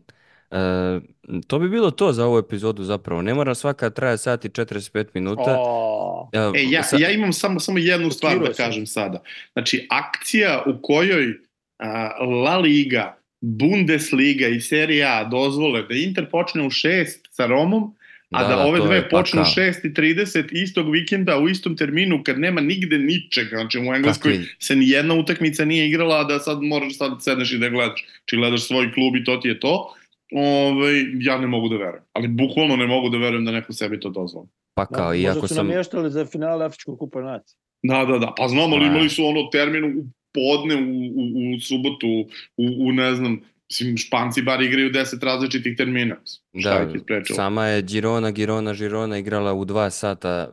E, 0.50 1.00
to 1.46 1.58
bi 1.58 1.68
bilo 1.68 1.90
to 1.90 2.12
za 2.12 2.26
ovu 2.26 2.38
epizodu 2.38 2.84
zapravo. 2.84 3.22
Ne 3.22 3.34
mora 3.34 3.54
svaka 3.54 3.90
traje 3.90 4.18
sat 4.18 4.44
i 4.44 4.48
45 4.48 5.06
minuta. 5.14 5.56
Oh. 5.58 6.28
E, 6.32 6.64
ja, 6.70 6.82
ja 6.98 7.10
imam 7.10 7.32
samo, 7.32 7.60
samo 7.60 7.78
jednu 7.78 8.10
stvar 8.10 8.38
da 8.38 8.52
kažem 8.52 8.86
sada. 8.86 9.22
Znači, 9.52 9.86
akcija 9.90 10.62
u 10.66 10.82
kojoj 10.82 11.38
a, 11.78 12.24
La 12.24 12.58
Liga, 12.58 13.18
Bundesliga 13.40 14.48
i 14.48 14.60
Serie 14.60 15.04
A 15.04 15.24
dozvole 15.24 15.82
da 15.82 15.94
Inter 15.94 16.30
počne 16.30 16.62
u 16.62 16.70
6 16.70 17.06
sa 17.30 17.46
Romom, 17.46 17.94
a 18.30 18.42
da, 18.42 18.48
da, 18.48 18.56
da 18.56 18.66
ove 18.66 18.80
dve 18.80 19.08
počnu 19.08 19.42
6.30 19.42 20.62
istog 20.62 20.92
vikenda 20.92 21.38
u 21.38 21.48
istom 21.48 21.76
terminu 21.76 22.22
kad 22.24 22.38
nema 22.38 22.60
nigde 22.60 22.98
ničega. 22.98 23.56
Znači 23.56 23.78
u 23.78 23.94
Engleskoj 23.94 24.32
Takvi. 24.32 24.46
se 24.58 24.76
ni 24.76 24.88
jedna 24.88 25.14
utakmica 25.14 25.64
nije 25.64 25.88
igrala, 25.88 26.20
a 26.20 26.24
da 26.24 26.38
sad 26.38 26.62
moraš 26.62 26.96
sad 26.96 27.12
sedneš 27.20 27.52
i 27.52 27.58
da 27.58 27.68
gledaš. 27.68 28.04
Či 28.24 28.36
gledaš 28.36 28.66
svoj 28.66 28.92
klub 28.92 29.16
i 29.16 29.24
to 29.24 29.36
ti 29.36 29.48
je 29.48 29.60
to 29.60 29.94
ovaj, 30.32 30.94
ja 31.20 31.38
ne 31.38 31.46
mogu 31.46 31.68
da 31.68 31.76
verujem. 31.76 32.04
Ali 32.12 32.28
bukvalno 32.28 32.76
ne 32.76 32.86
mogu 32.86 33.08
da 33.08 33.18
verujem 33.18 33.44
da 33.44 33.50
neko 33.50 33.72
sebi 33.72 34.00
to 34.00 34.10
dozvoli. 34.10 34.46
Pa 34.74 34.86
kao, 34.86 35.08
da, 35.08 35.14
iako 35.14 35.34
sam... 35.34 35.40
Možda 35.40 35.54
su 35.54 35.54
namještali 35.54 36.10
za 36.10 36.26
finale 36.26 36.64
Afričkog 36.64 36.98
kupa 36.98 37.20
nacije. 37.22 37.58
Da, 37.82 38.04
da, 38.04 38.18
da. 38.18 38.32
Pa 38.36 38.48
znamo, 38.48 38.76
ali 38.76 38.86
imali 38.86 39.08
su 39.08 39.24
ono 39.24 39.48
termin 39.52 39.84
u 39.84 40.04
podne, 40.34 40.76
u, 40.76 40.88
u, 41.20 41.56
u 41.56 41.60
subotu, 41.60 42.08
u, 42.56 42.88
u 42.88 42.92
ne 42.92 43.14
znam, 43.14 43.40
Mislim, 43.70 43.96
Španci 43.96 44.42
bar 44.42 44.62
igraju 44.62 44.90
10 44.90 45.24
različitih 45.24 45.76
termina. 45.76 46.16
Šta 46.60 46.84
da, 46.84 47.34
sama 47.34 47.66
je 47.66 47.82
Girona, 47.82 48.30
Girona, 48.30 48.74
Girona 48.74 49.18
igrala 49.18 49.52
u 49.54 49.64
2 49.64 49.90
sata 49.90 50.52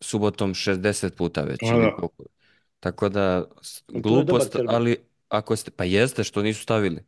subotom 0.00 0.54
60 0.54 1.10
puta 1.10 1.42
već. 1.42 1.58
A, 1.62 1.78
da. 1.78 1.96
Tako 2.80 3.08
da, 3.08 3.44
glupost, 3.88 4.56
ali 4.68 4.96
ako 5.28 5.56
ste, 5.56 5.70
pa 5.70 5.84
jeste 5.84 6.24
što 6.24 6.42
nisu 6.42 6.62
stavili 6.62 7.02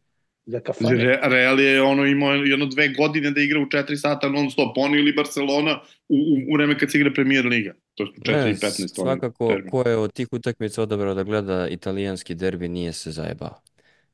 za 0.47 0.61
kafane. 0.61 1.05
Re, 1.05 1.21
Real 1.23 1.61
je 1.61 1.83
ono 1.83 2.07
imao 2.07 2.33
jedno 2.33 2.67
dve 2.67 2.89
godine 2.89 3.31
da 3.31 3.41
igra 3.41 3.61
u 3.61 3.67
4 3.67 3.97
sata 3.97 4.29
non 4.29 4.51
stop, 4.51 4.77
oni 4.77 4.99
ili 4.99 5.13
Barcelona 5.13 5.81
u, 6.09 6.15
u, 6.15 6.53
u 6.53 6.57
vreme 6.57 6.79
kad 6.79 6.91
se 6.91 6.99
igra 6.99 7.13
Premier 7.15 7.47
Liga. 7.47 7.75
To 7.95 8.03
je 8.03 8.09
4 8.09 8.51
i 8.51 8.55
15. 8.55 8.95
Svakako, 8.95 9.57
ko 9.71 9.89
je 9.89 9.97
od 9.97 10.13
tih 10.13 10.29
utakmica 10.33 10.83
odabrao 10.83 11.15
da 11.15 11.23
gleda 11.23 11.69
italijanski 11.69 12.35
derbi 12.35 12.69
nije 12.69 12.93
se 12.93 13.11
zajebao. 13.11 13.61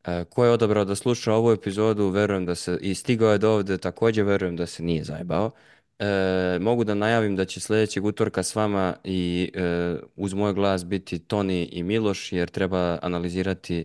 E, 0.05 0.25
ko 0.25 0.45
je 0.45 0.51
odabrao 0.51 0.85
da 0.85 0.95
sluša 0.95 1.33
ovu 1.33 1.53
epizodu, 1.53 2.09
verujem 2.09 2.47
da 2.47 2.55
se, 2.55 2.79
i 2.81 2.95
stigao 2.95 3.33
je 3.33 3.39
do 3.39 3.51
ovde, 3.51 3.79
takođe 3.79 4.23
verujem 4.23 4.57
da 4.57 4.67
se 4.67 4.83
nije 4.83 5.05
zajebao. 5.05 5.51
E, 5.99 6.59
mogu 6.61 6.85
da 6.85 6.95
najavim 6.95 7.37
da 7.37 7.45
će 7.45 7.61
sljedećeg 7.61 8.05
utorka 8.05 8.43
s 8.43 8.55
vama 8.55 8.95
i 9.05 9.51
e, 9.55 9.97
uz 10.17 10.35
moj 10.35 10.53
glas 10.53 10.85
biti 10.85 11.19
Toni 11.19 11.69
i 11.73 11.83
Miloš 11.83 12.33
jer 12.33 12.49
treba 12.49 12.99
analizirati 13.03 13.79
e, 13.81 13.85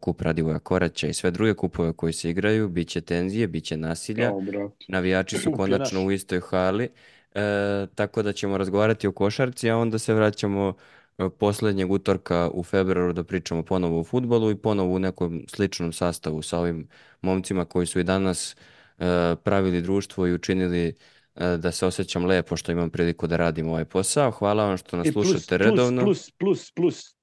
kup 0.00 0.20
Radivoja 0.22 0.58
Koraća 0.58 1.06
i 1.06 1.14
sve 1.14 1.30
druge 1.30 1.54
kupove 1.54 1.92
koji 1.92 2.12
se 2.12 2.30
igraju, 2.30 2.68
bit 2.68 2.88
će 2.88 3.00
tenzije, 3.00 3.46
bit 3.46 3.64
će 3.64 3.76
nasilja, 3.76 4.32
brate. 4.32 4.84
navijači 4.88 5.38
su 5.38 5.52
konačno 5.52 6.04
u 6.04 6.10
istoj 6.12 6.40
hali, 6.40 6.88
e, 7.34 7.86
tako 7.94 8.22
da 8.22 8.32
ćemo 8.32 8.58
razgovarati 8.58 9.06
o 9.06 9.12
košarci, 9.12 9.70
a 9.70 9.76
onda 9.76 9.98
se 9.98 10.14
vraćamo 10.14 10.74
e, 11.18 11.28
posljednjeg 11.38 11.90
utorka 11.90 12.50
u 12.52 12.62
februaru 12.62 13.12
da 13.12 13.24
pričamo 13.24 13.62
ponovo 13.62 14.00
o 14.00 14.04
futbolu 14.04 14.50
i 14.50 14.56
ponovo 14.56 14.94
u 14.94 14.98
nekom 14.98 15.44
sličnom 15.48 15.92
sastavu 15.92 16.42
sa 16.42 16.58
ovim 16.58 16.88
momcima 17.22 17.64
koji 17.64 17.86
su 17.86 18.00
i 18.00 18.04
danas 18.04 18.56
e, 18.98 19.36
pravili 19.44 19.82
društvo 19.82 20.26
i 20.26 20.34
učinili 20.34 20.94
e, 21.34 21.56
da 21.56 21.72
se 21.72 21.86
osjećam 21.86 22.26
lepo 22.26 22.56
što 22.56 22.72
imam 22.72 22.90
priliku 22.90 23.26
da 23.26 23.36
radim 23.36 23.68
ovaj 23.68 23.84
posao. 23.84 24.30
Hvala 24.30 24.64
vam 24.64 24.76
što 24.76 24.96
nas 24.96 25.06
I 25.06 25.12
plus, 25.12 25.26
slušate 25.26 25.58
plus, 25.58 25.68
redovno. 25.68 26.02
plus, 26.02 26.30
plus, 26.30 26.72
plus 26.72 27.14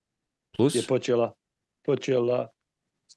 Plus, 0.58 0.76
je 0.76 0.82
počela, 0.88 1.34
počela 1.86 2.48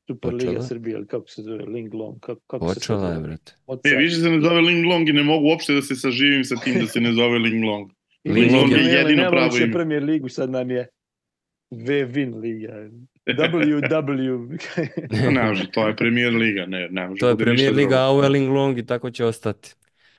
Superliga 0.06 0.46
Počela? 0.46 0.62
Srbije, 0.62 0.94
ili 0.94 1.06
kako 1.06 1.28
se 1.28 1.42
zove, 1.42 1.64
Linglong, 1.64 2.20
kako, 2.20 2.40
kako 2.46 2.68
se 2.68 2.74
počela 2.74 3.08
je, 3.08 3.14
zove? 3.14 3.26
brate. 3.26 3.52
E, 3.84 3.96
više 3.96 4.16
se 4.16 4.30
ne 4.30 4.40
zove 4.40 4.60
Ling 4.60 4.86
Long 4.86 5.08
i 5.08 5.12
ne 5.12 5.22
mogu 5.22 5.46
uopšte 5.48 5.74
da 5.74 5.82
se 5.82 5.94
saživim 5.94 6.44
sa 6.44 6.56
tim 6.56 6.74
da 6.80 6.86
se 6.86 7.00
ne 7.00 7.12
zove 7.12 7.38
Ling 7.38 7.64
Long. 7.64 7.90
I 8.24 8.32
Ling 8.32 8.46
mi 8.46 8.58
Long 8.58 8.68
smo 8.68 8.76
je 8.76 8.84
jedino 8.84 9.30
pravo 9.30 9.46
više 9.46 9.64
ime. 9.64 9.72
Premier 9.72 10.02
ligu, 10.02 10.28
sad 10.28 10.50
nam 10.50 10.70
je 10.70 10.88
V-Win 11.70 12.40
liga. 12.40 12.90
WW. 13.26 14.58
ne 15.34 15.48
može, 15.48 15.70
to 15.70 15.88
je 15.88 15.96
Premier 15.96 16.34
Liga, 16.34 16.66
ne, 16.66 16.88
ne 16.90 17.08
može. 17.08 17.20
To 17.20 17.28
je 17.28 17.34
ništa 17.34 17.44
Premier 17.44 17.74
Liga, 17.74 17.96
a 17.96 18.06
ovo 18.06 18.22
je 18.22 18.28
Ling 18.28 18.52
Long 18.52 18.78
i 18.78 18.86
tako 18.86 19.10
će 19.10 19.24
ostati. 19.24 19.74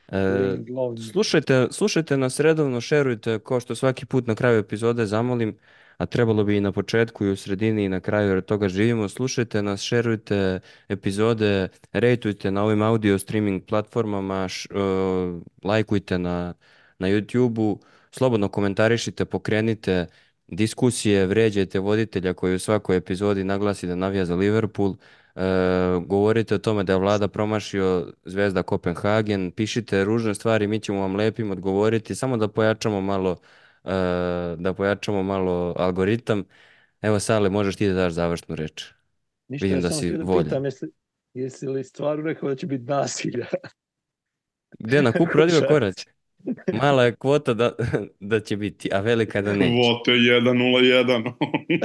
E, 0.08 0.20
Linglong. 0.20 1.00
Slušajte, 1.00 1.68
slušajte 1.72 2.18
nas 2.18 2.40
redovno, 2.40 2.82
šerujte, 2.82 3.40
kao 3.40 3.60
što 3.60 3.76
svaki 3.76 4.06
put 4.06 4.28
na 4.28 4.36
kraju 4.36 4.60
epizode 4.60 5.06
zamolim, 5.06 5.58
a 5.98 6.06
trebalo 6.06 6.44
bi 6.44 6.58
i 6.58 6.62
na 6.62 6.72
početku 6.72 7.26
i 7.26 7.32
u 7.32 7.36
sredini 7.36 7.86
i 7.86 7.90
na 7.90 8.00
kraju 8.00 8.30
jer 8.30 8.42
toga 8.42 8.70
živimo. 8.70 9.10
Slušajte 9.10 9.62
nas, 9.64 9.82
šerujte 9.82 10.60
epizode, 10.90 11.68
rejtujte 11.94 12.52
na 12.52 12.64
ovim 12.64 12.82
audio 12.82 13.20
streaming 13.20 13.64
platformama, 13.66 14.48
š- 14.48 14.70
e, 14.72 14.78
lajkujte 15.68 16.18
na, 16.20 16.54
na 17.00 17.08
YouTube-u, 17.08 17.80
slobodno 18.12 18.50
komentarišite, 18.50 19.26
pokrenite 19.26 20.06
diskusije, 20.48 21.26
vređajte 21.26 21.80
voditelja 21.80 22.34
koji 22.34 22.56
u 22.56 22.60
svakoj 22.60 22.98
epizodi 22.98 23.44
naglasi 23.44 23.88
da 23.88 23.96
navija 23.96 24.26
za 24.26 24.36
Liverpool. 24.36 24.96
E, 25.36 25.42
govorite 26.06 26.56
o 26.56 26.58
tome 26.58 26.84
da 26.84 26.94
je 26.94 27.00
vlada 27.00 27.28
promašio 27.28 28.14
Zvezda 28.26 28.64
Kopenhagen, 28.64 29.52
pišite 29.52 30.04
ružne 30.06 30.36
stvari, 30.36 30.68
mi 30.68 30.80
ćemo 30.80 31.00
vam 31.02 31.16
lepim 31.16 31.52
odgovoriti, 31.52 32.16
samo 32.16 32.38
da 32.38 32.48
pojačamo 32.48 33.02
malo 33.02 33.38
da 34.58 34.74
pojačamo 34.78 35.24
malo 35.24 35.74
algoritam. 35.78 36.44
Evo 37.02 37.20
Sale, 37.20 37.50
možeš 37.50 37.76
ti 37.76 37.88
da 37.88 37.94
daš 37.94 38.14
završnu 38.14 38.56
reč. 38.56 38.86
Ništa, 39.48 39.66
vidim 39.66 39.78
ja 39.78 39.82
da 39.82 39.92
si 39.92 40.12
da 40.12 40.44
pitam, 40.44 40.66
jesi, 40.66 40.86
jesi 41.34 41.68
li 41.68 41.84
stvarno 41.84 42.24
rekao 42.24 42.50
da 42.50 42.56
će 42.56 42.68
biti 42.68 42.84
nasilja? 42.84 43.46
Gdje 44.80 45.02
na 45.02 45.12
kup 45.12 45.30
Košarci. 45.34 45.66
Korać? 45.70 46.06
Mala 46.74 47.04
je 47.04 47.16
kvota 47.16 47.54
da, 47.54 47.72
da 48.20 48.40
će 48.40 48.58
biti, 48.58 48.90
a 48.94 49.00
velika 49.00 49.42
da 49.42 49.54
neće. 49.54 49.74
Vote 49.74 50.12
1-0-1. 50.12 51.34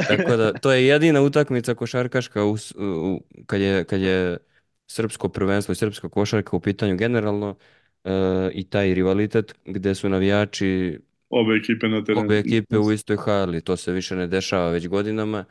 Tako 0.09 0.37
da, 0.37 0.53
to 0.53 0.73
je 0.73 0.87
jedina 0.87 1.23
utakmica 1.23 1.75
košarkaška 1.75 2.45
u, 2.45 2.57
u- 2.79 3.21
kad, 3.47 3.61
je, 3.61 3.85
kad 3.85 4.01
je 4.01 4.39
srpsko 4.87 5.29
prvenstvo 5.29 5.73
i 5.73 5.77
srpska 5.77 6.09
košarka 6.09 6.57
u 6.57 6.61
pitanju 6.61 6.97
generalno 6.97 7.57
e, 8.05 8.11
i 8.55 8.65
taj 8.71 8.95
rivalitet 8.95 9.55
gdje 9.65 9.95
su 9.95 10.09
navijači 10.09 11.01
Obe 11.31 11.55
ekipe 11.55 11.89
na 11.89 12.05
terenu. 12.05 12.21
obe 12.25 12.39
ekipe 12.39 12.79
u 12.79 12.93
istoj 12.93 13.17
hali. 13.17 13.61
To 13.61 13.77
se 13.77 13.93
više 13.93 14.17
ne 14.17 14.27
dešava 14.27 14.71
već 14.71 14.89
godinama, 14.89 15.45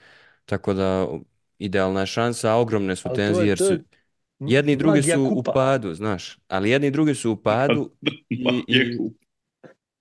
tako 0.45 0.73
da 0.73 1.07
idealna 1.59 1.99
je 1.99 2.05
šansa, 2.07 2.51
a 2.51 2.55
ogromne 2.55 2.95
su 2.95 3.09
tenzije 3.09 3.47
jer 3.47 3.57
su 3.57 3.73
jedni 4.39 4.71
i 4.71 4.75
drugi 4.75 5.03
su 5.03 5.23
u 5.35 5.43
padu, 5.43 5.93
znaš, 5.93 6.39
ali 6.47 6.69
jedni 6.69 6.87
i 6.87 6.91
drugi 6.91 7.15
su 7.15 7.31
u 7.31 7.35
padu 7.37 7.91
i, 8.29 8.43
Pa, 8.43 8.51
je 8.67 8.85
i, 8.85 8.97
kup. 8.97 9.13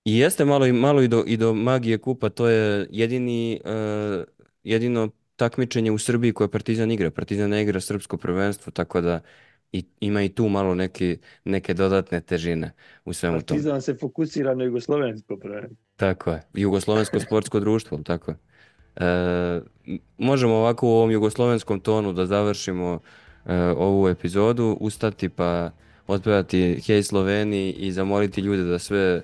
i 0.05 0.17
jeste 0.17 0.45
malo 0.45 0.65
i 0.65 0.73
malo 0.73 1.01
i 1.01 1.07
do, 1.07 1.23
i 1.27 1.37
do 1.37 1.53
magije 1.53 1.97
kupa, 1.97 2.29
to 2.29 2.47
je 2.47 2.87
jedini 2.91 3.61
eh, 3.65 4.23
jedino 4.63 5.09
takmičenje 5.35 5.91
u 5.91 5.97
Srbiji 5.97 6.33
koje 6.33 6.51
Partizan 6.51 6.91
igra. 6.91 7.11
Partizan 7.11 7.49
ne 7.49 7.61
igra 7.61 7.81
srpsko 7.81 8.17
prvenstvo, 8.17 8.71
tako 8.71 9.01
da 9.01 9.21
i, 9.71 9.83
ima 9.99 10.23
i 10.23 10.29
tu 10.29 10.49
malo 10.49 10.75
neke, 10.75 11.17
neke 11.45 11.73
dodatne 11.73 12.21
težine 12.21 12.71
u 13.05 13.13
svemu 13.13 13.41
tome. 13.41 13.57
Partizan 13.57 13.81
se 13.81 13.93
fokusira 13.93 14.55
na 14.55 14.63
jugoslovensko 14.63 15.37
prvenstvo. 15.37 15.77
Tako 15.95 16.31
je. 16.31 16.41
Jugoslovensko 16.53 17.19
sportsko 17.19 17.59
društvo, 17.59 17.97
tako 17.97 18.31
je. 18.31 18.37
E, 18.95 19.61
možemo 20.17 20.55
ovako 20.55 20.87
u 20.87 20.91
ovom 20.91 21.11
jugoslovenskom 21.11 21.79
tonu 21.79 22.13
da 22.13 22.25
završimo 22.25 22.99
e, 23.45 23.55
ovu 23.57 24.07
epizodu, 24.07 24.77
ustati 24.79 25.29
pa 25.29 25.71
otpevati 26.07 26.81
Hej 26.87 27.03
Sloveniji 27.03 27.71
i 27.71 27.91
zamoliti 27.91 28.41
ljude 28.41 28.63
da 28.63 28.79
sve 28.79 29.21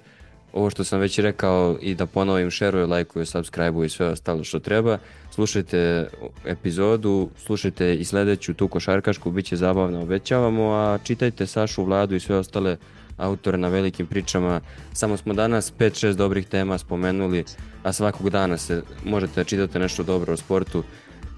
ovo 0.56 0.70
što 0.70 0.84
sam 0.84 1.00
već 1.00 1.20
rekao 1.20 1.78
i 1.82 1.96
da 1.96 2.06
ponovim, 2.06 2.52
šeruju, 2.52 2.88
lajkuju, 2.88 3.26
subscribe 3.26 3.86
i 3.86 3.90
sve 3.90 4.08
ostalo 4.08 4.44
što 4.44 4.60
treba. 4.60 4.98
Slušajte 5.32 6.08
epizodu, 6.46 7.30
slušajte 7.38 7.96
i 7.96 8.06
sljedeću 8.06 8.54
tu 8.54 8.68
košarkašku, 8.68 9.32
bit 9.32 9.46
će 9.46 9.56
zabavno, 9.56 10.02
obećavamo, 10.02 10.72
a 10.72 10.98
čitajte 11.04 11.48
Sašu 11.48 11.84
Vladu 11.84 12.16
i 12.16 12.20
sve 12.20 12.36
ostale 12.36 12.78
autore 13.18 13.58
na 13.58 13.68
velikim 13.68 14.08
pričama. 14.08 14.62
Samo 14.94 15.18
smo 15.18 15.34
danas 15.34 15.74
5-6 15.80 16.14
dobrih 16.14 16.48
tema 16.48 16.78
spomenuli, 16.78 17.46
a 17.84 17.94
svakog 17.94 18.30
dana 18.30 18.58
se 18.58 18.82
možete 19.06 19.44
čitate 19.44 19.80
nešto 19.80 20.04
dobro 20.04 20.34
o 20.34 20.38
sportu 20.38 20.84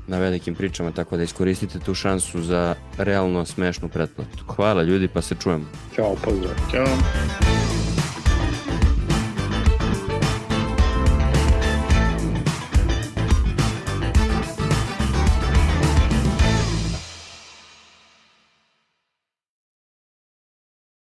na 0.07 0.19
velikim 0.19 0.55
pričama, 0.55 0.91
tako 0.91 1.17
da 1.17 1.23
iskoristite 1.23 1.79
tu 1.79 1.93
šansu 1.93 2.41
za 2.41 2.75
realno 2.97 3.45
smešnu 3.45 3.89
pretplatu. 3.89 4.43
Hvala 4.55 4.83
ljudi, 4.83 5.07
pa 5.07 5.21
se 5.21 5.35
čujemo. 5.35 5.65
Ćao, 5.95 6.15
pozdrav. 6.23 6.55
Ćao. 6.71 7.86